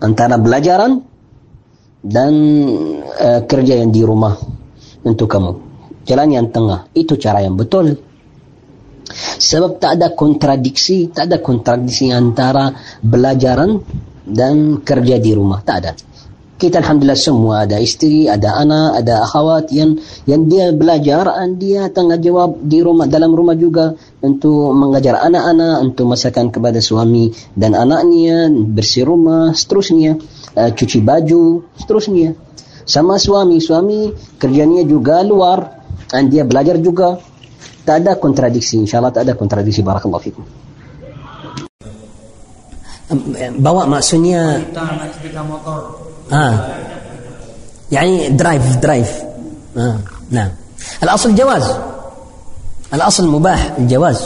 Antara 0.00 0.40
belajaran 0.40 1.04
dan 2.00 2.32
uh, 3.12 3.40
kerja 3.44 3.76
yang 3.76 3.92
di 3.92 4.00
rumah 4.00 4.40
untuk 5.04 5.28
kamu. 5.28 5.52
Jalan 6.08 6.28
yang 6.32 6.46
tengah. 6.48 6.88
Itu 6.96 7.20
cara 7.20 7.44
yang 7.44 7.60
betul. 7.60 8.00
Sebab 9.40 9.76
tak 9.82 10.00
ada 10.00 10.16
kontradiksi, 10.16 11.12
tak 11.12 11.28
ada 11.28 11.44
kontradiksi 11.44 12.08
antara 12.08 12.72
belajaran 13.04 13.82
dan 14.24 14.80
kerja 14.80 15.18
di 15.18 15.32
rumah. 15.34 15.60
Tak 15.60 15.76
ada. 15.82 15.92
Kita 16.60 16.76
Alhamdulillah 16.84 17.16
semua 17.16 17.64
ada 17.64 17.80
istri, 17.80 18.28
ada 18.28 18.60
anak, 18.60 19.00
ada 19.00 19.24
akhwat 19.24 19.72
yang 19.72 19.96
yang 20.28 20.44
dia 20.44 20.68
belajar 20.76 21.24
dan 21.24 21.56
dia 21.56 21.88
tengah 21.88 22.20
jawab 22.20 22.60
di 22.60 22.84
rumah 22.84 23.08
dalam 23.08 23.32
rumah 23.32 23.56
juga 23.56 23.96
untuk 24.20 24.76
mengajar 24.76 25.24
anak-anak, 25.24 25.80
untuk 25.80 26.12
masakan 26.12 26.52
kepada 26.52 26.84
suami 26.84 27.32
dan 27.56 27.72
anaknya, 27.72 28.52
bersih 28.52 29.08
rumah, 29.08 29.56
seterusnya, 29.56 30.20
uh, 30.52 30.68
cuci 30.68 31.00
baju, 31.00 31.64
seterusnya. 31.80 32.36
Sama 32.84 33.16
suami, 33.16 33.56
suami 33.56 34.12
kerjanya 34.36 34.84
juga 34.84 35.24
luar 35.24 35.80
dan 36.12 36.28
dia 36.28 36.44
belajar 36.44 36.76
juga. 36.76 37.24
Tak 37.88 38.04
ada 38.04 38.20
kontradiksi 38.20 38.76
insyaallah 38.84 39.16
tak 39.16 39.24
ada 39.24 39.32
kontradiksi. 39.32 39.80
Barakallahu 39.80 40.24
fikum. 40.28 40.44
Bawa 43.64 43.88
maksudnya 43.88 44.60
sepeda 45.16 45.40
motor 45.40 46.10
آه. 46.32 46.68
يعني 47.92 48.28
درايف 48.28 48.76
درايف 48.76 49.12
آه. 49.76 49.98
نعم. 50.30 50.48
الأصل 51.02 51.34
جواز. 51.34 51.64
الأصل 52.94 53.28
مباح 53.28 53.72
الجواز. 53.78 54.20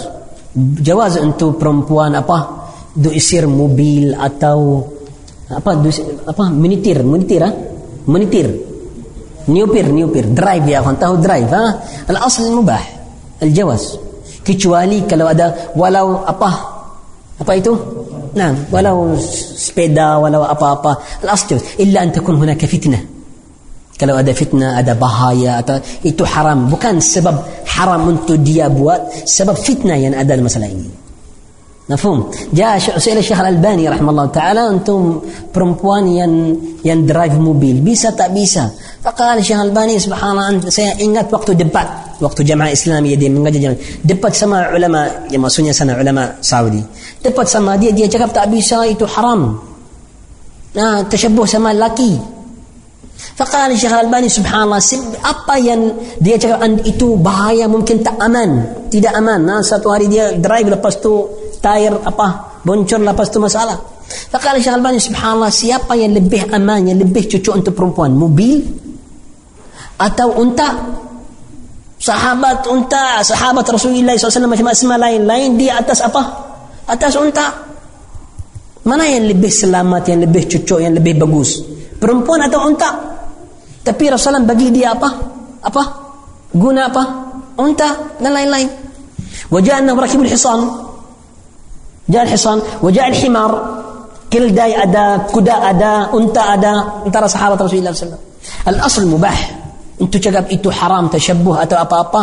جواز 0.56 1.16
انتو 1.16 1.50
برومبوان 1.50 2.14
ابا 2.14 2.48
دو 2.96 3.10
يصير 3.10 3.46
موبيل 3.46 4.14
اتاو 4.14 4.82
ابا 5.50 5.74
دو 5.74 5.90
ابا 6.28 6.44
منيتير 6.44 7.02
منيتير 7.02 7.46
ها 7.46 7.52
منيتير 8.06 8.60
نيوبير 9.48 9.86
نيوبير 9.90 10.24
درايف 10.24 10.68
يا 10.68 10.78
اخوان 10.80 10.98
تاو 10.98 11.14
درايف 11.14 11.54
ها 11.54 11.82
الاصل 12.10 12.56
مباح 12.56 13.00
الجواز 13.42 13.98
كتشوالي 14.44 15.00
كلو 15.00 15.26
ادا 15.26 15.54
ولو 15.76 16.16
ابا 16.16 16.52
ابا 17.40 17.52
ايتو 17.52 17.76
نعم 18.34 18.56
ولو 18.72 19.16
سبيدا 19.56 20.16
ولو 20.16 20.44
أبا 20.44 20.72
أبا 20.72 20.96
الأصل 21.24 21.58
إلا 21.80 22.02
أن 22.02 22.12
تكون 22.12 22.36
هناك 22.36 22.64
فتنة. 22.64 23.00
كلو 24.00 24.18
ada 24.18 24.32
فتنة 24.34 24.74
ada 24.80 24.92
بهايا 24.98 25.62
atau 25.62 25.78
itu 26.02 26.26
haram 26.26 26.66
bukan 26.66 26.98
sebab 26.98 27.66
haram 27.66 28.10
untuk 28.10 28.42
dia 28.42 28.66
buat 28.66 29.00
sebab 29.22 29.54
fitnah 29.54 29.94
yang 29.94 30.18
ada 30.18 30.34
نفهم 31.90 32.30
جاء 32.52 32.78
سئل 32.78 33.18
الشيخ 33.18 33.40
الألباني 33.40 33.88
رحمه 33.88 34.10
الله 34.10 34.26
تعالى 34.26 34.68
أنتم 34.68 35.20
برمبوان 35.54 36.06
ين 36.84 37.06
درايف 37.06 37.32
موبيل. 37.32 37.80
بيسا 37.80 38.10
تا 38.10 38.28
فقال 39.04 39.38
الشيخ 39.38 39.60
الألباني 39.60 39.98
سبحان 39.98 40.30
الله 40.30 40.70
سينغت 40.70 41.34
وقت 41.34 41.50
دبات. 41.50 41.88
وقت 42.20 42.42
جمع 42.42 42.72
إسلامي 42.72 43.12
يدي 43.12 43.28
من 43.28 43.44
جمع 43.52 43.74
دبات 44.04 44.34
سما 44.34 44.58
علماء 44.72 45.28
يا 45.32 45.72
سنة 45.72 45.92
علماء 45.92 46.36
سعودي. 46.40 46.82
tepat 47.24 47.48
sama 47.48 47.80
dia 47.80 47.88
dia 47.96 48.04
cakap 48.04 48.36
tak 48.36 48.52
bisa 48.52 48.84
itu 48.84 49.08
haram. 49.08 49.56
Ha, 50.76 50.76
nah 50.76 50.96
tersyabuh 51.08 51.48
sama 51.48 51.72
lelaki. 51.72 52.34
فقال 53.14 53.74
Syekh 53.78 53.90
Al-Albani 53.90 54.28
subhanallah 54.28 54.82
apa 55.22 55.54
yang 55.58 55.80
dia 56.20 56.36
cakap 56.36 56.60
itu 56.84 57.16
bahaya 57.16 57.64
mungkin 57.70 58.04
tak 58.04 58.20
aman. 58.20 58.50
Tidak 58.92 59.10
aman. 59.10 59.40
Nah 59.42 59.58
satu 59.64 59.90
hari 59.90 60.06
dia 60.10 60.36
drive 60.36 60.68
lepas 60.68 61.00
tu 61.00 61.24
tayar 61.58 62.04
apa 62.04 62.60
boncor 62.62 63.00
lepas 63.00 63.26
tu 63.32 63.40
masalah. 63.40 63.80
فقال 64.04 64.60
Syekh 64.60 64.70
Al-Albani 64.70 65.00
subhanallah 65.00 65.50
siapa 65.50 65.96
yang 65.96 66.12
lebih 66.12 66.52
aman 66.52 66.92
yang 66.92 66.98
lebih 67.00 67.26
cocok 67.26 67.54
untuk 67.64 67.72
perempuan? 67.72 68.12
Mobil 68.12 68.60
atau 69.96 70.28
unta? 70.36 70.68
Sahabat 71.94 72.68
unta 72.68 73.24
sahabat 73.24 73.64
Rasulullah 73.64 74.12
SAW 74.12 74.44
macam 74.44 74.68
asma 74.68 75.00
lain-lain 75.00 75.56
dia 75.56 75.80
atas 75.80 76.04
apa? 76.04 76.43
atas 76.89 77.13
unta 77.19 77.45
mana 78.85 79.03
yang 79.05 79.27
lebih 79.27 79.51
selamat 79.51 80.03
yang 80.09 80.19
lebih 80.25 80.47
cocok 80.49 80.79
yang 80.81 80.93
lebih 80.95 81.19
bagus 81.19 81.61
perempuan 81.99 82.45
atau 82.47 82.59
unta 82.65 82.89
tapi 83.83 84.03
Rasulullah 84.09 84.45
bagi 84.45 84.71
dia 84.71 84.95
apa 84.95 85.09
apa 85.61 85.83
guna 86.53 86.89
apa 86.89 87.03
unta 87.59 88.17
dan 88.17 88.31
lain-lain 88.33 88.69
wajah 89.51 89.83
annahu 89.83 89.99
rakibul 90.01 90.29
hisan 90.29 90.89
جاء 92.09 92.23
الحصان 92.25 92.81
وجاء 92.81 93.07
الحمار 93.07 93.51
كلداي 94.33 94.83
أدا 94.83 95.29
كدا 95.29 95.69
أدا 95.69 96.09
أنت 96.13 96.37
أدا 96.37 96.73
ترى 97.13 97.27
صحابة 97.27 97.55
رسول 97.55 97.79
الله 97.79 97.93
صلى 97.93 98.01
الله 98.01 98.17
عليه 98.17 98.17
وسلم 98.17 98.21
الأصل 98.67 99.07
مباح 99.07 99.37
انتو 100.02 100.18
cakap 100.18 100.50
itu 100.50 100.68
haram 100.74 101.06
tashabbuh 101.06 101.54
atau 101.64 101.76
apa-apa 101.78 102.20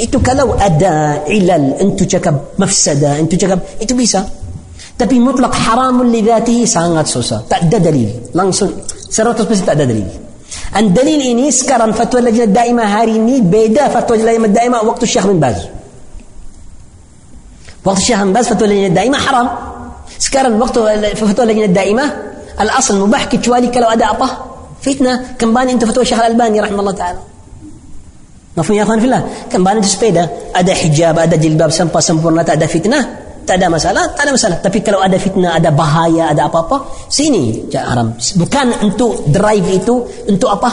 itu 0.00 0.16
kalau 0.24 0.56
ada 0.56 1.24
ilal 1.28 1.76
انتو 1.82 2.04
cakap 2.08 2.56
mafsada 2.56 3.20
انتو 3.20 3.36
cakap 3.36 3.60
itu 3.80 3.92
bisa 3.92 4.24
tapi 4.96 5.16
mutlak 5.20 5.52
haramun 5.52 6.08
li 6.08 6.20
dhatihi 6.24 6.64
sangat 6.64 7.06
susah 7.08 7.44
tak 7.50 7.68
ada 7.68 7.78
dalil 7.80 8.32
langsung 8.32 8.70
100% 9.08 9.68
tak 9.68 9.74
ada 9.76 9.84
dalil 9.84 10.08
dan 10.70 10.84
dalil 10.96 11.20
ini 11.20 11.52
sekarang 11.52 11.92
fatwa 11.92 12.20
lajnah 12.26 12.48
daimah 12.48 12.88
hari 12.88 13.16
ini 13.20 13.44
beda 13.44 13.92
fatwa 13.94 14.16
lajnah 14.16 14.50
daimah 14.52 14.80
waktu 14.84 15.04
Syekh 15.04 15.26
bin 15.28 15.40
Baz 15.40 15.80
وقت 17.84 17.98
الشيخ 17.98 18.24
بس 18.24 18.48
فتوى 18.48 18.68
اللجنة 18.68 18.86
الدائمة 18.86 19.18
حرام 19.18 19.48
sekarang 20.20 20.60
waktu 20.60 20.78
فتوى 21.16 21.44
اللجنة 21.44 21.64
الدائمة 21.64 22.04
الأصل 22.60 23.00
مباح 23.00 23.32
kecuali 23.32 23.72
kalau 23.72 23.88
ada 23.88 24.12
apa 24.12 24.49
fitnah 24.80 25.36
kembali 25.36 25.76
untuk 25.76 25.92
fatwa 25.92 26.04
Syekh 26.04 26.20
Al-Albani 26.20 26.58
rahimahullah 26.58 26.96
taala. 26.96 27.20
Mafhum 28.56 28.74
ya 28.74 28.82
akhwan 28.82 28.98
fillah. 28.98 29.22
Kembali 29.46 29.78
untuk 29.78 29.92
sepeda. 29.94 30.24
Ada 30.50 30.72
hijab 30.74 31.14
ada 31.22 31.36
jilbab 31.38 31.70
sampai 31.70 32.02
sempurna 32.02 32.42
tak 32.42 32.58
ada 32.58 32.66
fitnah 32.66 33.04
tak 33.46 33.56
ada 33.56 33.66
masalah 33.70 34.04
tak 34.14 34.26
ada 34.26 34.32
masalah. 34.34 34.58
Tapi 34.58 34.78
kalau 34.82 34.98
ada 34.98 35.16
fitnah 35.16 35.54
ada 35.54 35.70
bahaya 35.70 36.34
ada 36.34 36.50
apa-apa 36.50 37.06
sini 37.06 37.70
haram. 37.70 38.16
Bukan 38.16 38.66
untuk 38.82 39.30
drive 39.30 39.66
itu 39.70 39.94
untuk 40.26 40.50
apa? 40.50 40.70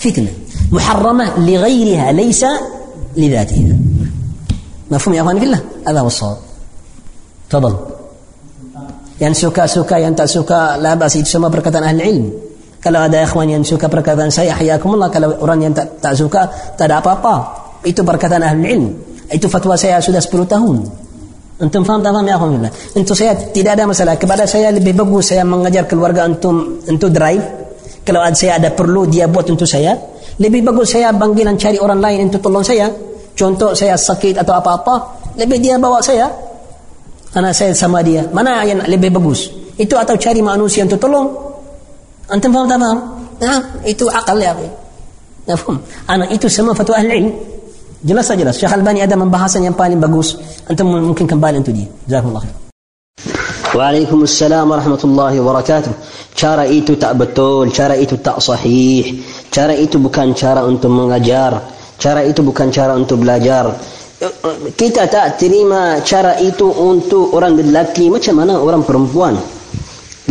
Fitnah. 0.00 0.32
Muharramah 0.72 1.36
li 1.44 1.54
ghairiha 1.58 2.06
laysa 2.16 2.50
li 3.18 3.28
dhatiha. 3.28 3.74
Mafhum 4.88 5.12
ya 5.12 5.20
akhwan 5.20 5.36
fillah? 5.36 5.60
Ada 5.84 6.00
wasal 6.00 6.32
tafadhal. 7.52 7.76
Yang 9.18 9.34
suka-suka 9.50 9.98
yang 9.98 10.14
tak 10.14 10.30
suka 10.30 10.78
la 10.78 10.94
bas 10.94 11.12
itu 11.12 11.26
semua 11.26 11.50
perkataan 11.50 11.84
ahli 11.90 12.02
ilmu 12.06 12.47
kalau 12.88 13.04
ada 13.04 13.20
ikhwan 13.20 13.52
yang 13.52 13.60
suka 13.60 13.84
perkataan 13.84 14.32
saya 14.32 14.56
hayakumullah. 14.56 15.12
Kalau 15.12 15.36
orang 15.44 15.60
yang 15.60 15.76
tak, 15.76 16.00
tak 16.00 16.16
suka 16.16 16.48
tak 16.72 16.88
ada 16.88 17.04
apa-apa. 17.04 17.34
Itu 17.84 18.00
perkataan 18.00 18.40
ahli 18.40 18.64
ilm. 18.64 18.86
Itu 19.28 19.52
fatwa 19.52 19.76
saya 19.76 20.00
sudah 20.00 20.24
10 20.24 20.48
tahun. 20.48 20.76
Antum 21.60 21.84
faham 21.84 22.00
tak 22.00 22.16
faham? 22.16 22.24
Ya 22.24 22.40
akhwan 22.40 22.56
billah 22.56 22.72
Untuk 22.96 23.12
saya 23.12 23.36
tidak 23.36 23.76
ada 23.76 23.84
masalah. 23.84 24.16
Kepada 24.16 24.48
saya 24.48 24.72
lebih 24.72 24.96
bagus 24.96 25.36
saya 25.36 25.44
mengajar 25.44 25.84
keluarga 25.84 26.24
untuk 26.24 26.80
untuk 26.88 27.12
drive. 27.12 27.44
Kalau 28.08 28.24
ada 28.24 28.32
saya 28.32 28.56
ada 28.56 28.72
perlu 28.72 29.04
dia 29.04 29.28
buat 29.28 29.44
untuk 29.52 29.68
saya. 29.68 29.92
Lebih 30.40 30.64
bagus 30.64 30.96
saya 30.96 31.12
panggilan 31.12 31.60
cari 31.60 31.76
orang 31.76 32.00
lain 32.00 32.32
untuk 32.32 32.40
tolong 32.40 32.64
saya. 32.64 32.88
Contoh 33.36 33.76
saya 33.76 34.00
sakit 34.00 34.34
atau 34.40 34.50
apa-apa 34.56 35.20
Lebih 35.36 35.60
dia 35.60 35.76
bawa 35.76 36.00
saya. 36.00 36.24
Anak 37.36 37.52
saya 37.52 37.76
sama 37.76 38.00
dia. 38.00 38.24
Mana 38.32 38.64
yang 38.64 38.80
lebih 38.88 39.12
bagus? 39.12 39.52
Itu 39.76 40.00
atau 40.00 40.16
cari 40.16 40.40
manusia 40.40 40.88
untuk 40.88 40.96
tolong 41.04 41.47
antum 42.28 42.50
faham 42.52 42.66
tak 42.68 42.78
faham? 42.80 42.98
Nah, 43.38 43.60
itu 43.88 44.04
akal 44.12 44.36
ya 44.40 44.52
ya 45.48 45.56
faham? 45.56 45.80
Anak 46.08 46.28
itu 46.36 46.46
semua 46.48 46.76
fatwa 46.76 46.94
ahli 47.00 47.08
ilm. 47.24 47.32
Jelas 47.98 48.30
jelas? 48.30 48.54
Syekh 48.54 48.78
Albani 48.78 49.02
ada 49.02 49.18
pembahasan 49.18 49.66
yang 49.66 49.74
paling 49.74 49.98
bagus. 49.98 50.38
Antum 50.70 50.94
mungkin 50.94 51.26
kembali 51.26 51.58
untuk 51.58 51.74
dia. 51.74 51.90
Jazakumullah 52.06 52.46
khair. 52.46 52.54
Waalaikumsalam 53.68 54.64
warahmatullahi 54.70 55.36
wabarakatuh. 55.42 55.92
Cara 56.32 56.64
itu 56.64 56.94
tak 56.94 57.18
betul, 57.18 57.68
cara 57.74 57.98
itu 57.98 58.14
tak 58.22 58.38
sahih. 58.38 59.18
Cara 59.50 59.74
itu 59.74 59.98
bukan 59.98 60.30
cara 60.32 60.62
untuk 60.62 60.94
mengajar. 60.94 61.58
Cara 61.98 62.22
itu 62.22 62.40
bukan 62.46 62.70
cara 62.70 62.94
untuk 62.94 63.18
belajar. 63.26 63.74
Kita 64.78 65.10
tak 65.10 65.42
terima 65.42 65.98
cara 66.06 66.38
itu 66.38 66.70
untuk 66.70 67.34
orang 67.34 67.58
lelaki. 67.58 68.06
Macam 68.06 68.38
mana 68.38 68.62
orang 68.62 68.86
perempuan? 68.86 69.34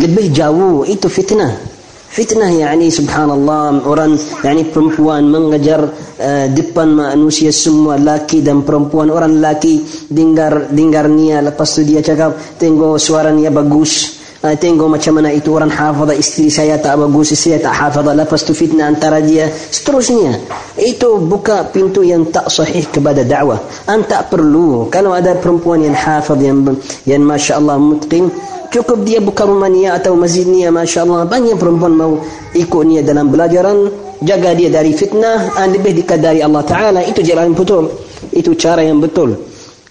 Lebih 0.00 0.32
jauh 0.32 0.88
itu 0.88 1.06
fitnah 1.12 1.77
Fitnah 2.08 2.50
yani 2.50 2.90
subhanallah 2.90 3.84
orang 3.84 4.16
yani 4.42 4.66
perempuan 4.72 5.28
mengejar 5.28 5.86
uh, 6.18 6.46
depan 6.50 6.90
manusia 6.90 7.54
semua 7.54 8.00
laki 8.00 8.42
dan 8.42 8.66
perempuan. 8.66 9.12
Orang 9.12 9.38
laki 9.38 9.84
dengar 10.10 10.72
dengar 10.72 11.06
nia 11.06 11.44
lepas 11.44 11.68
tu 11.68 11.86
dia 11.86 12.02
cakap 12.02 12.34
tengok 12.58 12.98
suara 12.98 13.30
nia 13.30 13.52
bagus 13.54 14.17
uh, 14.48 14.56
tengok 14.56 14.88
macam 14.88 15.20
mana 15.20 15.28
itu 15.28 15.52
orang 15.52 15.68
hafadha 15.68 16.16
istri 16.16 16.48
saya 16.48 16.80
tak 16.80 16.96
bagus 16.96 17.36
istri 17.36 17.52
saya 17.52 17.68
tak 17.68 17.74
hafadha. 17.76 18.16
Lepas 18.16 18.40
tu 18.48 18.56
fitnah 18.56 18.88
antara 18.88 19.20
dia. 19.20 19.52
Seterusnya. 19.52 20.40
Itu 20.80 21.20
buka 21.20 21.68
pintu 21.68 22.00
yang 22.00 22.32
tak 22.32 22.48
sahih 22.48 22.88
kepada 22.88 23.20
dakwah. 23.22 23.60
Anda 23.84 24.08
tak 24.08 24.22
perlu. 24.32 24.88
Kalau 24.88 25.12
ada 25.12 25.36
perempuan 25.36 25.84
yang 25.84 25.92
hafadh 25.94 26.40
yang 26.40 26.64
yang 27.04 27.20
masya 27.20 27.60
Allah 27.60 27.76
mutqin 27.76 28.32
cukup 28.68 29.04
dia 29.04 29.18
buka 29.18 29.48
rumah 29.48 29.68
niat 29.68 30.04
atau 30.04 30.12
masjid 30.14 30.44
niat 30.44 30.72
Masya 30.72 31.04
Allah 31.04 31.24
banyak 31.24 31.56
perempuan 31.56 31.92
mau 31.96 32.12
ikut 32.52 32.82
niat 32.84 33.04
dalam 33.04 33.32
belajaran. 33.32 34.08
Jaga 34.18 34.50
dia 34.58 34.66
dari 34.66 34.90
fitnah 34.98 35.54
dan 35.54 35.70
lebih 35.70 36.02
dekat 36.02 36.18
dari 36.18 36.42
Allah 36.42 36.66
Ta'ala. 36.66 37.00
Itu 37.06 37.22
jalan 37.22 37.54
betul. 37.54 37.86
Itu 38.34 38.58
cara 38.58 38.82
yang 38.82 38.98
betul. 38.98 39.38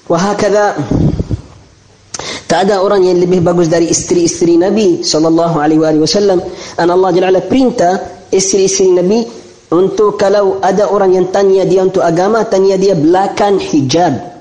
Wahakada 0.08 0.76
tak 2.48 2.68
ada 2.68 2.80
orang 2.80 3.04
yang 3.04 3.20
lebih 3.20 3.44
bagus 3.44 3.68
dari 3.68 3.92
istri-istri 3.92 4.56
Nabi 4.56 5.04
sallallahu 5.04 5.60
alaihi 5.60 6.00
wasallam 6.00 6.40
dan 6.80 6.88
Allah 6.88 7.12
Jalla 7.12 7.44
perintah 7.44 8.26
istri-istri 8.32 8.96
Nabi 8.96 9.28
untuk 9.68 10.16
kalau 10.16 10.64
ada 10.64 10.88
orang 10.88 11.12
yang 11.12 11.28
tanya 11.28 11.68
dia 11.68 11.84
untuk 11.84 12.00
agama 12.02 12.48
tanya 12.48 12.80
dia 12.80 12.96
belakang 12.96 13.60
hijab 13.60 14.38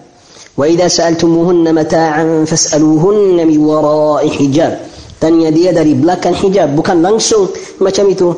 وإذا 0.57 0.89
سألتموهن 0.89 1.75
متاعا 1.75 2.49
فاسألوهن 2.49 3.37
من 3.45 3.59
وراء 3.61 4.25
حجاب 4.25 4.73
tanya 5.21 5.49
dia 5.49 5.73
dari 5.73 5.97
belakang 5.97 6.37
hijab 6.37 6.77
bukan 6.77 7.01
langsung 7.01 7.49
macam 7.81 8.05
itu 8.09 8.33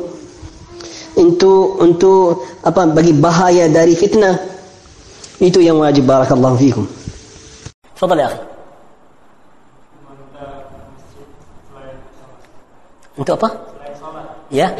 untuk 1.19 1.79
untuk 1.79 2.43
apa 2.63 2.87
bagi 2.87 3.11
bahaya 3.11 3.67
dari 3.67 3.95
fitnah 3.99 4.35
itu 5.43 5.59
yang 5.63 5.79
wajib 5.79 6.07
barakallahu 6.07 6.59
fikum 6.59 6.87
تفضل 7.99 8.19
يا 8.19 8.25
أخي 8.31 8.48
Untuk 13.19 13.35
apa? 13.35 13.49
Ya. 14.47 14.71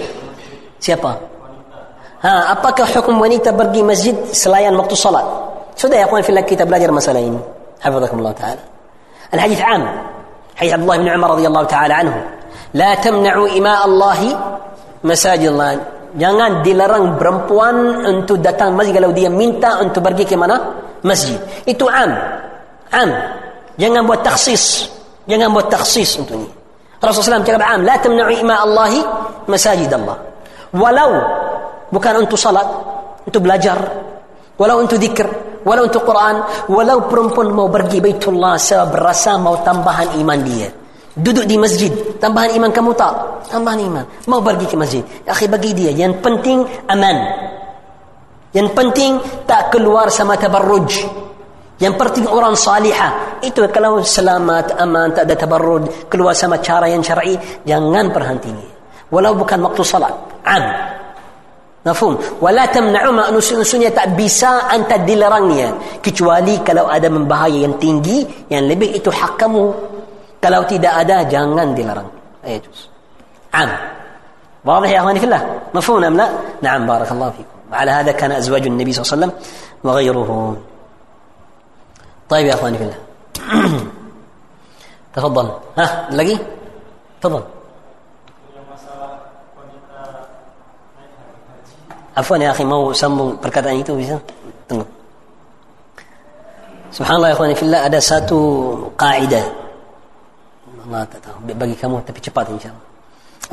Siapa? 0.80 1.12
Ha, 2.24 2.56
apakah 2.56 2.88
hukum 2.88 3.20
wanita 3.20 3.52
pergi 3.52 3.84
masjid 3.84 4.16
selain 4.32 4.72
waktu 4.80 4.96
salat? 4.96 5.24
Sudah 5.76 6.04
ya 6.04 6.06
kawan 6.08 6.24
fillah 6.24 6.44
kita 6.44 6.64
belajar 6.64 6.92
masalah 6.92 7.20
ini. 7.20 7.40
Hafizakumullah 7.80 8.36
taala. 8.36 8.64
Al-hadis 9.32 9.60
am. 9.64 9.84
Hadis 10.56 10.76
Abdullah 10.76 10.98
bin 11.00 11.08
Umar 11.08 11.30
radhiyallahu 11.36 11.68
taala 11.68 11.94
anhu. 12.04 12.20
La 12.76 12.92
tamna'u 13.00 13.48
ima 13.56 13.84
Allah 13.84 14.20
masajid 15.04 15.56
Allah. 15.56 15.80
Jangan 16.20 16.66
dilarang 16.66 17.16
perempuan 17.16 18.04
untuk 18.04 18.44
datang 18.44 18.76
masjid 18.76 19.00
kalau 19.00 19.16
dia 19.16 19.32
minta 19.32 19.80
untuk 19.80 20.04
pergi 20.04 20.28
ke 20.28 20.36
mana? 20.36 20.76
Masjid. 21.08 21.40
Itu 21.64 21.88
am. 21.88 22.12
Am. 22.92 23.10
Jangan 23.80 24.04
buat 24.04 24.20
taksis. 24.28 24.92
Jangan 25.24 25.56
buat 25.56 25.72
taksis 25.72 26.20
untuk 26.20 26.36
ini. 26.36 26.59
Rasulullah 27.00 27.40
SAW 27.40 27.48
cakap 27.48 27.64
am 27.64 27.82
la 27.88 27.96
tamna'u 27.96 28.32
ima 28.36 28.60
Allah 28.60 28.92
masajid 29.48 29.88
Allah 29.88 30.20
walau 30.76 31.12
bukan 31.90 32.28
untuk 32.28 32.36
salat 32.36 32.68
untuk 33.24 33.48
belajar 33.48 33.80
walau 34.60 34.84
untuk 34.84 35.00
zikr 35.00 35.28
walau 35.64 35.88
untuk 35.88 36.04
Quran 36.04 36.44
walau 36.68 37.08
perempuan 37.08 37.56
mau 37.56 37.72
pergi 37.72 38.04
Baitullah 38.04 38.60
sebab 38.60 39.00
rasa 39.00 39.40
mau 39.40 39.64
tambahan 39.64 40.20
iman 40.20 40.40
dia. 40.44 40.70
Duduk 41.20 41.44
di 41.44 41.60
masjid 41.60 41.92
tambahan 42.20 42.56
iman 42.60 42.72
kamu 42.72 42.92
tak? 42.96 43.14
Tambahan 43.52 43.80
iman. 43.92 44.06
Mau 44.28 44.40
pergi 44.40 44.66
ke 44.68 44.76
masjid 44.76 45.04
akhi 45.28 45.48
bagi 45.48 45.72
dia 45.76 45.92
yang 45.92 46.20
penting 46.20 46.64
aman. 46.88 47.18
Yang 48.52 48.70
penting 48.76 49.12
tak 49.48 49.72
keluar 49.72 50.12
sama 50.12 50.36
tabarruj 50.36 51.06
yang 51.83 51.99
penting 51.99 52.27
orang 52.31 52.55
salihah 52.55 53.43
itu 53.43 53.67
kalau 53.71 53.99
selamat 53.99 54.79
aman 54.79 55.11
tak 55.11 55.27
ada 55.27 55.35
tabarruj 55.35 56.07
keluar 56.07 56.33
sama 56.33 56.63
cara 56.63 56.87
yang 56.87 57.03
syar'i 57.03 57.35
jangan 57.67 58.15
berhenti 58.15 58.55
walau 59.11 59.35
bukan 59.35 59.59
waktu 59.65 59.83
salat 59.83 60.15
am 60.47 60.65
Mafhum? 61.85 62.17
Wala 62.41 62.65
tamna'u 62.73 63.13
ma 63.13 63.29
unsur-unsurnya 63.29 63.93
tak 63.93 64.17
bisa 64.17 64.73
anta 64.73 64.97
dilarangnya 65.05 66.01
kecuali 66.01 66.57
kalau 66.65 66.89
ada 66.89 67.13
membahaya 67.13 67.69
yang 67.69 67.77
tinggi 67.77 68.25
yang 68.49 68.65
lebih 68.65 68.97
itu 68.97 69.13
hak 69.13 69.37
kamu. 69.37 69.69
Kalau 70.41 70.65
tidak 70.65 71.05
ada 71.05 71.29
jangan 71.29 71.77
dilarang. 71.77 72.09
Ayajuz. 72.41 72.89
Am. 73.53 73.69
واضح 74.65 74.91
يا 74.91 74.99
اخواني 75.01 75.21
في 75.21 75.27
الله 75.29 75.43
مفهوم 75.75 76.05
ام 76.05 76.17
لا 76.17 76.29
نعم 76.63 76.87
بارك 76.87 77.13
الله 77.13 77.31
فيكم 77.31 77.57
وعلى 77.73 77.91
هذا 77.91 78.13
كان 78.13 78.33
ازواج 78.33 78.67
النبي 78.67 78.93
صلى 78.93 79.03
الله 79.03 79.13
عليه 79.13 79.17
وسلم 79.21 79.33
وغيره 79.85 80.57
طيب 82.30 82.46
يا 82.48 82.54
أخواني 82.54 82.78
في 82.78 82.84
الله. 82.84 83.00
تفضل. 85.16 85.48
ها 85.78 86.08
نلاقي 86.12 86.38
تفضل. 87.22 87.44
عفوا 92.18 92.38
يا 92.38 92.52
أخي 92.52 92.64
ما 92.64 92.76
هو 92.76 92.94
سمو 92.94 93.40
بركات 93.44 93.66
انيتو 93.68 93.96
بيسا 93.96 94.20
سبحان 96.92 97.16
الله 97.16 97.28
يا 97.28 97.34
أخواني 97.34 97.56
في 97.56 97.64
الله 97.64 97.78
قاعدة 97.78 98.00
satu 98.02 98.40
qaida 98.98 99.44
Allah 100.90 101.06
tak 101.06 101.22
tahu 101.22 101.38
bagi 101.54 101.78
kamu 101.78 102.02
tapi 102.02 102.18
cepat 102.18 102.50
insyaallah. 102.50 102.86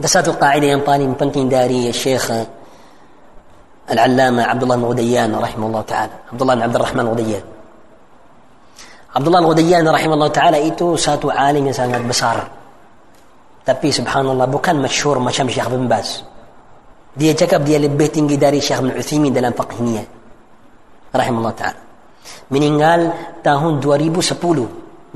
Ada 0.01 0.09
satu 0.09 0.31
qaida 0.41 0.73
yang 0.73 0.81
paling 0.81 1.13
penting 1.15 1.47
dari 1.53 1.93
Syekh 1.93 2.33
العلامة 3.87 4.43
عبد 4.43 4.63
الله 4.63 4.77
بن 4.77 4.85
غديان 4.85 5.31
رحمه 5.35 5.67
الله 5.67 5.81
تعالى 5.81 6.13
عبد 6.33 6.41
الله 6.43 6.55
بن 6.55 6.63
عبد 6.63 6.77
الرحمن 6.77 7.07
غديان 7.07 7.45
Abdullah 9.17 9.41
Al-Ghudayyan 9.41 9.89
rahimahullah 9.89 10.29
taala 10.29 10.61
itu 10.61 10.93
satu 11.01 11.33
alim 11.33 11.65
yang 11.65 11.77
sangat 11.77 12.05
besar. 12.05 12.37
Tapi 13.65 13.89
subhanallah 13.89 14.45
bukan 14.45 14.77
masyhur 14.77 15.17
macam 15.17 15.49
Syekh 15.49 15.73
bin 15.73 15.89
Baz. 15.89 16.21
dia 17.17 17.33
cakap 17.33 17.65
dia 17.65 17.81
lebih 17.81 18.13
tinggi 18.13 18.37
dari 18.37 18.61
Syekh 18.61 18.85
bin 18.85 18.93
Uthaymin 18.93 19.33
dalam 19.33 19.57
faqihnya 19.57 20.05
rahimahullah 21.17 21.57
ta'ala. 21.57 21.81
Meninggal 22.53 23.01
tahun 23.41 23.81
2010 23.81 24.37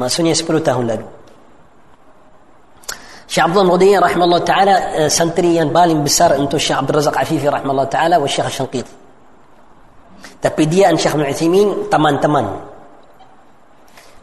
maksudnya 0.00 0.32
10 0.32 0.48
tahun 0.64 0.84
lalu. 0.96 1.06
Syekh 3.28 3.44
Abdul 3.52 3.68
Mudiyan 3.68 4.00
rahimahullah 4.00 4.42
ta'ala 4.48 4.74
santri 5.12 5.60
yang 5.60 5.68
paling 5.68 6.00
besar 6.00 6.40
untuk 6.40 6.56
Syekh 6.56 6.80
Abdul 6.80 7.04
Razak 7.04 7.20
Afifi 7.20 7.44
rahimahullah 7.44 7.92
ta'ala 7.92 8.16
wa 8.16 8.24
Syekh 8.24 8.48
Syanqiti 8.48 8.92
tapi 10.40 10.64
dia 10.64 10.88
dan 10.88 10.96
Syekh 10.96 11.20
bin 11.20 11.28
Uthaymin 11.28 11.68
teman-teman 11.92 12.69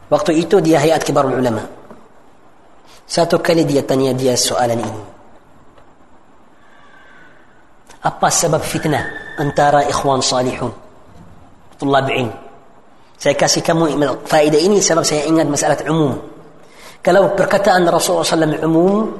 waktu 0.08 0.44
itu 0.44 0.60
dia 0.60 0.80
hayat 0.80 1.04
kibar 1.04 1.28
ulama. 1.28 1.64
Satu 3.08 3.40
kali 3.40 3.64
dia 3.64 3.80
tanya 3.80 4.12
dia 4.12 4.36
soalan 4.36 4.84
ini. 4.84 5.02
Apa 8.04 8.28
sebab 8.28 8.60
fitnah 8.60 9.04
antara 9.40 9.84
ikhwan 9.88 10.20
salihun? 10.20 10.70
Tulab 11.80 12.10
ilm 12.10 12.48
saya 13.18 13.34
kasih 13.34 13.66
kamu 13.66 13.98
faedah 14.30 14.62
ini 14.62 14.78
sebab 14.78 15.02
saya 15.02 15.26
ingat 15.26 15.50
masalah 15.50 15.74
umum. 15.90 16.14
Kalau 17.02 17.34
perkataan 17.34 17.82
Rasulullah 17.90 18.22
SAW 18.22 18.62
umum 18.62 19.10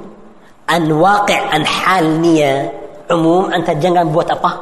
an 0.70 0.82
waqi' 0.86 1.34
an 1.34 1.66
hal 1.66 2.06
niya. 2.22 2.70
Umum 3.10 3.50
anta 3.50 3.74
jangan 3.74 4.06
buat 4.14 4.30
apa? 4.30 4.54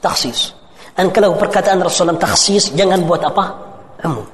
Taksis 0.00 0.56
dan 0.96 1.12
kalau 1.12 1.36
perkataan 1.36 1.84
Rasulullah 1.84 2.16
taksis 2.16 2.72
jangan 2.72 3.04
buat 3.04 3.20
apa? 3.20 3.44
Umum 4.08 4.24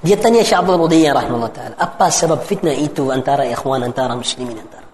dia 0.00 0.16
tanya 0.16 0.40
Syekh 0.40 0.60
Abdul 0.64 0.80
Budiyah 0.80 1.12
rahimahullah 1.12 1.52
ta'ala 1.52 1.74
apa 1.76 2.06
sebab 2.08 2.40
fitnah 2.44 2.72
itu 2.72 3.12
antara 3.12 3.44
ikhwan 3.44 3.84
antara 3.84 4.16
muslimin 4.16 4.56
antara 4.56 4.84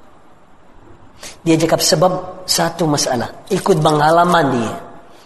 dia 1.40 1.56
cakap 1.56 1.80
sebab 1.80 2.12
satu 2.44 2.84
masalah. 2.84 3.48
Ikut 3.48 3.80
pengalaman 3.80 4.46
dia. 4.52 4.72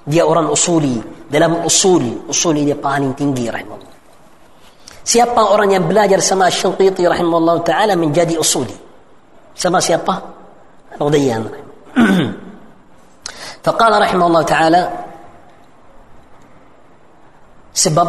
Dia 0.04 0.22
orang 0.22 0.46
usuli. 0.52 1.00
Dalam 1.26 1.66
usul, 1.66 2.28
usuli 2.30 2.62
dia 2.62 2.78
paling 2.78 3.16
tinggi 3.18 3.50
rahimahullah. 3.50 3.94
Siapa 5.04 5.42
orang 5.52 5.74
yang 5.74 5.84
belajar 5.84 6.22
sama 6.22 6.48
Syinqiti 6.48 7.04
rahimahullah 7.04 7.56
ta'ala 7.66 7.92
menjadi 7.98 8.38
usuli? 8.38 8.74
Sama 9.54 9.82
siapa? 9.82 10.14
Rudayyan. 10.98 11.42
فقال 13.64 13.92
رحمه 13.96 14.24
الله 14.28 14.42
تعالى 14.44 14.82
sebab 17.72 18.08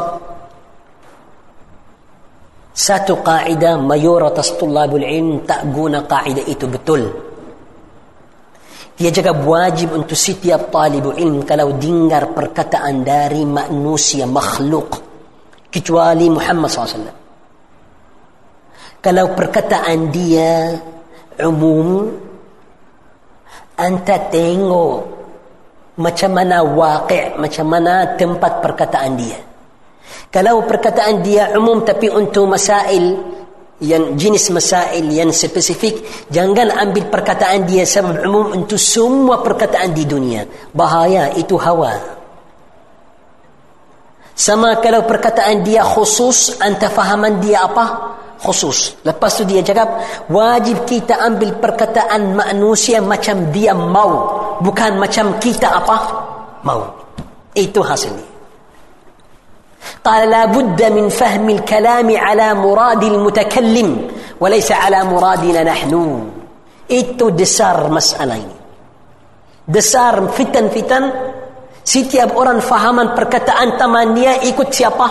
satu 2.76 3.24
kaidah 3.24 3.80
mayoritas 3.80 4.60
tulabul 4.60 5.00
ilm 5.00 5.48
tak 5.48 5.64
guna 5.72 6.04
kaidah 6.04 6.44
itu 6.44 6.68
betul 6.68 7.08
dia 8.96 9.12
jaga 9.12 9.36
wajib 9.36 9.92
untuk 9.92 10.16
setiap 10.16 10.72
talibu 10.72 11.12
ilmu 11.12 11.44
kalau 11.44 11.76
dengar 11.76 12.32
perkataan 12.32 13.04
dari 13.04 13.44
manusia 13.44 14.24
makhluk 14.24 14.88
kecuali 15.68 16.32
Muhammad 16.32 16.72
SAW. 16.72 17.12
Kalau 19.04 19.26
perkataan 19.36 20.16
dia 20.16 20.80
umum 21.44 22.08
anta 23.76 24.16
tengok 24.32 24.98
macam 26.00 26.32
mana 26.32 26.64
waqi' 26.64 27.36
macam 27.36 27.68
mana 27.68 28.16
tempat 28.16 28.64
perkataan 28.64 29.14
dia 29.20 29.40
kalau 30.32 30.68
perkataan 30.68 31.24
dia 31.24 31.54
umum 31.56 31.86
tapi 31.88 32.12
untuk 32.12 32.50
masail 32.50 33.36
yang 33.84 34.16
jenis 34.16 34.56
masail 34.56 35.04
yang 35.12 35.36
spesifik 35.36 36.28
jangan 36.32 36.72
ambil 36.72 37.12
perkataan 37.12 37.68
dia 37.68 37.84
sebab 37.84 38.24
umum 38.24 38.64
untuk 38.64 38.80
semua 38.80 39.44
perkataan 39.44 39.92
di 39.92 40.08
dunia. 40.08 40.48
Bahaya 40.72 41.36
itu 41.36 41.60
hawa. 41.60 42.16
Sama 44.36 44.84
kalau 44.84 45.08
perkataan 45.08 45.64
dia 45.64 45.84
khusus 45.84 46.60
anta 46.60 46.92
fahaman 46.92 47.40
dia 47.40 47.64
apa? 47.64 48.16
Khusus. 48.36 49.00
Lepas 49.08 49.40
tu 49.40 49.48
dia 49.48 49.64
cakap 49.64 50.04
wajib 50.28 50.84
kita 50.84 51.16
ambil 51.24 51.56
perkataan 51.56 52.36
manusia 52.36 53.00
macam 53.00 53.52
dia 53.56 53.72
mau 53.72 54.44
bukan 54.60 55.00
macam 55.00 55.40
kita 55.40 55.72
apa? 55.72 55.98
Mau. 56.68 56.84
Itu 57.56 57.80
hasilnya 57.80 58.35
قال 60.06 60.30
لا 60.30 60.46
بد 60.46 60.78
من 60.94 61.10
فهم 61.10 61.50
الكلام 61.50 62.18
على 62.18 62.54
مراد 62.54 63.04
المتكلم 63.04 63.90
وليس 64.40 64.72
على 64.72 65.04
مرادنا 65.04 65.64
نحن 65.64 65.94
itu 66.86 67.34
dasar 67.34 67.90
masalah 67.90 68.38
ini 68.38 68.58
dasar 69.66 70.22
fitan-fitan 70.30 71.10
setiap 71.82 72.38
orang 72.38 72.62
fahaman 72.62 73.18
perkataan 73.18 73.74
teman 73.82 74.14
dia 74.14 74.38
ikut 74.46 74.70
siapa 74.70 75.08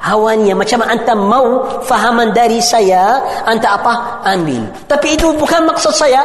hawanya 0.00 0.56
macam 0.56 0.80
anta 0.80 1.12
mau 1.12 1.68
fahaman 1.84 2.32
dari 2.32 2.64
saya 2.64 3.20
anta 3.44 3.76
apa 3.76 4.24
ambil 4.32 4.64
tapi 4.88 5.12
itu 5.12 5.28
bukan 5.36 5.68
maksud 5.68 5.92
saya 5.92 6.24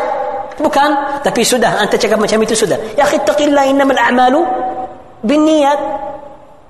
bukan 0.55 1.19
tapi 1.19 1.43
sudah 1.43 1.83
anta 1.83 1.99
cakap 1.99 2.15
macam 2.15 2.39
itu 2.39 2.55
sudah 2.55 2.79
ya 2.95 3.03
akhi 3.03 3.19
taqillah 3.27 3.67
innamal 3.67 3.99
a'malu 3.99 4.47
binniyat 5.27 5.79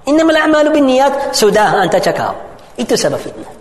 Innamal 0.06 0.38
a'malu 0.38 0.70
binniyat 0.70 1.34
sudah 1.34 1.82
anta 1.82 1.98
cakap. 1.98 2.34
Itu 2.78 2.94
sebab 2.94 3.18
fitnah. 3.18 3.54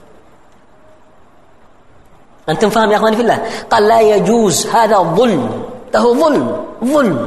Antum 2.45 2.69
faham 2.69 2.93
ya 2.93 3.01
akhwani 3.01 3.17
fillah? 3.17 3.41
Qal 3.73 3.83
la 3.89 4.01
yajuz 4.05 4.69
hadha 4.69 5.01
dhulm. 5.17 5.43
Tahu 5.89 6.09
dhulm, 6.13 6.45
dhulm. 6.85 7.19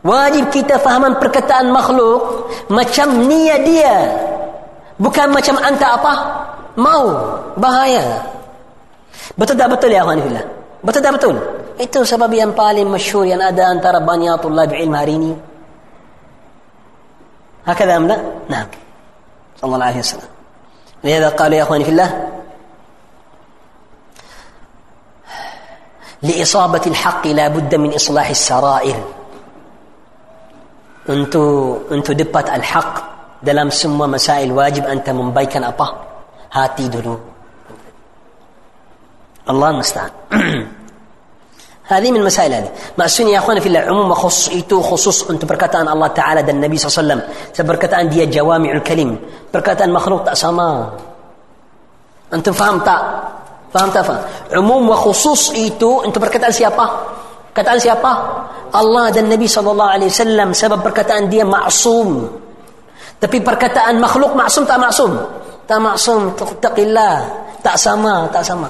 Wajib 0.00 0.50
kita 0.50 0.80
fahaman 0.80 1.20
perkataan 1.20 1.70
makhluk 1.70 2.50
macam 2.72 3.28
niat 3.28 3.60
dia. 3.62 3.94
Bukan 4.98 5.30
macam 5.30 5.60
anta 5.62 5.94
apa? 5.94 6.14
Mau 6.74 7.04
bahaya. 7.54 8.24
Betul 9.38 9.54
tak 9.54 9.70
betul 9.70 9.94
ya 9.94 10.02
akhwani 10.02 10.26
fillah? 10.26 10.44
Betul 10.82 11.00
tak 11.04 11.12
betul? 11.14 11.34
Itu 11.78 12.02
sebab 12.02 12.32
yang 12.34 12.56
paling 12.56 12.88
masyhur 12.88 13.28
yang 13.28 13.40
ada 13.40 13.70
antara 13.70 14.02
banyak 14.02 14.42
tulab 14.42 14.74
ilmu 14.74 14.96
hari 14.96 15.14
ini. 15.20 15.32
هكذا 17.66 17.96
أم 17.96 18.06
لا؟ 18.08 18.18
نعم. 18.48 18.66
صلى 19.60 19.74
الله 19.74 19.86
عليه 19.86 19.98
وسلم. 19.98 20.30
لهذا 21.04 21.28
قال 21.28 21.52
يا 21.52 21.62
أخواني 21.62 21.84
في 21.84 21.90
الله 21.90 22.28
لإصابة 26.22 26.82
الحق 26.86 27.26
لا 27.26 27.48
بد 27.48 27.74
من 27.74 27.94
إصلاح 27.94 28.28
السرائر. 28.28 29.04
أنتو 31.08 31.78
أنتو 31.92 32.12
دبت 32.12 32.48
الحق 32.50 32.94
دلم 33.42 33.70
سمو 33.70 34.06
مسائل 34.06 34.52
واجب 34.52 34.84
أنت 34.84 35.10
من 35.10 35.30
بيكن 35.30 35.64
أبا. 35.64 35.88
هاتي 36.52 36.88
دلو. 36.88 37.20
الله 39.50 39.70
المستعان. 39.70 40.10
هذه 41.89 42.09
من 42.09 42.25
المسائل 42.25 42.49
هذه 42.49 42.69
maksudnya 42.97 43.37
ya 43.37 43.39
akhwan 43.45 43.61
fillah 43.61 43.85
umum 43.93 44.09
khusus 44.17 44.57
itu 44.57 44.81
khusus 44.81 45.29
untuk 45.29 45.45
perkataan 45.45 45.85
Allah 45.85 46.09
Ta'ala 46.09 46.41
dan 46.41 46.57
Nabi 46.57 46.81
SAW 46.81 47.21
sebab 47.53 47.77
perkataan 47.77 48.09
dia 48.09 48.25
jawami'ul 48.25 48.81
kalim 48.81 49.13
perkataan 49.53 49.93
makhluk 49.93 50.25
tak 50.25 50.33
sama 50.33 50.89
antum 52.33 52.57
faham 52.57 52.81
tak 52.81 53.01
faham 53.69 53.89
tak 53.93 54.01
faham 54.01 54.21
umum 54.57 54.89
wa 54.89 54.97
khusus 54.97 55.53
itu 55.53 56.01
untuk 56.01 56.17
perkataan 56.25 56.49
siapa 56.49 56.85
perkataan 57.53 57.77
siapa 57.77 58.11
Allah 58.75 59.07
dan 59.15 59.31
Nabi 59.31 59.47
sallallahu 59.47 59.91
alaihi 59.95 60.11
wasallam 60.11 60.51
sebab 60.51 60.83
perkataan 60.83 61.31
dia 61.31 61.47
maksum. 61.47 62.27
Tapi 63.15 63.39
perkataan 63.39 63.95
makhluk 64.03 64.35
maksum 64.35 64.67
tak 64.67 64.75
maksum? 64.75 65.15
Tak 65.63 65.79
maksum, 65.79 66.35
taqillah. 66.59 67.23
Tak 67.63 67.79
sama, 67.79 68.27
tak 68.29 68.43
sama. 68.43 68.67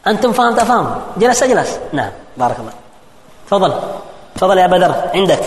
Faham 0.00 0.52
tak 0.56 0.64
faham? 0.64 0.86
Jelas 1.20 1.36
tak 1.36 1.48
jelas? 1.52 1.68
Nah, 1.92 2.08
barakallah. 2.32 2.72
Fadal. 3.44 3.72
Fadal 4.36 4.56
ya 4.56 4.68
Badar, 4.68 5.12
عندك. 5.12 5.42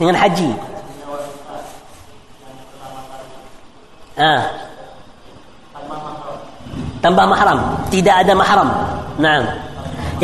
Dengan 0.00 0.16
haji. 0.16 0.48
Ah. 4.16 4.48
Tambah 7.04 7.24
mahram. 7.28 7.60
Tidak 7.92 8.14
ada 8.24 8.32
mahram. 8.32 8.68
Naam. 9.20 9.44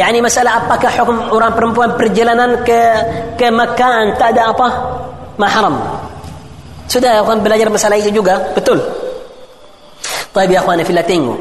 Yani 0.00 0.24
masalah 0.24 0.64
apakah 0.64 0.92
hukum 0.92 1.16
orang 1.32 1.52
perempuan 1.56 1.92
perjalanan 1.96 2.60
ke 2.64 2.80
ke 3.36 3.48
Makkah 3.52 4.16
tak 4.16 4.32
ada 4.36 4.52
apa? 4.52 4.68
Mahram. 5.36 5.76
Sudah 6.88 7.20
akan 7.20 7.44
belajar 7.44 7.68
masalah 7.68 8.00
itu 8.00 8.08
juga, 8.12 8.40
betul? 8.56 8.80
Tapi 10.36 10.52
ya 10.52 10.60
akhwan 10.60 10.84
fillah 10.84 11.06
tengok. 11.08 11.40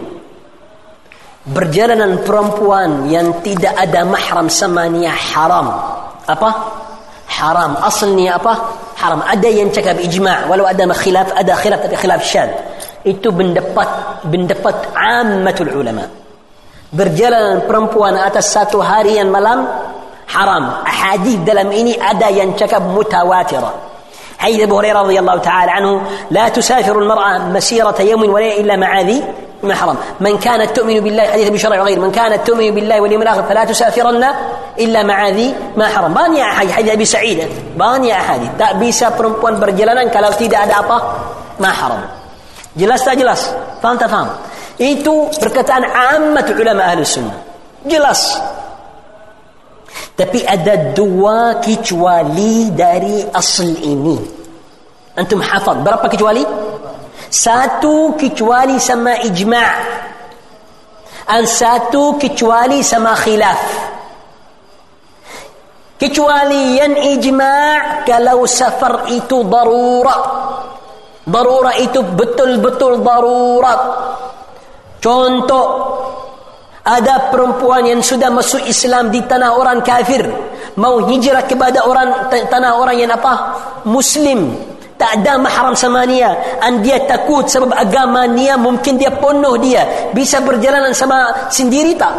Berjalanan 1.51 2.23
perempuan 2.23 3.11
yang 3.11 3.43
tidak 3.43 3.75
ada 3.75 4.07
mahram 4.07 4.47
sama 4.47 4.87
dia 4.87 5.11
haram. 5.11 5.67
Apa? 6.23 6.49
Haram. 7.27 7.75
Asalnya 7.83 8.39
apa? 8.39 8.55
Haram. 8.95 9.19
Ada 9.19 9.51
yang 9.51 9.67
cakap 9.75 9.99
ijma' 9.99 10.47
walau 10.47 10.63
ada 10.63 10.87
khilaf, 10.95 11.35
ada 11.35 11.59
khilaf 11.59 11.83
tapi 11.83 11.95
khilaf 11.99 12.23
syad. 12.23 12.49
Itu 13.03 13.35
pendapat 13.35 14.23
pendapat 14.25 14.75
ammatul 14.95 15.75
ulama 15.75 16.25
berjalan 16.95 17.67
perempuan 17.67 18.15
atas 18.15 18.55
satu 18.55 18.79
hari 18.79 19.19
dan 19.19 19.27
malam 19.27 19.67
haram. 20.31 20.63
Hadis 20.87 21.43
dalam 21.43 21.67
ini 21.75 21.99
ada 21.99 22.31
yang 22.31 22.55
cakap 22.55 22.81
mutawatir. 22.87 23.61
حديث 24.39 24.61
ابو 24.63 24.77
هريرة 24.79 24.99
رضي 25.01 25.19
الله 25.19 25.37
تعالى 25.37 25.71
عنه 25.71 26.01
لا 26.31 26.49
تسافر 26.49 26.99
المرأة 26.99 27.37
مسيرة 27.37 28.01
يوم 28.01 28.33
ولا 28.33 28.57
إلا 28.57 28.75
مع 28.75 29.01
ذي 29.01 29.23
محرم 29.63 29.97
من 30.19 30.37
كانت 30.37 30.75
تؤمن 30.75 30.99
بالله 30.99 31.23
حديث 31.23 31.47
أبي 31.47 31.57
شرع 31.57 31.81
وغيره 31.81 31.99
من 31.99 32.11
كانت 32.11 32.47
تؤمن 32.47 32.75
بالله 32.75 33.01
واليوم 33.01 33.21
الآخر 33.21 33.43
فلا 33.43 33.63
تسافرن 33.65 34.23
إلا 34.79 35.03
مع 35.03 35.29
ذي 35.29 35.53
محرم 35.77 36.13
banyak 36.13 36.49
hadis 36.51 36.73
hadis 36.75 36.91
أبي 36.91 37.05
سعيد. 37.05 37.39
banyak 37.79 38.19
hadis 38.19 38.49
tak 38.59 38.77
bisa 38.77 39.15
perempuan 39.15 39.57
berjalanan 39.57 40.11
kalau 40.11 40.29
tidak 40.35 40.67
ada 40.67 40.83
apa 40.83 40.97
mahram 41.57 42.03
jelas 42.75 43.01
tak 43.01 43.15
jelas 43.15 43.55
faham 43.81 43.95
tak 43.95 44.11
faham 44.11 44.29
Itu 44.75 45.31
perkataan 45.31 45.87
amat 45.87 46.51
ulama 46.51 46.83
ahli 46.83 47.07
sunnah. 47.07 47.39
Jelas. 47.87 48.35
Tapi 50.15 50.47
ada 50.47 50.95
dua 50.95 51.59
kecuali 51.59 52.71
dari 52.71 53.19
asal 53.35 53.67
ini. 53.67 54.15
Antum 55.19 55.43
hafad. 55.43 55.83
Berapa 55.83 56.07
kecuali? 56.07 56.43
Satu 57.27 58.15
kecuali 58.15 58.79
sama 58.79 59.19
ijma' 59.19 59.71
dan 61.25 61.43
satu 61.43 62.15
kecuali 62.15 62.79
sama 62.79 63.11
khilaf. 63.17 63.63
Kecuali 65.99 66.79
yang 66.79 66.95
ijma' 66.95 68.07
kalau 68.07 68.47
safar 68.47 69.11
itu 69.11 69.43
darurat. 69.43 70.23
Darurat 71.27 71.75
itu 71.81 71.99
betul-betul 72.05 73.03
darurat. 73.03 73.81
Contoh 75.03 75.67
ada 76.85 77.33
perempuan 77.33 77.89
yang 77.89 78.05
sudah 78.05 78.29
masuk 78.29 78.61
Islam 78.69 79.09
di 79.09 79.25
tanah 79.25 79.57
orang 79.57 79.81
kafir 79.81 80.21
mau 80.77 80.99
hijrah 81.07 81.43
kepada 81.47 81.87
orang 81.87 82.29
tanah 82.29 82.71
orang 82.79 82.95
yang 82.99 83.11
apa? 83.11 83.57
Muslim. 83.87 84.53
Tak 84.95 85.19
ada 85.19 85.35
mahram 85.35 85.75
sama 85.75 86.07
dia. 86.07 86.31
Dan 86.59 86.79
dia 86.79 87.03
takut 87.03 87.43
sebab 87.43 87.67
agama 87.75 88.31
dia 88.31 88.55
mungkin 88.55 88.95
dia 88.95 89.11
penuh 89.11 89.59
dia. 89.59 90.11
Bisa 90.15 90.39
berjalan 90.39 90.95
sama 90.95 91.51
sendiri 91.51 91.95
tak? 91.99 92.15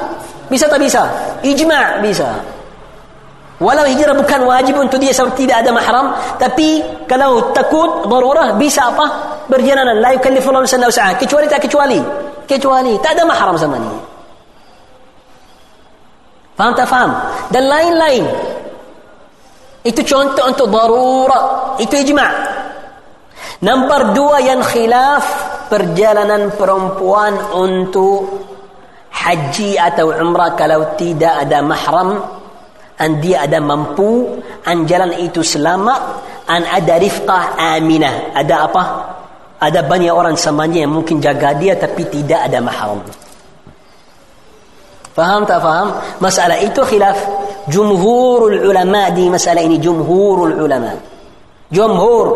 Bisa 0.53 0.69
tak 0.69 0.81
bisa? 0.81 1.09
Ijma' 1.41 2.05
bisa. 2.05 2.37
Walau 3.57 3.89
hijrah 3.89 4.13
bukan 4.13 4.45
wajib 4.45 4.77
untuk 4.77 5.01
dia 5.01 5.17
sebab 5.17 5.33
tidak 5.33 5.65
ada 5.65 5.73
mahram 5.73 6.13
tapi 6.37 6.85
kalau 7.09 7.57
takut 7.57 8.05
darurah 8.05 8.53
bisa 8.61 8.93
apa? 8.93 9.41
Berjalan 9.49 9.97
la 9.97 10.13
yukallifullahu 10.13 10.69
nafsan 10.69 11.17
kecuali 11.17 11.49
tak 11.49 11.65
kecuali? 11.65 11.97
Kecuali. 12.45 13.01
Tak 13.01 13.17
ada 13.17 13.25
mahram 13.25 13.57
sama 13.57 13.81
ni 13.81 14.06
faham 16.57 16.73
tak 16.73 16.89
faham? 16.89 17.11
Dan 17.53 17.69
lain-lain. 17.69 18.25
Itu 19.87 20.03
contoh 20.03 20.51
untuk 20.51 20.67
darurat 20.73 21.79
itu 21.79 21.95
ijma' 21.95 22.33
nombor 23.63 24.13
dua 24.13 24.43
yang 24.43 24.61
khilaf 24.61 25.25
perjalanan 25.71 26.53
perempuan 26.59 27.39
untuk 27.55 28.45
haji 29.15 29.81
atau 29.81 30.13
umrah 30.13 30.59
kalau 30.59 30.99
tidak 30.99 31.47
ada 31.47 31.63
mahram 31.65 32.21
an 32.97 33.11
dia 33.23 33.45
ada 33.47 33.63
mampu 33.63 34.41
an 34.67 34.85
jalan 34.85 35.15
itu 35.23 35.41
selamat 35.41 36.01
an 36.51 36.67
ada 36.67 36.95
rifqah 36.99 37.55
aminah. 37.79 38.35
Ada 38.35 38.55
apa? 38.67 38.83
Ada 39.57 39.87
banyak 39.89 40.13
orang 40.13 40.37
samanya 40.37 40.85
yang 40.85 40.93
mungkin 40.93 41.17
jaga 41.23 41.57
dia 41.57 41.79
tapi 41.81 42.05
tidak 42.11 42.51
ada 42.51 42.61
mahram 42.61 43.01
faham 45.17 45.49
tak 45.49 45.65
faham? 45.65 45.97
Masalah 46.21 46.61
itu 46.61 46.85
khilaf. 46.85 47.17
Jumhurul 47.73 48.69
ulama 48.69 49.09
di 49.11 49.27
masalah 49.33 49.65
ini. 49.65 49.81
Jumhurul 49.81 50.61
ulama. 50.61 50.93
Jumhur. 51.73 52.27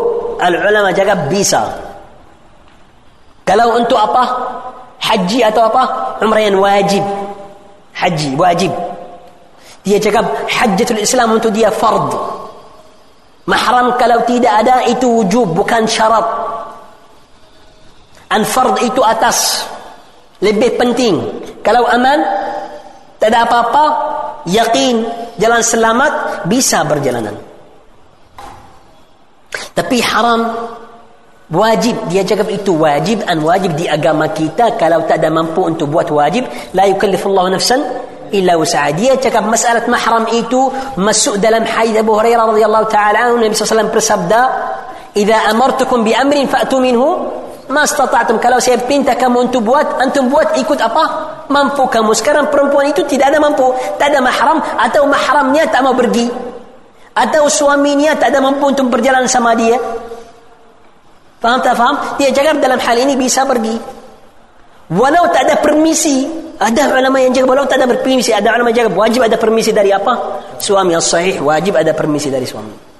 Al 0.41 0.57
ulama 0.57 0.89
jaga 0.89 1.29
bisa. 1.29 1.61
Kalau 3.45 3.77
untuk 3.77 4.01
apa? 4.01 4.23
Haji 4.97 5.45
atau 5.45 5.69
apa? 5.69 5.83
Umrah 6.25 6.41
yang 6.41 6.57
wajib. 6.57 7.05
Haji 7.93 8.33
wajib. 8.33 8.73
Dia 9.81 9.97
cakap 9.97 10.25
hajjatul 10.49 11.01
Islam 11.01 11.37
untuk 11.37 11.53
dia 11.53 11.69
fard. 11.73 12.13
Mahram 13.49 13.97
kalau 13.97 14.21
tidak 14.29 14.61
ada 14.65 14.85
itu 14.85 15.09
wujub 15.09 15.57
bukan 15.57 15.89
syarat. 15.89 16.23
An 18.29 18.45
fard 18.45 18.77
itu 18.85 19.01
atas. 19.01 19.65
Lebih 20.41 20.77
penting. 20.77 21.17
Kalau 21.61 21.85
aman 21.89 22.21
tak 23.21 23.29
ada 23.29 23.45
apa-apa, 23.45 23.85
yakin 24.49 25.05
jalan 25.37 25.61
selamat 25.61 26.41
bisa 26.49 26.81
berjalanan. 26.81 27.37
Tapi 29.77 30.01
haram 30.01 30.41
wajib 31.53 32.09
dia 32.09 32.25
cakap 32.25 32.49
itu 32.49 32.73
wajib 32.73 33.21
dan 33.21 33.45
wajib 33.45 33.77
di 33.77 33.85
agama 33.85 34.33
kita 34.33 34.73
kalau 34.73 35.05
tak 35.05 35.21
ada 35.21 35.29
mampu 35.29 35.61
untuk 35.69 35.93
buat 35.93 36.09
wajib 36.09 36.49
la 36.73 36.89
yukallifullahu 36.89 37.53
nafsan 37.53 37.85
illa 38.33 38.57
usaha. 38.57 38.89
Dia 38.89 39.13
cakap 39.21 39.45
masalah 39.45 39.85
mahram 39.85 40.25
itu 40.33 40.73
masuk 40.97 41.37
dalam 41.37 41.61
hadis 41.61 42.01
Abu 42.01 42.17
Hurairah 42.17 42.57
radhiyallahu 42.57 42.87
taala 42.89 43.37
Nabi 43.37 43.53
sallallahu 43.53 43.93
bersabda, 43.93 44.41
"Idza 45.13 45.37
amartukum 45.51 46.01
bi 46.01 46.17
amrin 46.17 46.49
fa'tu 46.49 46.81
minhu 46.81 47.40
ma 47.69 47.85
istata'tum." 47.85 48.41
Kalau 48.41 48.57
saya 48.57 48.81
pinta 48.81 49.13
kamu 49.13 49.51
untuk 49.51 49.67
buat, 49.67 50.01
antum 50.01 50.31
buat 50.31 50.57
ikut 50.57 50.79
apa? 50.81 51.03
Mampu 51.51 51.85
kamu. 51.85 52.15
Sekarang 52.17 52.49
perempuan 52.49 52.89
itu 52.89 53.05
tidak 53.05 53.29
ada 53.29 53.37
mampu, 53.37 53.69
tak 54.01 54.09
ada 54.09 54.23
mahram 54.23 54.57
atau 54.57 55.05
mahramnya 55.05 55.69
tak 55.69 55.85
mau 55.85 55.93
pergi. 55.93 56.31
Atau 57.11 57.51
suaminya 57.51 58.15
tak 58.15 58.31
ada 58.31 58.39
mampu 58.39 58.71
untuk 58.71 58.87
berjalan 58.87 59.27
sama 59.27 59.51
dia. 59.53 59.75
Faham 61.43 61.59
tak 61.59 61.75
faham? 61.75 62.17
Dia 62.21 62.31
cakap 62.31 62.61
dalam 62.61 62.79
hal 62.79 62.95
ini 63.01 63.17
bisa 63.17 63.43
pergi. 63.43 63.75
Walau 64.91 65.31
tak 65.31 65.47
ada 65.47 65.55
permisi, 65.59 66.27
ada 66.59 66.91
ulama 66.91 67.17
yang 67.23 67.31
jaga 67.31 67.47
walau 67.47 67.63
tak 67.63 67.79
ada 67.79 67.87
permisi, 67.87 68.35
ada 68.35 68.51
ulama 68.53 68.75
yang 68.75 68.85
jaga 68.85 68.91
wajib 68.91 69.21
ada 69.23 69.39
permisi 69.39 69.71
dari 69.71 69.89
apa? 69.89 70.43
Suami 70.59 70.91
yang 70.93 71.01
sahih 71.01 71.39
wajib 71.39 71.79
ada 71.79 71.95
permisi 71.95 72.27
dari 72.27 72.43
suami. 72.43 72.90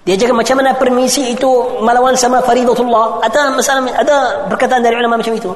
Dia 0.00 0.16
jaga 0.16 0.32
macam 0.32 0.56
mana 0.56 0.72
permisi 0.72 1.36
itu 1.36 1.50
melawan 1.84 2.16
sama 2.16 2.40
faridatullah. 2.40 3.20
Ada 3.20 3.52
masalah 3.52 3.84
ada 3.92 4.16
perkataan 4.48 4.80
dari 4.80 4.96
ulama 4.96 5.20
macam 5.20 5.36
itu. 5.36 5.52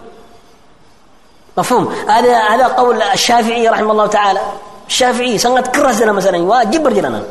Mafhum? 1.57 1.89
Ada 2.05 2.53
ada 2.53 2.65
qaul 2.77 2.99
Syafi'i 3.17 3.65
rahimahullah 3.65 4.11
taala. 4.13 4.43
Syafi'i 4.85 5.41
sangat 5.41 5.73
keras 5.73 5.97
dalam 5.97 6.21
masalah 6.21 6.37
ini. 6.37 6.45
Wajib 6.45 6.85
berjalanan. 6.85 7.25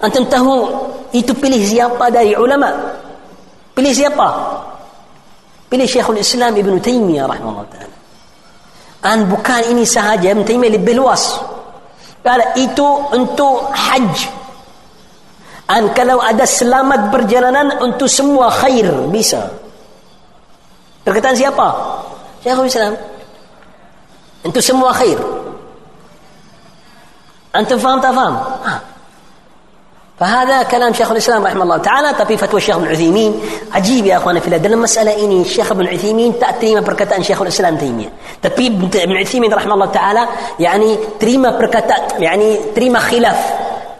Antum 0.00 0.24
tahu 0.30 0.54
itu 1.12 1.36
pilih 1.36 1.60
siapa 1.60 2.08
dari 2.08 2.32
ulama? 2.32 2.72
Pilih 3.76 3.92
siapa? 3.92 4.28
Pilih 5.68 5.84
Syekhul 5.84 6.22
Islam 6.22 6.54
Ibn 6.54 6.74
Taymiyah 6.78 7.26
rahimahullah 7.26 7.66
ta'ala. 7.68 7.96
An 9.04 9.28
bukan 9.28 9.60
ini 9.76 9.84
sahaja 9.84 10.32
Ibn 10.32 10.46
Taymiyah 10.46 10.72
lebih 10.80 10.94
luas. 10.96 11.36
Kalau 12.24 12.48
itu 12.56 12.88
untuk 13.12 13.68
haj. 13.74 14.43
An 15.74 15.90
kalau 15.90 16.22
ada 16.22 16.46
selamat 16.46 17.10
perjalanan 17.10 17.82
untuk 17.82 18.06
semua 18.06 18.46
khair 18.46 18.86
bisa. 19.10 19.50
Perkataan 21.02 21.34
siapa? 21.34 21.66
Syekhul 22.46 22.70
Islam. 22.70 22.94
Untuk 24.46 24.62
semua 24.62 24.94
khair. 24.94 25.18
Antum 27.58 27.78
faham 27.82 27.98
tak 27.98 28.14
faham? 28.14 28.34
Ha. 28.62 28.74
فهذا 30.14 30.62
كلام 30.70 30.94
شيخ 30.94 31.10
الاسلام 31.10 31.42
رحمه 31.42 31.62
الله 31.62 31.78
تعالى 31.82 32.08
tapi 32.14 32.38
fatwa 32.38 32.62
Syekh 32.62 32.78
Ibn 32.78 32.86
Uthaymin 32.86 33.32
ajib 33.74 34.06
ya 34.06 34.22
akhwan 34.22 34.38
fillah 34.38 34.62
dalam 34.62 34.86
masalah 34.86 35.10
ini 35.10 35.42
Syekh 35.42 35.74
Ibn 35.74 35.90
Uthaymin 35.90 36.38
tak 36.38 36.62
terima 36.62 36.86
perkataan 36.86 37.18
Syekh 37.18 37.42
Islam 37.42 37.74
Taimiyah 37.74 38.38
tapi 38.38 38.70
Ibn 38.70 39.10
Uthaymin 39.10 39.50
rahimahullah 39.50 39.90
taala 39.90 40.54
yani 40.54 41.18
terima 41.18 41.58
perkataan 41.58 42.22
yani 42.22 42.70
terima 42.70 43.02
khilaf 43.02 43.38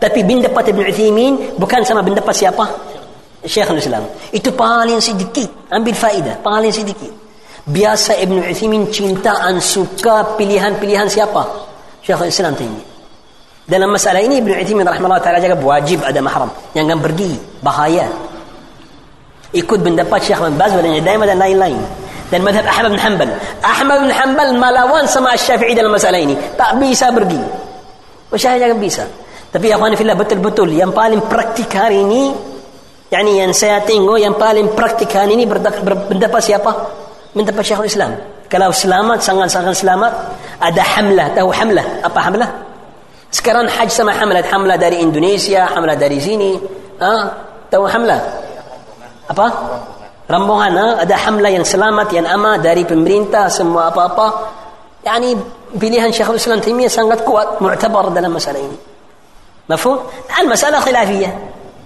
tapi 0.05 0.21
pendapat 0.21 0.69
Ibn 0.69 0.81
Uthaymin 0.85 1.33
bukan 1.57 1.81
sama 1.81 2.05
pendapat 2.05 2.37
siapa 2.37 2.65
Syekh 3.41 3.73
Islam 3.81 4.05
itu 4.37 4.53
paling 4.53 5.01
sedikit 5.01 5.73
ambil 5.73 5.97
faedah 5.97 6.45
paling 6.45 6.69
sedikit 6.69 7.09
biasa 7.65 8.21
Ibn 8.21 8.53
Uthaymin 8.53 8.93
cintaan 8.93 9.65
suka 9.65 10.37
pilihan-pilihan 10.37 11.09
siapa 11.09 11.41
Syekh 12.05 12.29
Islam 12.29 12.53
Taimiyah 12.53 12.93
dalam 13.65 13.97
masalah 13.97 14.21
ini 14.21 14.45
Ibn 14.45 14.61
Uthaymin 14.61 14.85
rahimahullah 14.85 15.25
ta'ala 15.25 15.41
jaga 15.41 15.57
wajib 15.57 16.05
ada 16.05 16.21
mahram. 16.21 16.53
Jangan 16.77 17.01
pergi. 17.01 17.33
Bahaya. 17.65 18.05
Ikut 19.57 19.81
pendapat 19.81 20.21
Syekh 20.21 20.37
bin 20.45 20.61
Baz 20.61 20.77
dan 20.77 20.85
Daimah 21.01 21.25
dan 21.25 21.41
lain-lain. 21.41 21.81
Dan 22.29 22.45
madhab 22.45 22.69
Ahmad 22.69 22.93
bin 22.93 23.01
Hanbal. 23.01 23.31
Ahmad 23.65 24.05
bin 24.05 24.13
Hanbal 24.13 24.49
malawan 24.61 25.09
sama 25.09 25.33
Syafi'i 25.33 25.73
dalam 25.73 25.97
masalah 25.97 26.21
ini. 26.21 26.37
Tak 26.61 26.77
bisa 26.77 27.09
pergi. 27.09 27.41
Syafi'i 28.37 28.61
jangan 28.69 28.79
bisa. 28.85 29.05
Tapi 29.55 29.71
ya 29.71 29.79
Allah 29.79 30.19
betul-betul 30.19 30.75
yang 30.75 30.91
paling 30.91 31.31
praktik 31.31 31.71
hari 31.71 32.03
ini 32.03 32.35
yani 33.07 33.39
yang 33.39 33.55
saya 33.55 33.87
tengok 33.87 34.19
yang 34.19 34.35
paling 34.35 34.75
praktik 34.75 35.15
hari 35.15 35.39
ini 35.39 35.47
berpendapat 35.47 36.43
siapa? 36.43 36.71
Pendapat 37.31 37.63
Syekhul 37.63 37.87
Islam. 37.87 38.19
Kalau 38.51 38.75
selamat, 38.75 39.23
sangat-sangat 39.23 39.75
selamat, 39.79 40.13
ada 40.59 40.83
hamlah. 40.99 41.27
Tahu 41.39 41.51
hamlah? 41.55 41.87
Apa 42.03 42.19
hamlah? 42.31 42.51
Sekarang 43.31 43.67
haji 43.67 43.91
sama 43.91 44.15
hamlat 44.15 44.47
hamlah 44.47 44.79
dari 44.79 45.03
Indonesia, 45.03 45.67
hamlah 45.71 45.99
dari 45.99 46.23
sini. 46.23 46.55
Ha? 47.03 47.15
Tahu 47.71 47.85
hamlah? 47.91 48.21
Apa? 49.27 49.47
Rombongan. 50.31 50.73
Ha? 50.79 50.87
Ada 51.03 51.15
hamlah 51.27 51.51
yang 51.51 51.67
selamat, 51.67 52.15
yang 52.15 52.27
aman 52.31 52.63
dari 52.63 52.87
pemerintah, 52.87 53.51
semua 53.51 53.91
apa-apa. 53.91 54.55
Yani 55.03 55.35
pilihan 55.75 56.15
Syekhul 56.15 56.39
Islam 56.39 56.63
Taimiyah 56.63 56.91
sangat 56.91 57.27
kuat, 57.27 57.59
mu'tabar 57.59 58.15
dalam 58.15 58.31
masalah 58.31 58.63
ini. 58.63 58.94
Mafhum? 59.69 59.97
Al-masalah 60.29 60.81
khilafiyah. 60.85 61.33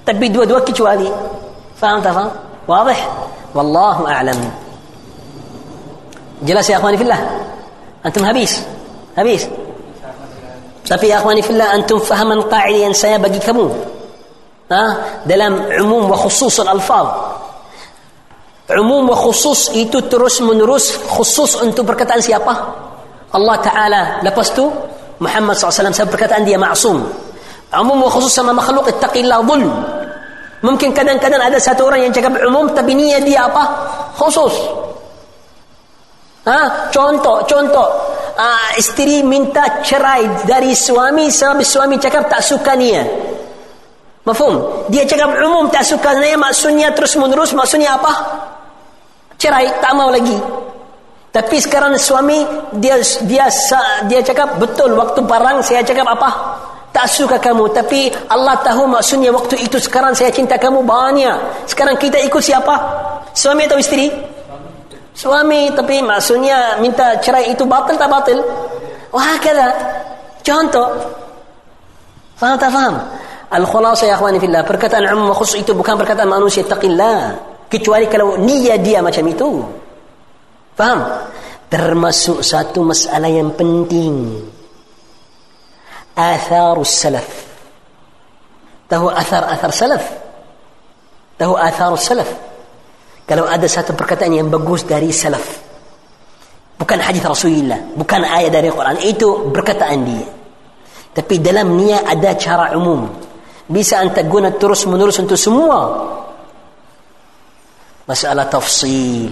Tapi 0.02 0.26
dua-dua 0.32 0.58
kecuali. 0.66 1.06
Faham 1.78 2.02
tak 2.02 2.16
faham? 2.16 2.30
Wadih? 2.66 3.00
Wallahu 3.54 4.02
a'lam. 4.08 4.38
Jelas 6.42 6.66
ya 6.66 6.78
akhwani 6.78 6.98
fillah? 6.98 7.18
Antum 8.02 8.22
habis? 8.26 8.62
Habis? 9.14 9.46
Tapi 10.88 11.12
ya 11.12 11.20
akhwani 11.20 11.42
fillah 11.44 11.74
antum 11.74 12.00
fahaman 12.00 12.42
qa'idah 12.48 12.90
yang 12.90 12.94
saya 12.96 13.20
bagi 13.20 13.38
kamu. 13.38 13.68
Ha? 14.68 14.82
Dalam 15.24 15.68
umum 15.84 16.10
wa 16.10 16.16
khusus 16.18 16.60
al-alfaz. 16.64 17.08
Umum 18.68 19.08
wa 19.08 19.16
khusus 19.16 19.72
itu 19.72 19.96
terus 20.12 20.44
menerus 20.44 20.98
khusus 21.08 21.56
untuk 21.60 21.88
perkataan 21.88 22.20
siapa? 22.20 22.52
Allah 23.32 23.56
Ta'ala. 23.60 24.02
Lepas 24.24 24.52
tu 24.52 24.68
Muhammad 25.18 25.56
SAW 25.56 25.92
saya 25.92 26.08
perkataan 26.08 26.44
dia 26.44 26.60
ma'asum. 26.60 27.00
Umum 27.68 28.08
khusus 28.08 28.32
sama 28.32 28.56
makhluk 28.56 28.88
ittaqillah 28.88 29.44
dhulm. 29.44 29.68
Mungkin 30.58 30.90
kadang-kadang 30.90 31.38
ada 31.38 31.60
satu 31.60 31.86
orang 31.86 32.08
yang 32.08 32.12
cakap 32.16 32.34
umum 32.42 32.66
tapi 32.72 32.96
niat 32.96 33.22
dia 33.22 33.46
apa? 33.46 33.62
Khusus. 34.18 34.54
Ha? 36.48 36.88
Contoh, 36.88 37.44
contoh 37.44 37.86
uh, 38.34 38.70
isteri 38.74 39.20
minta 39.20 39.84
cerai 39.84 40.48
dari 40.48 40.72
suami 40.72 41.28
sebab 41.28 41.60
suami 41.60 42.00
cakap 42.00 42.26
tak 42.26 42.40
suka 42.40 42.72
dia. 42.74 43.04
Mafhum? 44.24 44.88
Dia 44.88 45.04
cakap 45.04 45.36
umum 45.44 45.68
tak 45.68 45.84
suka 45.84 46.16
dia 46.18 46.34
maksudnya 46.40 46.90
terus 46.96 47.14
menerus 47.20 47.52
maksudnya 47.52 48.00
apa? 48.00 48.12
Cerai, 49.38 49.78
tak 49.78 49.92
mau 49.94 50.10
lagi. 50.10 50.34
Tapi 51.30 51.56
sekarang 51.60 51.94
suami 52.00 52.42
dia 52.82 52.98
dia 53.28 53.46
dia 54.10 54.20
cakap 54.24 54.58
betul 54.58 54.96
waktu 54.98 55.22
parang 55.28 55.62
saya 55.62 55.86
cakap 55.86 56.08
apa? 56.08 56.30
Tak 56.98 57.06
suka 57.06 57.38
kamu 57.38 57.70
tapi 57.70 58.10
Allah 58.26 58.58
tahu 58.58 58.90
maksudnya 58.90 59.30
waktu 59.30 59.54
itu 59.62 59.78
sekarang 59.78 60.18
saya 60.18 60.34
cinta 60.34 60.58
kamu 60.58 60.82
banyak. 60.82 61.70
Sekarang 61.70 61.94
kita 61.94 62.18
ikut 62.26 62.42
siapa? 62.42 62.74
Suami 63.30 63.70
atau 63.70 63.78
isteri? 63.78 64.10
Suami 65.14 65.70
tapi 65.78 66.02
maksudnya 66.02 66.74
minta 66.82 67.14
cerai 67.22 67.54
itu 67.54 67.62
batal 67.62 67.94
tak 67.94 68.10
batal? 68.10 68.42
Wah 69.14 69.38
kata. 69.38 69.70
Contoh. 70.42 70.90
Faham 72.34 72.58
tak 72.58 72.74
faham? 72.74 72.98
Al-khulasa 73.54 74.10
ya 74.10 74.18
akhwani 74.18 74.42
fillah. 74.42 74.66
Perkataan 74.66 75.06
umum 75.14 75.30
khusus 75.38 75.62
itu 75.62 75.78
bukan 75.78 75.94
perkataan 75.94 76.26
manusia 76.26 76.66
taqillah. 76.66 77.38
Kecuali 77.70 78.10
kalau 78.10 78.34
niat 78.42 78.82
dia 78.82 78.98
macam 78.98 79.22
itu. 79.22 79.62
Faham? 80.74 80.98
termasuk 81.68 82.40
satu 82.40 82.80
masalah 82.80 83.28
yang 83.28 83.52
penting 83.52 84.40
atharus 86.18 86.90
salaf 86.90 87.28
tahu 88.90 89.06
athar-athar 89.12 89.70
salaf? 89.70 90.04
Tahu 91.38 91.54
atharus 91.54 92.02
salaf? 92.02 92.30
Kalau 93.28 93.46
ada 93.46 93.68
satu 93.68 93.94
perkataan 93.94 94.34
yang 94.34 94.50
bagus 94.50 94.82
dari 94.82 95.14
salaf 95.14 95.44
bukan 96.74 96.98
hadis 96.98 97.22
Rasulullah 97.22 97.94
bukan 97.94 98.26
ayat 98.26 98.50
dari 98.50 98.72
Quran 98.72 98.98
itu 99.06 99.54
perkataan 99.54 99.98
dia. 100.02 100.26
Tapi 101.12 101.34
dalam 101.42 101.74
niat 101.74 102.06
ada 102.06 102.30
cara 102.38 102.72
umum. 102.78 103.10
Bisa 103.68 104.00
anda 104.00 104.22
guna 104.24 104.54
terus 104.54 104.86
menerus 104.88 105.18
untuk 105.20 105.36
semua. 105.36 105.80
Masalah 108.08 108.48
tafsil. 108.48 109.28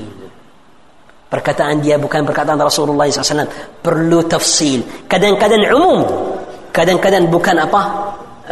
Perkataan 1.30 1.80
dia 1.80 1.96
bukan 1.96 2.26
perkataan 2.26 2.60
Rasulullah 2.60 3.08
SAW 3.08 3.80
perlu 3.80 4.26
tafsil. 4.28 5.08
Kadang-kadang 5.08 5.72
umum 5.72 6.00
kadang-kadang 6.75 7.27
bukan 7.27 7.55
apa 7.59 7.81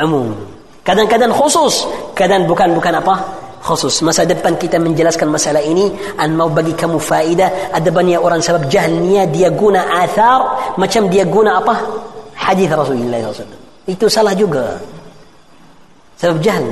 umum 0.04 0.36
kadang-kadang 0.84 1.32
khusus 1.32 1.88
kadang 2.16 2.46
bukan 2.50 2.76
bukan 2.76 3.00
apa 3.00 3.16
khusus 3.64 4.00
masa 4.04 4.24
depan 4.24 4.56
kita 4.56 4.80
menjelaskan 4.80 5.28
masalah 5.28 5.60
ini 5.60 5.92
an 6.16 6.36
mau 6.36 6.48
bagi 6.48 6.76
kamu 6.76 7.00
faedah 7.00 7.76
ada 7.76 7.90
banyak 7.92 8.20
orang 8.20 8.40
sebab 8.40 8.68
jahilnya 8.72 9.28
dia 9.28 9.52
guna 9.52 10.00
athar 10.04 10.74
macam 10.80 11.12
dia 11.12 11.28
guna 11.28 11.60
apa 11.60 11.76
hadis 12.36 12.72
Rasulullah 12.72 13.20
SAW 13.32 13.60
itu 13.88 14.06
salah 14.08 14.36
juga 14.36 14.80
sebab 16.20 16.40
jahil 16.44 16.68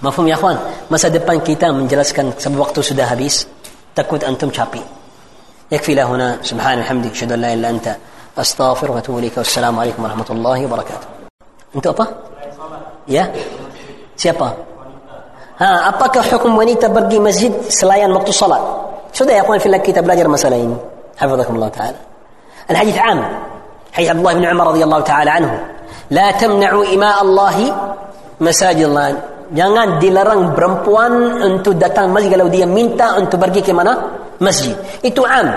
Mafhum 0.00 0.24
ya 0.24 0.40
akhwan? 0.40 0.56
Masa 0.88 1.12
depan 1.12 1.44
kita 1.44 1.76
menjelaskan 1.76 2.32
sebab 2.40 2.72
waktu 2.72 2.80
sudah 2.80 3.04
habis. 3.04 3.44
Takut 3.92 4.24
antum 4.24 4.48
capek. 4.48 4.80
يكفي 5.72 5.94
له 5.94 6.02
هنا 6.02 6.38
سبحان 6.42 6.78
الحمد 6.78 7.06
أشهد 7.14 7.32
أن 7.32 7.40
لا 7.40 7.54
إله 7.54 7.54
إلا 7.54 7.70
أنت 7.70 7.96
أستغفر 8.38 8.90
وأتوب 8.90 9.18
إليك 9.18 9.36
والسلام 9.36 9.74
عليكم 9.78 10.00
ورحمة 10.00 10.28
الله 10.30 10.58
وبركاته 10.64 11.08
أنتوا 11.76 11.92
apa? 11.92 12.06
Ya? 13.10 13.26
Siapa? 14.14 14.48
Ha, 15.60 15.92
apakah 15.92 16.24
hukum 16.24 16.56
wanita 16.56 16.88
pergi 16.88 17.18
masjid 17.20 17.52
selain 17.68 18.08
waktu 18.10 18.32
salat? 18.32 18.62
Sudah 19.12 19.34
ya 19.36 19.42
akhwan 19.42 19.60
fillah 19.60 19.82
kita 19.82 20.00
belajar 20.00 20.24
masalah 20.30 20.56
ini. 20.56 20.78
حفظكم 21.20 21.52
الله 21.52 21.68
تعالى. 21.68 22.00
الحديث 22.70 22.96
عام. 22.96 23.20
حديث 23.92 24.08
عبد 24.08 24.20
الله 24.24 24.34
بن 24.34 24.44
عمر 24.44 24.66
رضي 24.72 24.82
الله 24.88 25.00
تعالى 25.00 25.30
عنه. 25.30 25.52
لا 26.10 26.30
تمنعوا 26.30 26.84
إماء 26.96 27.16
الله 27.22 27.56
مساجد 28.40 28.84
الله 28.88 29.08
jangan 29.50 29.98
dilarang 29.98 30.54
perempuan 30.54 31.42
untuk 31.42 31.74
datang 31.76 32.14
masjid 32.14 32.38
kalau 32.38 32.48
dia 32.48 32.64
minta 32.64 33.18
untuk 33.18 33.36
pergi 33.36 33.60
ke 33.60 33.74
mana? 33.74 33.98
Masjid. 34.40 34.72
Itu 35.04 35.26
am. 35.26 35.48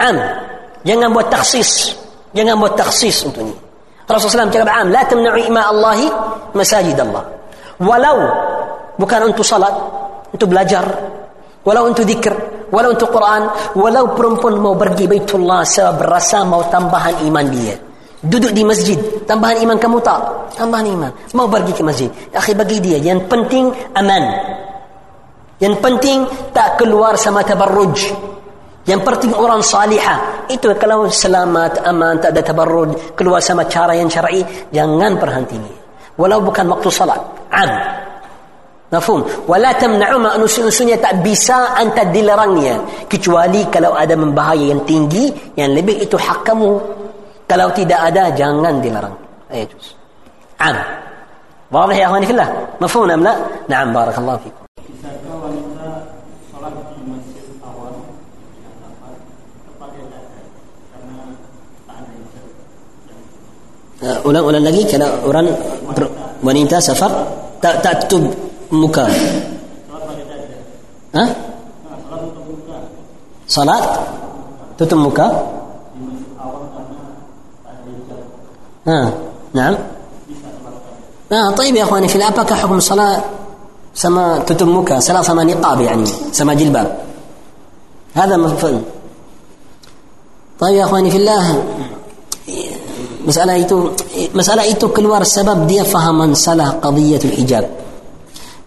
Am. 0.00 0.16
Jangan 0.85 1.09
buat 1.11 1.27
taksis. 1.33 1.97
Jangan 2.31 2.55
buat 2.61 2.77
taksis 2.77 3.25
untuk 3.25 3.41
ini. 3.41 3.55
Rasulullah 4.05 4.45
SAW 4.45 4.53
cakap 4.53 4.69
am. 4.69 4.87
La 4.93 5.01
tamna'u 5.03 5.37
ima 5.41 5.65
Allahi 5.65 6.07
masajid 6.53 6.93
Allah. 7.01 7.25
Walau 7.81 8.17
bukan 9.01 9.33
untuk 9.33 9.43
salat, 9.43 9.73
untuk 10.31 10.53
belajar, 10.53 10.85
walau 11.65 11.89
untuk 11.89 12.05
zikr, 12.05 12.31
walau 12.69 12.93
untuk 12.93 13.09
Quran, 13.11 13.49
walau 13.75 14.13
perempuan 14.13 14.61
mau 14.61 14.77
pergi 14.77 15.09
Baitullah 15.09 15.65
sebab 15.65 16.05
rasa 16.05 16.45
mau 16.45 16.63
tambahan 16.69 17.25
iman 17.27 17.45
dia. 17.49 17.75
duduk 18.25 18.51
di 18.51 18.65
masjid 18.65 18.97
tambahan 19.29 19.61
iman 19.69 19.77
kamu 19.77 20.01
tak 20.01 20.19
tambahan 20.57 20.89
iman 20.97 21.11
mau 21.37 21.45
pergi 21.45 21.73
ke 21.77 21.83
masjid 21.85 22.09
akhi 22.33 22.57
bagi 22.57 22.81
dia 22.81 22.97
yang 22.97 23.29
penting 23.29 23.69
aman 23.93 24.23
yang 25.61 25.77
penting 25.79 26.25
tak 26.51 26.81
keluar 26.81 27.15
sama 27.15 27.45
tabarruj 27.45 28.09
yang 28.88 29.00
penting 29.04 29.32
orang 29.36 29.60
salihah 29.60 30.48
itu 30.48 30.72
kalau 30.80 31.06
selamat 31.06 31.84
aman 31.84 32.16
tak 32.18 32.32
ada 32.34 32.42
tabarruj 32.42 33.14
keluar 33.14 33.38
sama 33.44 33.68
cara 33.68 33.92
yang 33.92 34.08
syar'i 34.08 34.40
jangan 34.72 35.20
berhenti 35.20 35.60
walau 36.16 36.40
bukan 36.40 36.66
waktu 36.68 36.88
salat 36.90 37.20
am 37.52 37.72
Mafhum? 38.90 39.22
Wala 39.46 39.70
tamna'u 39.78 40.18
ma 40.18 40.34
unsur-unsurnya 40.34 40.98
tak 40.98 41.22
bisa 41.22 41.78
anta 41.78 42.10
dilarangnya 42.10 43.06
kecuali 43.06 43.62
kalau 43.70 43.94
ada 43.94 44.18
membahaya 44.18 44.74
yang 44.74 44.82
tinggi 44.82 45.30
yang 45.54 45.70
lebih 45.70 46.02
itu 46.02 46.18
hak 46.18 46.42
kamu 46.42 46.74
Kalau 47.46 47.70
tidak 47.70 48.10
ada 48.10 48.34
jangan 48.34 48.82
dilarang. 48.82 49.14
يجوز. 49.50 49.94
عام. 50.60 50.76
واضح 51.72 51.96
يا 51.96 52.06
اخواني 52.06 52.26
في 52.26 52.32
الله؟ 52.32 52.66
مفهوم 52.80 53.10
ام 53.10 53.22
لا؟ 53.22 53.34
نعم 53.68 53.92
بارك 53.92 54.18
الله 54.18 54.36
فيكم. 54.36 54.63
Ulang-ulang 64.27 64.63
lagi 64.63 64.83
kalau 64.85 65.09
orang 65.29 65.47
wanita 66.45 66.77
safar 66.81 67.11
tak 67.63 67.81
tak 67.81 68.05
tutup 68.05 68.33
muka. 68.69 69.05
Hah? 71.15 71.29
Salat 73.45 73.83
tutup 74.77 74.99
muka? 74.99 75.27
ها 78.87 79.13
نعم 79.53 79.75
آه 81.31 81.49
طيب 81.57 81.75
يا 81.75 81.83
إخواني 81.83 82.07
في 82.07 82.15
الاباك 82.15 82.53
حكم 82.53 82.77
الصلاة 82.77 83.23
سما 83.95 84.39
تتمك 84.45 84.93
صلاة 84.97 85.21
سما 85.21 85.43
نقاب 85.43 85.81
يعني 85.81 86.05
سما 86.31 86.53
جلباب 86.53 86.97
هذا 88.13 88.37
مفهوم 88.37 88.83
طيب 90.59 90.75
يا 90.75 90.85
إخواني 90.85 91.11
في 91.11 91.17
الله 91.17 91.63
masalah 93.25 93.57
itu 93.57 93.91
masalah 94.31 94.65
itu 94.69 94.85
keluar 94.93 95.25
sebab 95.25 95.65
dia 95.65 95.81
fahaman 95.81 96.37
salah 96.37 96.77
qadiyatul 96.77 97.33
hijab 97.33 97.65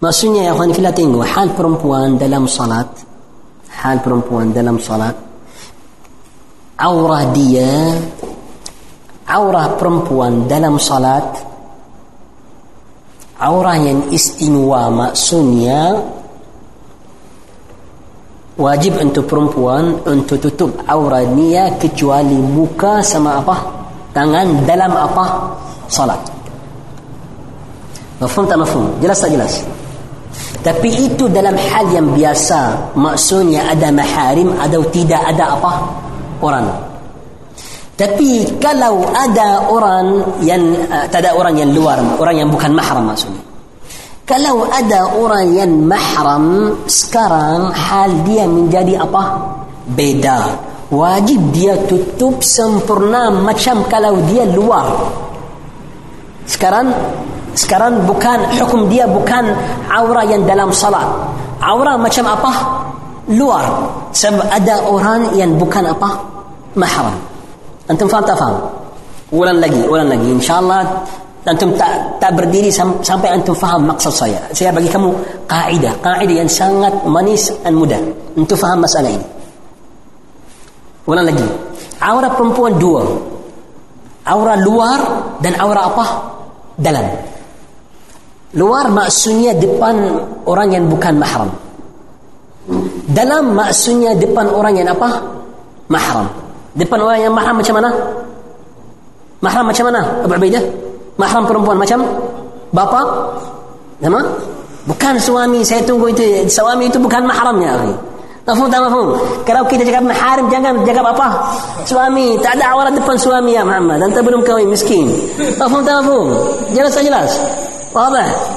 maksudnya 0.03 0.47
ya 0.47 0.53
khuan 0.53 0.75
kita 0.75 0.91
tengok 0.91 1.23
hal 1.23 1.55
perempuan 1.55 2.19
dalam 2.19 2.45
salat 2.45 2.87
hal 3.79 4.03
perempuan 4.03 4.51
dalam 4.51 4.75
salat 4.83 5.15
aurah 6.75 7.23
dia 7.31 7.95
aurah 9.31 9.79
perempuan 9.79 10.45
dalam 10.51 10.75
salat 10.75 11.23
aurah 13.39 13.77
yang 13.79 14.11
istinwa 14.11 14.91
maksudnya 14.91 15.95
wajib 18.59 18.99
untuk 18.99 19.23
perempuan 19.23 20.03
untuk 20.03 20.43
tutup 20.43 20.83
aurah 20.83 21.23
dia 21.31 21.79
kecuali 21.79 22.35
muka 22.35 22.99
sama 22.99 23.39
apa? 23.39 23.78
Tangan 24.13 24.65
dalam 24.65 24.91
apa? 24.93 25.25
Salat 25.89 26.39
mafhum 28.19 28.45
tak 28.45 28.57
mafhum? 28.59 28.85
Jelas 28.99 29.17
tak 29.19 29.31
jelas? 29.31 29.53
Tapi 30.59 30.91
itu 31.07 31.31
dalam 31.31 31.55
hal 31.55 31.87
yang 31.89 32.11
biasa. 32.11 32.91
Maksudnya 32.99 33.71
ada 33.71 33.89
maharim 33.95 34.51
atau 34.59 34.83
tidak 34.91 35.23
ada 35.23 35.55
apa? 35.55 35.71
Orang. 36.43 36.67
Tapi 37.95 38.59
kalau 38.63 39.03
ada 39.11 39.67
orang 39.67 40.23
yang 40.39 40.61
tak 41.11 41.19
ada 41.19 41.35
orang 41.35 41.59
yang 41.59 41.71
luar, 41.75 41.99
orang 42.19 42.43
yang 42.43 42.49
bukan 42.51 42.71
mahram 42.71 43.07
maksudnya. 43.07 43.43
Kalau 44.23 44.69
ada 44.69 45.19
orang 45.19 45.57
yang 45.57 45.71
mahram 45.89 46.75
sekarang 46.85 47.73
hal 47.73 48.13
dia 48.23 48.45
menjadi 48.45 49.03
apa? 49.03 49.41
Beda. 49.89 50.53
Wajib 50.89 51.53
dia 51.53 51.77
tutup 51.85 52.41
sempurna 52.41 53.29
macam 53.29 53.85
kalau 53.85 54.17
dia 54.25 54.41
luar. 54.49 54.89
Sekarang 56.49 56.89
sekarang 57.53 58.09
bukan 58.09 58.57
hukum 58.57 58.89
dia 58.89 59.05
bukan 59.05 59.53
aura 59.85 60.25
yang 60.25 60.49
dalam 60.49 60.73
salat. 60.73 61.05
Aura 61.61 61.93
macam 61.93 62.25
apa? 62.25 62.51
Luar. 63.29 63.65
Sebab 64.09 64.49
ada 64.49 64.81
orang 64.89 65.37
yang 65.37 65.53
bukan 65.61 65.85
apa? 65.93 66.09
Mahram. 66.73 67.13
Antum 67.85 68.09
faham 68.09 68.25
tak 68.25 68.37
faham? 68.41 68.57
Ulang 69.29 69.61
lagi, 69.61 69.85
ulang 69.85 70.09
lagi. 70.09 70.25
InsyaAllah 70.25 71.05
antum 71.45 71.73
tak 71.77 72.17
tak 72.17 72.33
berdiri 72.33 72.73
sampai 72.73 73.29
antum 73.29 73.53
faham 73.53 73.85
maksud 73.85 74.09
saya. 74.09 74.41
Saya 74.57 74.73
bagi 74.73 74.89
kamu 74.89 75.13
kaidah, 75.45 75.93
kaidah 76.01 76.35
yang 76.41 76.49
sangat 76.49 76.93
manis 77.05 77.53
dan 77.61 77.77
mudah 77.77 78.01
untuk 78.33 78.57
faham 78.57 78.81
masalah 78.81 79.13
ini. 79.13 79.38
Ulang 81.09 81.25
lagi. 81.25 81.47
Aura 81.97 82.29
perempuan 82.37 82.77
dua. 82.77 83.01
Aura 84.29 84.53
luar 84.61 84.99
dan 85.41 85.57
aura 85.57 85.89
apa? 85.89 86.05
Dalam. 86.77 87.05
Luar 88.53 88.93
maksudnya 88.93 89.57
depan 89.57 89.97
orang 90.45 90.69
yang 90.69 90.85
bukan 90.85 91.17
mahram. 91.17 91.49
Dalam 93.09 93.57
maksudnya 93.57 94.13
depan 94.13 94.53
orang 94.53 94.77
yang 94.77 94.93
apa? 94.93 95.17
Mahram. 95.89 96.29
Depan 96.77 96.99
orang 97.01 97.19
yang 97.25 97.33
mahram 97.33 97.57
macam 97.57 97.81
mana? 97.81 97.89
Mahram 99.41 99.65
macam 99.65 99.85
mana? 99.89 100.01
Abu 100.21 100.35
Ubaidah? 100.37 100.63
Mahram 101.17 101.43
perempuan 101.49 101.77
macam 101.81 102.05
bapa? 102.69 103.01
Nama? 103.97 104.21
Bukan 104.85 105.15
suami 105.17 105.65
saya 105.65 105.81
tunggu 105.83 106.13
itu 106.13 106.23
suami 106.49 106.87
itu 106.87 107.01
bukan 107.01 107.25
mahramnya 107.25 107.69
akhi. 107.75 108.08
Mafhum 108.49 108.65
tak 108.65 108.81
mafhum? 108.81 109.13
Kalau 109.45 109.61
kita 109.69 109.85
cakap 109.85 110.09
maharim 110.09 110.49
jangan 110.49 110.81
cakap 110.81 111.05
apa? 111.13 111.27
Suami, 111.85 112.33
tak 112.41 112.57
ada 112.57 112.73
aurat 112.73 112.89
depan 112.97 113.13
suami 113.13 113.53
ya 113.53 113.61
Muhammad. 113.61 114.01
Anta 114.01 114.25
belum 114.25 114.41
kahwin 114.41 114.73
miskin. 114.73 115.05
Mafhum 115.61 115.85
tak 115.85 116.01
mafhum? 116.01 116.33
Jelas 116.73 116.97
tak 116.97 117.05
jelas? 117.05 117.29
Tak? 117.93 118.09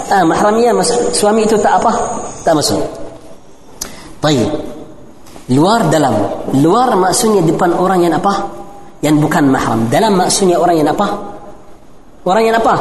Ah, 0.08 0.24
mahramiyah 0.24 0.72
mas- 0.72 0.96
suami 1.12 1.44
itu 1.44 1.60
tak 1.60 1.76
apa? 1.76 1.92
Tak 2.40 2.56
masuk. 2.56 2.80
Baik. 4.24 4.48
Luar 5.52 5.84
dalam. 5.92 6.14
Luar 6.64 6.96
maksudnya 6.96 7.44
depan 7.44 7.76
orang 7.76 8.00
yang 8.08 8.14
apa? 8.16 8.48
Yang 9.04 9.28
bukan 9.28 9.44
mahram. 9.52 9.88
Dalam 9.92 10.16
maksudnya 10.16 10.56
orang 10.56 10.80
yang 10.80 10.88
apa? 10.88 11.04
Orang 12.22 12.44
yang 12.46 12.56
apa? 12.56 12.74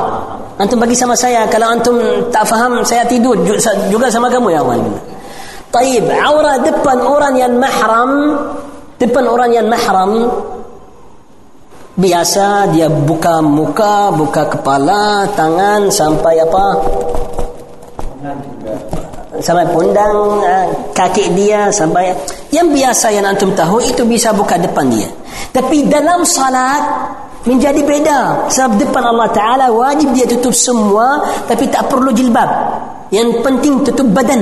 Antum 0.61 0.77
bagi 0.77 0.93
sama 0.93 1.17
saya. 1.17 1.49
Kalau 1.49 1.67
antum 1.67 1.97
tak 2.29 2.45
faham, 2.45 2.85
saya 2.85 3.03
tidur 3.09 3.33
ju- 3.41 3.57
juga 3.89 4.07
sama 4.07 4.29
kamu 4.29 4.53
ya 4.53 4.61
Allah. 4.61 4.77
Taib, 5.71 6.05
aura 6.11 6.59
depan 6.59 6.99
orang 6.99 7.33
yang 7.39 7.55
mahram, 7.55 8.11
depan 8.99 9.23
orang 9.23 9.55
yang 9.55 9.71
mahram, 9.71 10.27
biasa 11.95 12.75
dia 12.75 12.91
buka 12.91 13.39
muka, 13.39 14.11
buka 14.11 14.51
kepala, 14.51 15.31
tangan 15.31 15.87
sampai 15.87 16.43
apa? 16.43 16.65
Sampai 19.39 19.65
pundang 19.71 20.43
eh, 20.43 20.67
kaki 20.93 21.33
dia 21.33 21.71
sampai 21.71 22.13
yang 22.53 22.69
biasa 22.69 23.09
yang 23.15 23.25
antum 23.25 23.55
tahu 23.55 23.79
itu 23.79 24.03
bisa 24.03 24.35
buka 24.35 24.59
depan 24.59 24.91
dia. 24.91 25.07
Tapi 25.55 25.87
dalam 25.87 26.27
salat 26.27 26.83
menjadi 27.47 27.81
beda. 27.81 28.19
Sebab 28.51 28.77
depan 28.77 29.03
Allah 29.07 29.29
Taala 29.33 29.65
wajib 29.73 30.13
dia 30.13 30.29
tutup 30.29 30.53
semua 30.53 31.25
tapi 31.49 31.65
tak 31.71 31.89
perlu 31.89 32.13
jilbab. 32.13 32.49
Yang 33.09 33.39
penting 33.41 33.73
tutup 33.87 34.07
badan. 34.13 34.41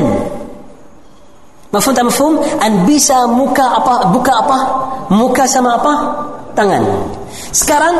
Mafhum 1.69 1.93
tak 1.93 2.05
mafhum? 2.09 2.41
An 2.57 2.89
bisa 2.89 3.29
muka 3.29 3.61
apa? 3.61 4.09
Buka 4.09 4.33
apa? 4.41 4.57
Muka 5.13 5.45
sama 5.45 5.77
apa? 5.77 5.93
Tangan. 6.57 6.81
Sekarang 7.53 7.93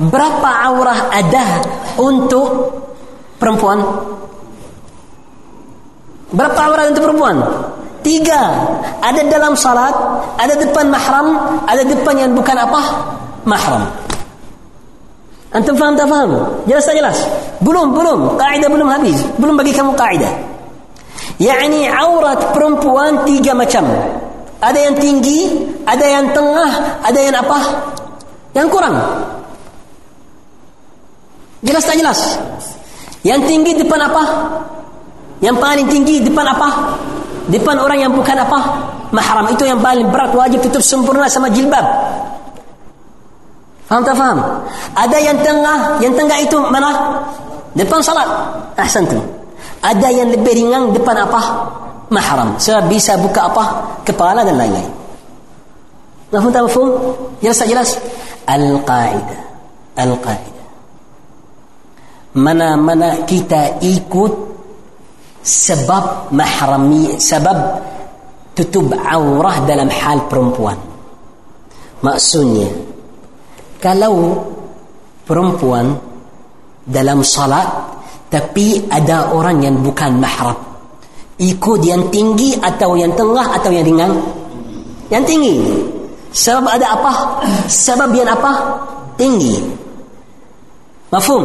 berapa 0.00 0.50
aurah 0.72 1.12
ada 1.12 1.60
untuk 2.00 2.72
perempuan? 3.36 3.84
Berapa 6.32 6.58
aurah 6.72 6.88
untuk 6.88 7.04
perempuan? 7.04 7.36
Tiga. 8.00 8.40
Ada 9.04 9.28
dalam 9.28 9.52
salat, 9.60 9.92
ada 10.40 10.56
depan 10.56 10.88
mahram, 10.88 11.60
ada 11.68 11.84
depan 11.84 12.16
yang 12.16 12.32
bukan 12.32 12.56
apa? 12.56 12.80
Mahram. 13.44 13.92
Antum 15.52 15.76
faham 15.76 16.00
tak 16.00 16.08
faham? 16.08 16.32
Jelas 16.64 16.88
tak 16.88 16.96
jelas? 16.96 17.18
Belum, 17.60 17.92
belum. 17.92 18.40
Kaidah 18.40 18.72
belum 18.72 18.88
habis. 18.88 19.20
Belum 19.36 19.52
bagi 19.52 19.76
kamu 19.76 19.92
kaidah. 19.92 20.51
Yani 21.42 21.90
aurat 21.90 22.54
perempuan 22.54 23.26
tiga 23.26 23.50
macam. 23.50 23.82
Ada 24.62 24.78
yang 24.78 24.94
tinggi, 24.94 25.50
ada 25.82 26.06
yang 26.06 26.30
tengah, 26.30 27.02
ada 27.02 27.18
yang 27.18 27.34
apa? 27.34 27.58
Yang 28.54 28.68
kurang. 28.70 28.94
Jelas 31.66 31.82
tak 31.82 31.98
jelas? 31.98 32.38
Yang 33.26 33.50
tinggi 33.50 33.72
depan 33.74 34.06
apa? 34.06 34.22
Yang 35.42 35.56
paling 35.58 35.86
tinggi 35.90 36.22
depan 36.22 36.46
apa? 36.46 36.94
Depan 37.50 37.74
orang 37.82 37.98
yang 38.06 38.12
bukan 38.14 38.38
apa? 38.38 38.58
Mahram. 39.10 39.50
Itu 39.50 39.66
yang 39.66 39.82
paling 39.82 40.14
berat 40.14 40.30
wajib 40.30 40.62
tutup 40.62 40.82
sempurna 40.82 41.26
sama 41.26 41.50
jilbab. 41.50 41.82
Faham 43.90 44.06
tak 44.06 44.14
faham? 44.14 44.38
Ada 44.94 45.18
yang 45.18 45.42
tengah, 45.42 45.98
yang 45.98 46.14
tengah 46.14 46.38
itu 46.38 46.54
mana? 46.70 47.18
Depan 47.74 47.98
salat. 47.98 48.30
Ahsantum. 48.78 49.41
Ada 49.82 50.08
yang 50.14 50.30
lebih 50.30 50.52
ringan 50.54 50.94
depan 50.94 51.16
apa? 51.26 51.40
Mahram. 52.12 52.60
Sebab 52.60 52.86
bisa 52.86 53.18
buka 53.18 53.50
apa? 53.50 53.64
Kepala 54.06 54.46
dan 54.46 54.58
lain-lain. 54.58 54.92
Mafhum 56.32 56.50
tak 56.54 56.64
mafhum? 56.64 56.88
Jelas 57.44 57.58
tak 57.60 57.68
jelas? 57.68 57.90
Al-Qa'idah. 58.48 59.40
Al-Qa'idah. 60.00 60.66
Mana-mana 62.32 63.28
kita 63.28 63.82
ikut 63.84 64.32
sebab 65.44 66.32
mahrami, 66.32 67.20
sebab 67.20 67.58
tutup 68.56 68.96
aurah 68.96 69.60
dalam 69.68 69.92
hal 69.92 70.30
perempuan. 70.32 70.80
Maksudnya, 72.00 72.72
kalau 73.82 74.40
perempuan 75.28 75.92
dalam 76.88 77.20
salat 77.20 77.66
tapi 78.32 78.88
ada 78.88 79.28
orang 79.36 79.60
yang 79.60 79.76
bukan 79.84 80.16
mahram. 80.16 80.56
Ikut 81.36 81.84
yang 81.84 82.08
tinggi 82.08 82.56
atau 82.56 82.96
yang 82.96 83.12
tengah 83.12 83.60
atau 83.60 83.68
yang 83.68 83.84
ringan? 83.84 84.12
Yang 85.12 85.24
tinggi. 85.28 85.56
Sebab 86.32 86.64
ada 86.64 86.96
apa? 86.96 87.12
Sebab 87.68 88.08
yang 88.16 88.32
apa? 88.32 88.52
Tinggi. 89.20 89.60
Mafhum? 91.12 91.44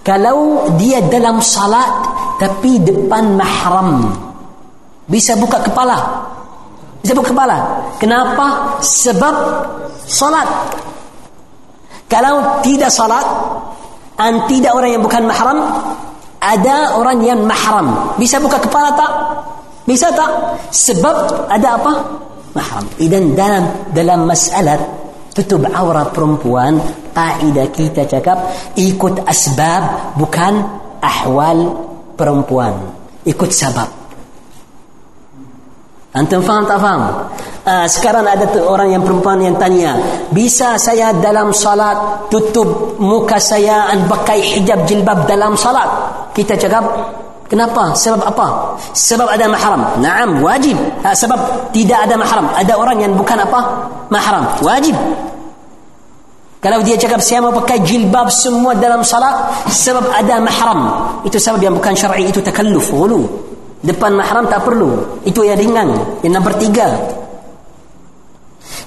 Kalau 0.00 0.64
dia 0.80 1.04
dalam 1.04 1.44
salat 1.44 2.08
tapi 2.40 2.80
depan 2.80 3.36
mahram 3.36 4.16
bisa 5.12 5.36
buka 5.36 5.60
kepala? 5.60 6.24
Bisa 7.04 7.12
buka 7.12 7.36
kepala. 7.36 7.58
Kenapa? 8.00 8.80
Sebab 8.80 9.34
salat. 10.08 10.48
Kalau 12.08 12.64
tidak 12.64 12.88
salat 12.88 13.28
tidak 14.48 14.72
orang 14.76 14.90
yang 14.96 15.02
bukan 15.04 15.22
mahram? 15.24 15.58
Ada 16.40 16.96
orang 16.96 17.20
yang 17.20 17.40
mahram. 17.44 18.16
Bisa 18.16 18.40
buka 18.40 18.60
kepala 18.60 18.92
tak? 18.96 19.12
Bisa 19.84 20.08
tak? 20.12 20.60
Sebab 20.72 21.48
ada 21.48 21.76
apa? 21.76 21.92
Mahram. 22.56 22.84
Dan 22.96 23.36
dalam 23.36 23.64
dalam 23.92 24.28
masalah 24.28 24.76
tutup 25.36 25.68
aurat 25.70 26.10
perempuan 26.10 26.80
kaidah 27.14 27.68
kita 27.70 28.08
cakap 28.08 28.50
ikut 28.76 29.24
asbab 29.28 30.16
bukan 30.16 30.64
ahwal 31.00 31.58
perempuan. 32.16 32.74
Ikut 33.24 33.52
sebab 33.52 33.99
Antum 36.10 36.42
faham 36.42 36.66
tak 36.66 36.82
faham? 36.82 37.02
Uh, 37.62 37.86
sekarang 37.86 38.26
ada 38.26 38.42
orang 38.66 38.90
yang 38.90 39.02
perempuan 39.06 39.38
yang 39.38 39.54
tanya, 39.54 39.94
bisa 40.34 40.74
saya 40.74 41.14
dalam 41.14 41.54
salat 41.54 42.26
tutup 42.26 42.98
muka 42.98 43.38
saya 43.38 43.94
dan 43.94 44.10
pakai 44.10 44.42
hijab 44.42 44.90
jilbab 44.90 45.30
dalam 45.30 45.54
salat? 45.54 45.86
Kita 46.34 46.58
cakap, 46.58 46.82
kenapa? 47.46 47.94
Sebab 47.94 48.26
apa? 48.26 48.74
Sebab 48.90 49.30
ada 49.30 49.46
mahram. 49.46 50.02
Naam, 50.02 50.42
wajib. 50.42 50.74
Uh, 51.06 51.14
sebab 51.14 51.70
tidak 51.70 52.10
ada 52.10 52.18
mahram. 52.18 52.50
Ada 52.58 52.74
orang 52.74 52.98
yang 53.06 53.14
bukan 53.14 53.38
apa? 53.46 53.60
Mahram. 54.10 54.50
Wajib. 54.66 54.98
Kalau 56.58 56.82
dia 56.82 56.98
cakap 56.98 57.22
saya 57.22 57.38
mau 57.40 57.54
pakai 57.54 57.86
jilbab 57.86 58.34
semua 58.34 58.74
dalam 58.74 59.06
salat 59.06 59.46
sebab 59.70 60.10
ada 60.10 60.42
mahram. 60.42 60.80
Itu 61.22 61.38
sebab 61.38 61.62
yang 61.62 61.78
bukan 61.78 61.94
syar'i 61.94 62.26
itu 62.26 62.42
takalluf, 62.42 62.90
ghulu. 62.90 63.24
Depan 63.80 64.12
mahram 64.12 64.44
tak 64.48 64.64
perlu. 64.64 65.22
Itu 65.24 65.44
yang 65.44 65.56
ringan. 65.56 65.88
Yang 66.20 66.32
nombor 66.32 66.54
tiga. 66.60 66.88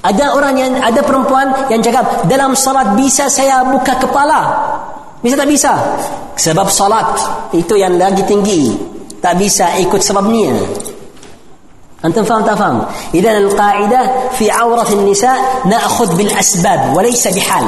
Ada 0.03 0.35
orang 0.35 0.53
yang, 0.59 0.73
ada 0.83 0.99
perempuan 0.99 1.71
yang 1.71 1.79
cakap, 1.79 2.27
dalam 2.27 2.53
salat 2.59 2.91
bisa 2.99 3.31
saya 3.31 3.63
buka 3.63 3.95
kepala. 3.97 4.41
Bisa 5.23 5.39
tak 5.39 5.47
bisa? 5.47 5.73
Sebab 6.35 6.67
salat. 6.67 7.15
Itu 7.55 7.79
yang 7.79 7.95
lagi 7.95 8.21
tinggi. 8.27 8.75
Tak 9.23 9.39
bisa 9.39 9.79
ikut 9.79 10.03
sebabnya. 10.03 10.51
Antum 10.51 10.82
tak 12.11 12.27
faham? 12.59 12.83
Idan 13.15 13.47
al-qa'idah 13.47 14.35
fi 14.35 14.51
awrat 14.51 14.91
nisa 14.91 15.63
na'khud 15.63 16.19
bil 16.19 16.27
asbab 16.35 16.91
walaysa 16.91 17.31
bihal. 17.31 17.63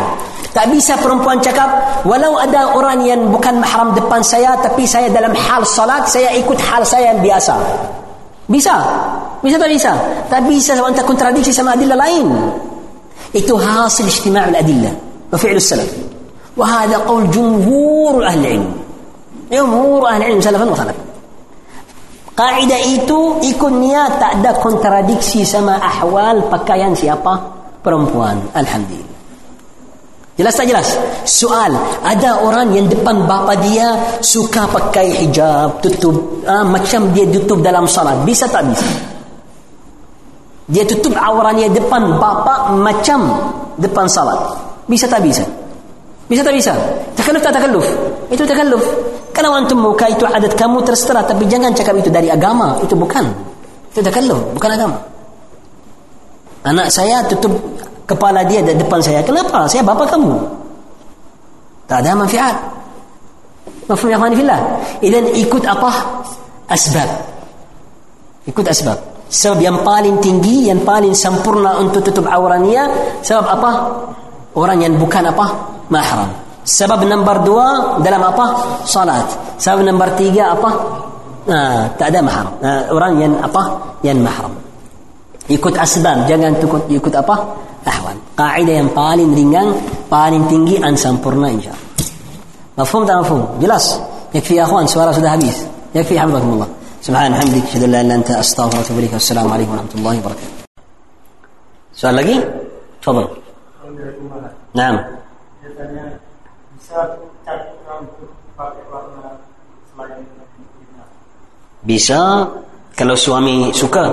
Tak 0.51 0.67
bisa 0.71 0.99
perempuan 0.99 1.39
cakap 1.39 1.67
walau 2.03 2.35
ada 2.39 2.75
orang 2.75 3.03
yang 3.07 3.31
bukan 3.31 3.63
mahram 3.63 3.95
depan 3.95 4.19
saya 4.23 4.55
tapi 4.59 4.83
saya 4.83 5.07
dalam 5.07 5.31
hal 5.31 5.63
salat 5.63 6.07
saya 6.07 6.35
ikut 6.35 6.59
hal 6.59 6.83
saya 6.83 7.15
yang 7.15 7.23
biasa. 7.23 7.55
Bisa? 8.51 8.75
Bisa 9.39 9.55
tak 9.55 9.71
bisa? 9.71 9.91
Tak 10.27 10.43
bisa 10.47 10.75
sebab 10.75 10.91
anda 10.91 11.03
kontradiksi 11.07 11.55
sama 11.55 11.75
adillah 11.75 11.95
lain. 11.95 12.27
Itu 13.31 13.55
hasil 13.55 14.07
ijtima' 14.07 14.51
al-adillah 14.51 14.91
wa 15.31 15.37
fi'l 15.39 15.59
salaf. 15.59 15.87
Wa 16.55 16.63
hadha 16.67 17.03
qaul 17.07 17.27
jumhur 17.31 18.23
ahli 18.23 18.59
ilm. 18.59 18.67
Jumhur 19.51 20.07
ahli 20.07 20.31
ilm 20.31 20.39
salafan 20.43 20.67
wa 20.71 20.77
khalaf. 20.77 20.95
Kaidah 22.35 22.81
itu 22.83 23.39
ikutnya 23.39 24.19
tak 24.19 24.43
ada 24.43 24.51
kontradiksi 24.59 25.47
sama 25.47 25.79
ahwal 25.79 26.51
pakaian 26.51 26.91
siapa? 26.91 27.31
Perempuan. 27.79 28.51
Alhamdulillah. 28.51 29.15
Jelas 30.35 30.51
tak 30.51 30.67
jelas? 30.67 30.99
Soal, 31.23 31.71
ada 32.03 32.43
orang 32.43 32.75
yang 32.75 32.91
depan 32.91 33.23
bapa 33.23 33.55
dia 33.63 34.19
suka 34.19 34.67
pakai 34.67 35.23
hijab, 35.23 35.79
tutup, 35.79 36.43
ah, 36.43 36.67
macam 36.67 37.07
dia 37.15 37.23
tutup 37.23 37.63
dalam 37.63 37.87
salat. 37.87 38.19
Bisa 38.27 38.43
tak 38.51 38.67
bisa? 38.67 38.83
Dia 40.67 40.83
tutup 40.83 41.15
auranya 41.15 41.71
depan 41.71 42.19
bapa 42.19 42.75
macam 42.75 43.31
depan 43.79 44.11
salat. 44.11 44.35
Bisa 44.91 45.07
tak 45.07 45.23
bisa? 45.23 45.47
Bisa 46.27 46.43
tak 46.43 46.51
bisa? 46.51 46.75
Takalluf 47.15 47.39
tak 47.39 47.55
takalluf? 47.55 47.87
Itu 48.27 48.43
takalluf. 48.43 48.83
Kalau 49.35 49.51
antum 49.51 49.83
muka 49.83 50.07
itu 50.07 50.23
adat 50.23 50.55
kamu 50.55 50.79
terserah 50.87 51.27
tapi 51.27 51.43
jangan 51.51 51.75
cakap 51.75 51.99
itu 51.99 52.07
dari 52.07 52.31
agama, 52.31 52.79
itu 52.79 52.95
bukan. 52.95 53.27
Itu 53.91 53.99
takalluf, 53.99 54.39
bukan 54.55 54.69
agama. 54.71 54.97
Anak 56.63 56.87
saya 56.87 57.19
tutup 57.27 57.51
kepala 58.07 58.47
dia 58.47 58.63
di 58.63 58.71
depan 58.79 59.03
saya. 59.03 59.19
Kenapa? 59.27 59.67
Saya 59.67 59.83
bapa 59.83 60.07
kamu. 60.07 60.39
Tak 61.85 61.99
ada 61.99 62.15
manfaat. 62.15 62.55
Mafhum 63.85 64.09
ya 64.09 64.17
akhwani 64.17 64.39
fillah. 64.39 64.59
Idan 65.03 65.29
ikut 65.35 65.63
apa? 65.67 65.91
Asbab. 66.71 67.09
Ikut 68.49 68.65
asbab. 68.65 68.97
Sebab 69.29 69.59
yang 69.59 69.83
paling 69.83 70.21
tinggi, 70.23 70.71
yang 70.71 70.81
paling 70.87 71.11
sempurna 71.11 71.77
untuk 71.81 72.01
tutup 72.07 72.25
auratnya, 72.29 72.87
sebab 73.19 73.45
apa? 73.45 73.71
Orang 74.55 74.79
yang 74.79 74.95
bukan 74.95 75.27
apa? 75.27 75.45
Mahram. 75.91 76.44
Sebab 76.65 77.05
nombor 77.05 77.45
dua 77.45 77.67
dalam 78.01 78.25
apa? 78.25 78.45
Salat. 78.89 79.29
Sebab 79.61 79.85
nombor 79.85 80.17
tiga 80.17 80.57
apa? 80.57 80.69
Ha, 81.45 81.57
tak 81.93 82.09
ada 82.09 82.19
mahram. 82.25 82.49
Ha, 82.65 82.89
orang 82.89 83.13
yang 83.21 83.33
apa? 83.37 83.61
Yang 84.01 84.19
mahram. 84.25 84.53
Ikut 85.45 85.77
asbab. 85.77 86.25
Jangan 86.25 86.57
ikut, 86.57 86.89
ikut 86.89 87.13
apa? 87.13 87.37
Ahwan. 87.85 88.17
Kaedah 88.33 88.81
yang 88.81 88.89
paling 88.97 89.29
ringan, 89.37 89.77
paling 90.09 90.41
tinggi, 90.49 90.81
dan 90.81 90.97
sempurna 90.97 91.53
insya 91.53 91.69
Mafhum 92.75 93.05
tak 93.05 93.21
mafhum? 93.21 93.45
Jelas. 93.61 94.01
Yakfi 94.33 94.57
ya 94.57 94.65
akhwan, 94.65 94.89
suara 94.89 95.13
sudah 95.13 95.37
habis. 95.37 95.63
Yakfi 95.93 96.17
hamdulillah. 96.17 96.67
Subhanahu 96.99 97.37
wa 97.37 97.45
ta'ala. 97.45 98.01
Anta 98.09 98.41
astaghfirullah 98.41 99.13
wa 99.13 99.21
Assalamualaikum 99.21 99.71
warahmatullahi 99.77 100.17
wabarakatuh. 100.19 100.53
Soal 101.93 102.17
lagi? 102.17 102.35
Tolong. 102.99 103.29
Assalamualaikum. 103.31 104.73
Naam. 104.75 104.95
Saya 105.61 105.71
tanya 105.77 106.24
bisa 111.85 112.19
kalau 112.95 113.15
suami 113.15 113.69
suka. 113.75 114.05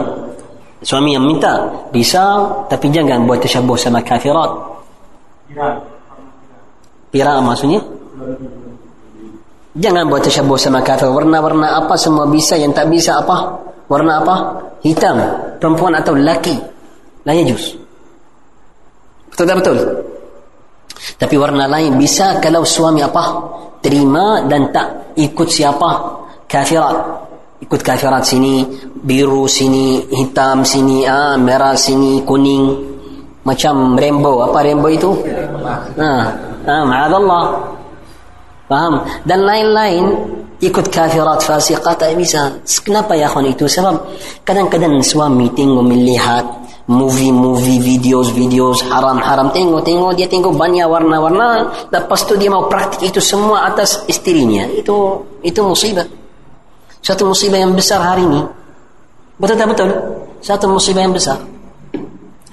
Suami 0.83 1.15
yang 1.15 1.23
minta. 1.23 1.63
Bisa 1.95 2.43
tapi 2.67 2.91
jangan 2.91 3.23
buat 3.23 3.39
tersyabuh 3.39 3.79
sama 3.79 4.03
kafirat. 4.03 4.51
Pirang. 7.15 7.41
Maksudnya? 7.47 7.81
Jangan 9.79 10.05
buat 10.11 10.21
tersyabuh 10.27 10.59
sama 10.61 10.85
kafir 10.85 11.09
warna-warna 11.09 11.81
apa 11.81 11.97
semua 11.97 12.29
bisa 12.29 12.59
yang 12.59 12.77
tak 12.77 12.93
bisa 12.93 13.23
apa? 13.23 13.63
Warna 13.89 14.21
apa? 14.21 14.37
Hitam. 14.85 15.17
Perempuan 15.57 15.97
atau 15.97 16.13
lelaki. 16.13 16.59
La 17.23 17.33
yajuz 17.33 17.83
betul 19.33 19.49
tak 19.49 19.57
betul 19.65 19.77
tapi 21.19 21.35
warna 21.35 21.67
lain 21.67 21.99
bisa 21.99 22.39
kalau 22.39 22.63
suami 22.63 23.03
apa? 23.03 23.25
Terima 23.83 24.47
dan 24.47 24.71
tak 24.71 25.15
ikut 25.19 25.49
siapa? 25.51 25.91
Kafirat. 26.47 26.97
Ikut 27.63 27.79
kafirat 27.79 28.27
sini 28.27 28.67
biru 28.91 29.47
sini 29.47 30.03
hitam 30.11 30.67
sini 30.67 31.07
ah 31.07 31.35
merah 31.39 31.75
sini 31.75 32.23
kuning. 32.23 32.91
Macam 33.43 33.99
rainbow 33.99 34.47
apa 34.47 34.63
rainbow 34.63 34.91
itu? 34.91 35.11
Ah 35.99 36.31
ah 36.67 36.83
ma'adallah. 36.87 37.45
Faham? 38.71 38.95
Dan 39.27 39.43
lain-lain 39.43 40.05
ikut 40.63 40.87
kafirat 40.89 41.43
fasiqat 41.43 42.15
bisa 42.15 42.63
kenapa 42.87 43.19
ya 43.19 43.27
akhwan 43.27 43.51
itu? 43.51 43.67
Sebab 43.67 44.15
kadang-kadang 44.47 45.03
suami 45.03 45.51
tengok 45.51 45.83
melihat 45.83 46.47
movie-movie 46.87 47.83
videos-videos 47.83 48.87
haram-haram. 48.87 49.51
Tengok-tengok 49.51 50.15
dia 50.15 50.31
tengok 50.31 50.55
banyak 50.55 50.87
warna-warna. 50.87 51.71
Lepas 51.91 52.23
tu 52.27 52.39
dia 52.39 52.51
mau 52.51 52.71
praktik 52.71 53.11
itu 53.11 53.19
semua 53.19 53.67
atas 53.67 54.07
istrinya 54.07 54.67
itu 54.71 55.23
itu 55.43 55.61
musibah. 55.67 56.07
Satu 57.03 57.27
musibah 57.27 57.59
yang 57.59 57.75
besar 57.75 57.99
hari 57.99 58.23
ini. 58.23 58.43
Betul 59.39 59.59
tak 59.59 59.69
betul? 59.75 59.91
Satu 60.39 60.71
musibah 60.71 61.03
yang 61.03 61.15
besar. 61.15 61.43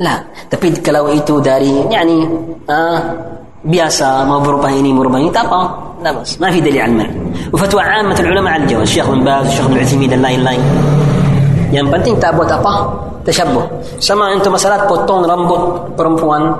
Lah 0.01 0.26
tapi 0.49 0.74
kalau 0.82 1.14
itu 1.14 1.38
dari 1.38 1.86
yani 1.93 2.26
ah, 2.66 2.97
biasa 3.64 4.28
mau 4.28 4.41
berubah 4.45 4.70
ini 4.72 4.93
berubah 4.93 5.18
ini 5.20 5.30
tak 5.32 5.47
apa 5.49 5.85
لا 6.05 6.12
بأس 6.12 6.37
ما 6.37 6.53
في 6.53 6.61
دليل 6.61 6.85
على 6.85 6.93
المنع 6.93 7.11
وفتوى 7.49 7.80
عامة 7.80 8.12
العلماء 8.20 8.53
على 8.53 8.62
الجواز 8.68 8.89
الشيخ 8.93 9.09
بن 9.09 9.24
باز 9.24 9.47
الشيخ 9.47 9.66
بن 9.72 9.78
عثيمين 9.80 10.12
dan 10.12 10.20
lain-lain 10.20 10.61
yang 11.72 11.89
penting 11.89 12.20
tak 12.20 12.37
buat 12.37 12.51
apa 12.53 12.93
tasyabuh 13.24 13.64
sama 14.05 14.37
untuk 14.37 14.53
masalah 14.53 14.85
potong 14.85 15.24
rambut 15.24 15.97
perempuan 15.97 16.53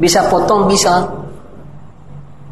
bisa 0.00 0.24
potong 0.32 0.64
bisa 0.64 1.04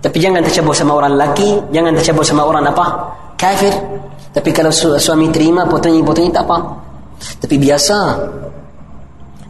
tapi 0.05 0.21
jangan 0.21 0.45
tasyabuh 0.45 0.77
sama 0.77 1.01
orang 1.01 1.17
lelaki 1.17 1.59
jangan 1.73 1.97
tasyabuh 1.97 2.25
sama 2.27 2.45
orang 2.45 2.69
apa 2.69 2.85
kafir 3.41 3.73
tapi 4.31 4.53
kalau 4.53 4.69
su- 4.69 5.01
suami 5.01 5.33
terima 5.33 5.65
potongnya-potongnya 5.65 6.33
tak 6.39 6.45
apa 6.45 6.59
tapi 7.41 7.57
biasa 7.57 7.97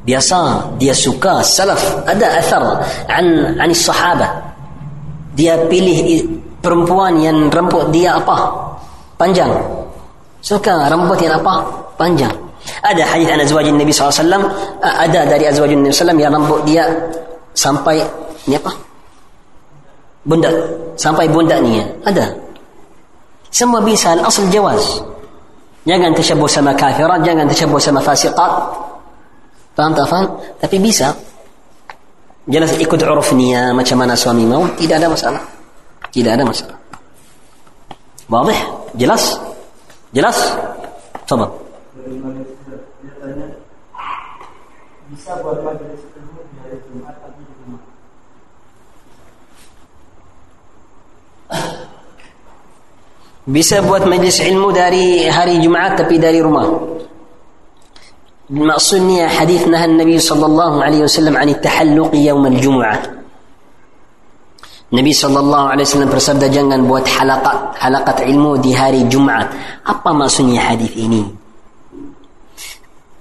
biasa 0.03 0.71
dia 0.79 0.91
suka 0.91 1.39
salaf 1.43 1.79
ada 2.03 2.39
athar 2.39 2.83
an 3.07 3.55
an 3.59 3.71
sahabah 3.71 4.53
dia 5.33 5.57
pilih 5.65 6.21
perempuan 6.63 7.19
yang 7.19 7.49
rambut 7.49 7.89
dia 7.91 8.15
apa? 8.15 8.53
Panjang. 9.19 9.51
Suka 10.39 10.87
rambut 10.87 11.19
yang 11.19 11.41
apa? 11.41 11.65
Panjang. 11.99 12.31
Ada 12.79 13.03
hadis 13.03 13.27
an 13.27 13.43
azwajin 13.43 13.75
Nabi 13.75 13.91
SAW 13.91 14.47
a- 14.79 14.97
ada 15.03 15.27
dari 15.27 15.43
azwajin 15.49 15.83
Nabi 15.83 15.91
SAW 15.91 16.15
yang 16.15 16.31
rambut 16.31 16.61
dia 16.63 16.87
sampai 17.57 17.99
ni 18.47 18.55
apa? 18.55 18.71
Bundak. 20.23 20.55
Sampai 20.95 21.27
bundak 21.27 21.59
ni 21.59 21.83
ada. 22.07 22.31
Semua 23.51 23.83
bisa 23.83 24.15
al-asl 24.15 24.47
jawaz. 24.49 25.03
Jangan 25.83 26.15
tersyabuh 26.15 26.47
sama 26.47 26.71
kafirat 26.71 27.27
jangan 27.27 27.43
tersyabuh 27.43 27.75
sama 27.75 27.99
fasiqat 27.99 28.51
Paham 29.73 29.91
tak 29.97 30.05
faham? 30.05 30.25
Tapi 30.61 30.77
bisa. 30.77 31.17
Jelas 32.45 32.75
ikut 32.77 32.99
uruf 32.99 33.33
niya 33.33 33.73
macam 33.73 33.97
mana 34.03 34.13
suami 34.13 34.45
mau. 34.45 34.67
Tidak 34.77 34.95
ada 34.99 35.09
masalah. 35.09 35.41
Tidak 36.13 36.31
ada 36.33 36.45
masalah. 36.45 36.77
Wadih? 38.29 38.59
Jelas? 38.99 39.39
Jelas? 40.13 40.37
Sobat. 41.25 41.49
Bisa 45.13 45.37
buat 45.41 45.61
majlis 45.61 46.01
di 46.03 46.19
hari 46.57 46.77
Jumat 46.89 47.15
tapi 47.21 47.41
di 47.45 47.53
rumah. 47.61 47.81
Bisa 53.43 53.77
buat 53.85 54.03
majlis 54.09 54.37
ilmu 54.41 54.69
dari 54.73 55.29
hari 55.29 55.61
Jumat 55.61 55.97
tapi 55.97 56.17
dari 56.17 56.41
rumah. 56.41 56.65
maksudnya 58.52 59.28
hadis 59.28 59.68
nah 59.68 59.84
Nabi 59.84 60.16
sallallahu 60.16 60.80
alaihi 60.80 61.04
wasallam 61.04 61.36
عن 61.36 61.48
التحلق 61.48 62.12
يوم 62.16 62.44
الجمعة 62.46 63.00
Nabi 64.88 65.12
sallallahu 65.12 65.76
alaihi 65.76 65.84
wasallam 65.84 66.08
bersabda 66.08 66.48
jangan 66.48 66.80
buat 66.88 67.04
halakat 67.04 67.76
halakat 67.76 68.24
ilmu 68.24 68.56
di 68.56 68.72
hari 68.72 69.04
Jumaat 69.04 69.52
apa 69.84 70.16
maksudnya 70.16 70.64
hadis 70.64 70.96
ini 70.96 71.28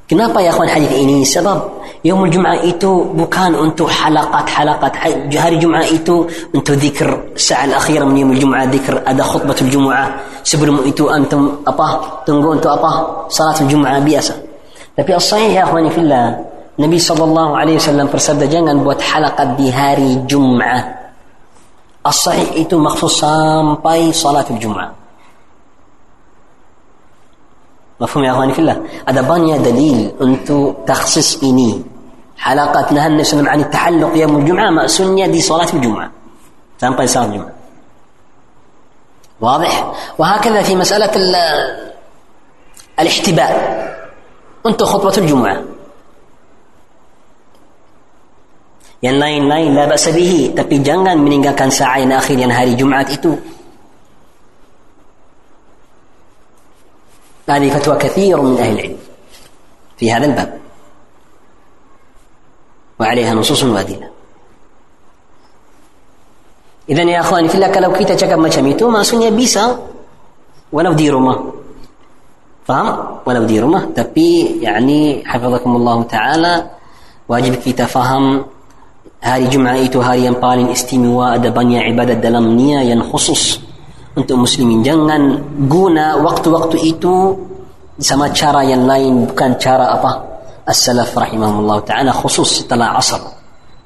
Kenapa 0.07 0.39
ya 0.39 0.55
akhwan 0.55 0.71
hadis 0.71 0.87
ini? 0.95 1.19
Sebab 1.27 1.83
Yaumul 2.07 2.31
Jum'ah 2.31 2.63
itu 2.63 3.11
bukan 3.11 3.51
untuk 3.59 3.91
halakat-halakat. 3.91 4.95
Hari 5.35 5.59
Jum'ah 5.59 5.83
itu 5.83 6.23
untuk 6.55 6.79
zikr 6.79 7.35
saat 7.35 7.67
akhir 7.67 8.07
min 8.07 8.23
Yaumul 8.23 8.39
Jum'ah, 8.39 8.71
zikr 8.71 9.03
ada 9.03 9.19
khutbatul 9.19 9.67
Jum'ah. 9.67 10.15
Sebelum 10.47 10.87
itu 10.87 11.11
antum 11.11 11.59
apa? 11.67 12.23
Tunggu 12.23 12.55
untuk 12.55 12.71
apa? 12.71 13.03
Salatul 13.27 13.67
Jum'ah 13.67 13.99
biasa. 13.99 14.40
Tapi 14.92 15.10
as-sahih 15.16 15.56
ya 15.56 15.64
akhwani 15.64 15.88
fillah, 15.88 16.36
Nabi 16.76 16.98
sallallahu 17.00 17.52
alaihi 17.56 17.80
wasallam 17.80 18.08
bersabda 18.12 18.44
jangan 18.48 18.80
buat 18.84 19.00
halakat 19.00 19.56
di 19.56 19.68
hari 19.72 20.20
Jum'ah. 20.28 20.82
As-sahih 22.04 22.60
itu 22.60 22.76
maksud 22.76 23.08
sampai 23.08 24.12
salatul 24.12 24.58
Jum'ah. 24.60 24.90
مفهوم 28.02 28.24
يا 28.24 28.32
اخواني 28.34 28.52
في 28.52 28.58
الله 28.58 28.82
هذا 29.08 29.20
بانيا 29.30 29.56
دليل 29.62 30.12
انتو 30.22 30.74
تخصيص 30.86 31.38
اني 31.46 31.82
حلقات 32.34 32.92
نهى 32.92 33.06
النبي 33.06 33.22
صلى 33.24 33.40
الله 33.40 33.46
عليه 33.46 33.46
وسلم 33.46 33.48
عن 33.48 33.60
التحلق 33.60 34.10
يوم 34.18 34.36
الجمعه 34.42 34.70
ما 34.70 34.86
سنيه 34.90 35.26
دي 35.30 35.38
صلاه 35.40 35.70
الجمعه 35.70 36.10
تنقل 36.82 37.08
صلاه 37.08 37.24
الجمعه 37.30 37.52
واضح 39.40 39.92
وهكذا 40.18 40.62
في 40.62 40.74
مساله 40.74 41.14
ال- 41.14 41.92
الاحتباء 42.98 43.52
انتو 44.66 44.84
خطبه 44.84 45.16
الجمعه 45.18 45.56
yang 49.02 49.18
lain-lain 49.18 49.74
la 49.74 49.90
ba'sa 49.90 50.14
bihi 50.14 50.54
tapi 50.54 50.78
jangan 50.78 51.18
meninggalkan 51.18 51.66
sa'a 51.66 52.06
yang 52.06 52.14
akhir 52.14 52.38
yang 52.38 52.54
hari 52.54 52.78
Jumaat 52.78 53.10
itu 53.10 53.34
هذه 57.52 57.68
فتوى 57.70 57.96
كثير 57.96 58.40
من 58.40 58.56
أهل 58.58 58.72
العلم 58.78 58.98
في 59.98 60.12
هذا 60.12 60.26
الباب 60.26 60.60
وعليها 63.00 63.34
نصوص 63.34 63.64
وأدلة 63.64 64.10
إذن 66.88 67.08
يا 67.08 67.20
أخواني 67.20 67.48
في 67.48 67.54
الله 67.54 67.70
kalau 67.74 67.90
kita 67.92 68.16
cakap 68.16 68.38
macam 68.40 68.64
itu 68.66 68.88
maksudnya 68.88 69.28
bisa 69.28 69.78
walau 70.72 70.94
di 70.96 71.10
rumah 71.12 71.61
faham 72.67 73.21
walau 73.23 73.43
di 73.47 73.57
rumah 73.61 73.87
tapi 73.95 74.59
yani 74.59 75.23
hafizakumullah 75.23 76.03
taala 76.07 76.53
wajib 77.27 77.59
kita 77.63 77.87
faham 77.87 78.43
hari 79.23 79.47
Jumaat 79.49 79.87
itu 79.87 79.97
hari 80.03 80.27
yang 80.27 80.37
paling 80.37 80.69
istimewa 80.69 81.39
ada 81.39 81.49
banyak 81.49 81.95
ibadat 81.95 82.19
dalam 82.19 82.53
nia 82.53 82.83
yang 82.83 83.01
khusus 83.01 83.57
untuk 84.17 84.43
muslimin 84.45 84.83
jangan 84.83 85.39
guna 85.65 86.19
waktu-waktu 86.21 86.77
itu 86.91 87.33
sama 87.97 88.29
cara 88.35 88.61
yang 88.61 88.85
lain 88.85 89.25
bukan 89.25 89.57
cara 89.57 89.97
apa 89.97 90.11
as-salaf 90.69 91.15
rahimahullah 91.15 91.81
taala 91.87 92.11
khusus 92.13 92.61
setelah 92.61 92.99
asar 92.99 93.21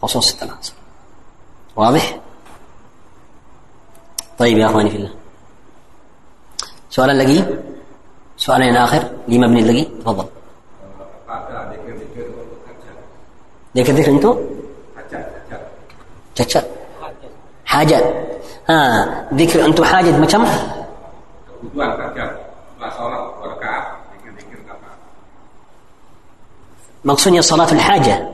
khusus 0.01 0.35
setelah 0.35 0.57
asar 0.57 0.81
واضح 1.75 2.19
طيب 4.37 4.57
يا 4.57 4.65
اخواني 4.65 4.89
في 4.89 4.97
الله 4.97 5.11
سؤال 6.89 7.09
lagi 7.15 7.39
سؤالين 8.46 8.76
آخر. 8.76 9.02
لما 9.28 9.46
مبني 9.46 9.60
اللقي 9.60 9.84
تفضل. 9.84 10.26
ذكر 13.76 13.92
ذكر 13.92 14.10
أنتم 14.10 14.38
حاجة 16.36 16.64
حاجات 17.64 18.04
ها 18.68 19.28
ذكر 19.34 19.64
أنتم 19.64 19.84
حاجات 19.84 20.14
مقصود 27.04 27.34
يا 27.34 27.40
صلاة 27.40 27.72
الحاجة. 27.72 28.28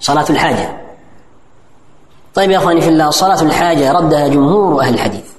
صلاة 0.00 0.26
الحاجة. 0.30 0.80
طيب 2.34 2.50
يا 2.50 2.58
أخواني 2.58 2.80
في 2.80 2.88
الله 2.88 3.10
صلاة 3.10 3.42
الحاجة 3.42 3.92
ردها 3.92 4.28
جمهور 4.28 4.80
أهل 4.80 4.94
الحديث. 4.94 5.35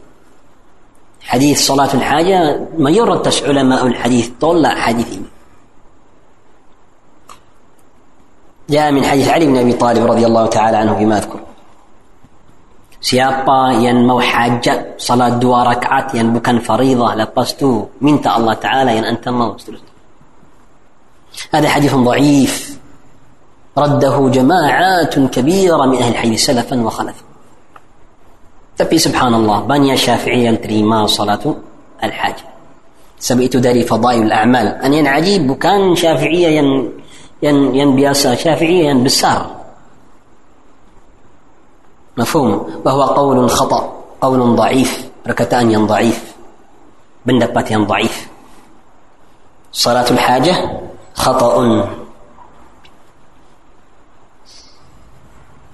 حديث 1.28 1.68
صلاة 1.68 1.94
الحاجة 1.94 2.60
ما 2.78 2.90
يرد 2.90 3.28
علماء 3.44 3.88
الحديث 3.88 4.30
طلع 4.42 4.76
حديث 4.76 5.20
جاء 8.70 8.92
من 8.92 9.04
حديث 9.04 9.28
علي 9.28 9.46
بن 9.46 9.58
أبي 9.58 9.74
طالب 9.74 10.04
رضي 10.12 10.26
الله 10.26 10.46
تعالى 10.48 10.78
عنه 10.78 10.94
بما 10.94 11.18
أذكر. 11.18 11.40
salat 14.98 15.38
dua 15.38 15.64
rakaat 15.70 16.18
yang 16.18 16.34
bukan 16.34 16.58
faridah 16.60 17.14
lepas 17.14 17.54
tu 17.54 17.86
minta 18.02 18.34
Allah 18.34 18.58
Taala 18.58 18.92
yang 18.92 19.06
anda 19.06 19.30
mau 19.32 19.54
seterusnya. 19.56 19.94
هذا 21.54 21.70
حديث 21.70 21.94
ضعيف. 21.94 22.54
رده 23.78 24.16
جماعات 24.34 25.14
كبيرة 25.20 25.86
من 25.86 25.98
أهل 26.02 26.12
الحديث 26.18 26.40
سلفا 26.46 26.76
وخلفا. 26.82 27.27
tapi 28.77 28.97
subhanallah 28.97 29.65
banyak 29.69 29.97
syafi'i 29.97 30.49
yang 30.49 30.59
terima 30.59 31.05
salatu 31.07 31.55
al-hajah 32.01 32.51
sebab 33.23 33.43
itu 33.47 33.59
dari 33.63 33.87
fadail 33.87 34.27
al-a'mal 34.27 34.83
yang 34.89 35.07
ajib 35.07 35.47
bukan 35.47 35.95
syafi'iyah 35.95 36.53
yang 36.59 36.71
yang 37.43 37.59
yang 37.75 37.91
biasa 37.95 38.35
syafi'iyah 38.39 38.95
yang 38.95 39.03
besar 39.03 39.63
مفهوم 42.17 42.83
وهو 42.85 43.03
قول 43.03 43.51
خطأ 43.51 44.05
قول 44.21 44.57
ضعيف 44.57 44.91
perkataan 45.25 45.73
yang 45.73 45.89
ضعيف 45.89 46.21
pendapat 47.25 47.65
yang 47.73 47.89
ضعيف 47.89 48.29
صلاة 49.73 50.09
الحاجة 50.11 50.55
خطأ 51.15 51.55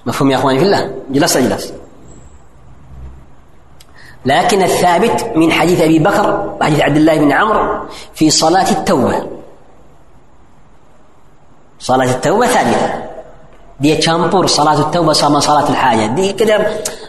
مفهوم 0.06 0.30
يا 0.30 0.36
اخواني 0.36 0.59
في 0.59 0.64
الله 0.64 0.82
جلس 1.11 1.36
جلس 1.36 1.64
لكن 4.26 4.61
الثابت 4.61 5.32
من 5.36 5.51
حديث 5.51 5.82
أبي 5.82 5.99
بكر 5.99 6.55
وحديث 6.61 6.80
عبد 6.80 6.97
الله 6.97 7.17
بن 7.17 7.32
عمرو 7.32 7.88
في 8.13 8.30
صلاة 8.30 8.71
التوبة. 8.71 9.28
صلاة 11.80 12.05
التوبة 12.05 12.47
ثابتة. 12.47 13.03
دي 13.80 13.95
تشامبور 13.95 14.47
صلاة 14.47 14.80
التوبة 14.80 15.13
صام 15.13 15.39
صلاة 15.39 15.69
الحاجة. 15.69 16.05
دي 16.05 16.34
كده 16.34 16.67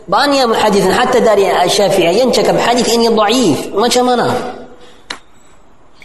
بانيا 0.08 0.46
محدث 0.46 0.98
حتى 0.98 1.20
داري 1.20 1.64
الشافعي 1.64 2.20
ينشك 2.20 2.50
بحديث 2.50 2.94
إني 2.94 3.08
ضعيف. 3.08 3.74
ما 3.74 3.88
شمنا 3.88 4.34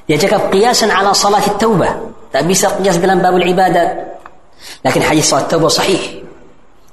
ينشك 0.10 0.34
قياسا 0.34 0.86
على 0.86 1.14
صلاة 1.14 1.48
التوبة. 1.48 1.88
طيب، 1.88 2.12
تأبيس 2.34 2.66
قياس 2.66 2.98
بلان 2.98 3.20
باب 3.20 3.36
العبادة. 3.36 4.04
لكن 4.86 5.02
حديث 5.02 5.30
صلاة 5.30 5.42
التوبة 5.42 5.68
صحيح. 5.68 6.02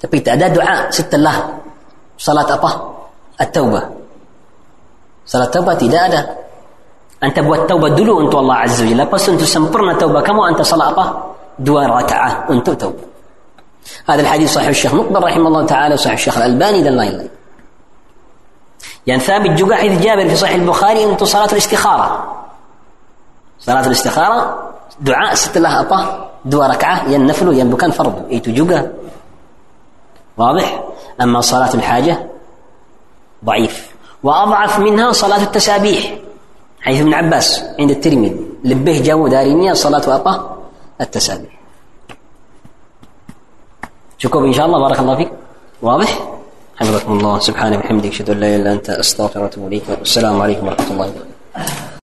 تبيت 0.01 0.29
أداة 0.29 0.49
دعاء 0.49 0.91
ست 0.91 1.15
الله. 1.15 1.59
صلاة 2.19 2.55
أبا. 2.55 2.95
التوبة. 3.41 3.83
Salat 5.27 5.51
taubah 5.51 5.75
tidak 5.75 6.01
ada 6.09 6.21
anta 7.21 7.43
buat 7.43 7.67
taubah 7.67 7.91
dulu 7.93 8.25
untuk 8.25 8.41
Allah 8.47 8.65
Azza 8.65 8.87
wa 8.87 8.89
Jalla 8.95 9.05
lepas 9.05 9.23
untuk 9.27 9.49
sempurna 9.49 9.93
taubah 9.99 10.23
kamu 10.23 10.41
anta 10.55 10.63
salat 10.63 10.95
apa 10.95 11.05
dua 11.59 11.91
rakaat 11.91 12.49
untuk 12.49 12.79
taubah 12.79 13.07
هذا 13.87 14.19
الحديث 14.19 14.51
صحيح 14.51 14.69
الشيخ 14.69 14.93
مقبل 14.95 15.23
رحمه 15.23 15.47
الله 15.47 15.63
تعالى 15.67 15.95
وصحيح 15.95 16.19
الشيخ 16.19 16.35
الألباني 16.43 16.83
dan 16.83 16.99
lain-lain 16.99 17.31
yang 19.07 19.23
ثابت 19.23 19.55
juga 19.55 19.79
hadis 19.79 20.03
Jabir 20.03 20.27
في 20.27 20.35
صحيح 20.35 20.67
البخاري 20.67 21.07
untuk 21.07 21.31
salat 21.31 21.55
الاستخارة 21.55 22.07
salat 23.63 23.87
الاستخارة 23.87 24.39
doa 24.99 25.31
setelah 25.39 25.87
apa 25.87 25.99
dua 26.43 26.67
rakaat 26.67 27.15
yang 27.15 27.23
naflu 27.31 27.55
yang 27.55 27.71
bukan 27.71 27.95
fardu 27.95 28.27
itu 28.27 28.51
juga 28.51 28.91
واضح 30.37 30.85
أما 31.21 31.41
صلاة 31.41 31.75
الحاجة 31.75 32.27
ضعيف 33.45 33.96
وأضعف 34.23 34.79
منها 34.79 35.13
صلاة 35.13 35.43
التسابيح 35.43 36.15
حيث 36.81 37.01
ابن 37.01 37.15
عباس 37.15 37.65
عند 37.79 37.91
الترمذي 37.91 38.41
لبه 38.65 39.03
جو 39.03 39.29
دارينيا 39.29 39.75
صلاة 39.75 40.17
أبا 40.17 40.57
التسابيح. 41.01 41.61
شكرا 44.19 44.47
إن 44.47 44.53
شاء 44.53 44.67
الله 44.67 44.79
بارك 44.81 44.99
الله 44.99 45.17
فيك. 45.17 45.33
واضح؟ 45.83 46.11
حفظكم 46.77 47.13
الله 47.19 47.39
سبحانه 47.39 47.77
وبحمدك 47.77 48.09
أشهد 48.09 48.31
أن 48.31 48.41
لا 48.41 48.47
إله 48.47 48.57
إلا 48.57 48.73
أنت 48.73 48.91
أستغفرك 48.91 49.43
وأتوب 49.43 49.67
إليك 49.67 49.85
والسلام 49.89 50.41
عليكم 50.41 50.67
ورحمة 50.67 50.91
الله 50.91 51.07
وبركاته. 51.07 51.86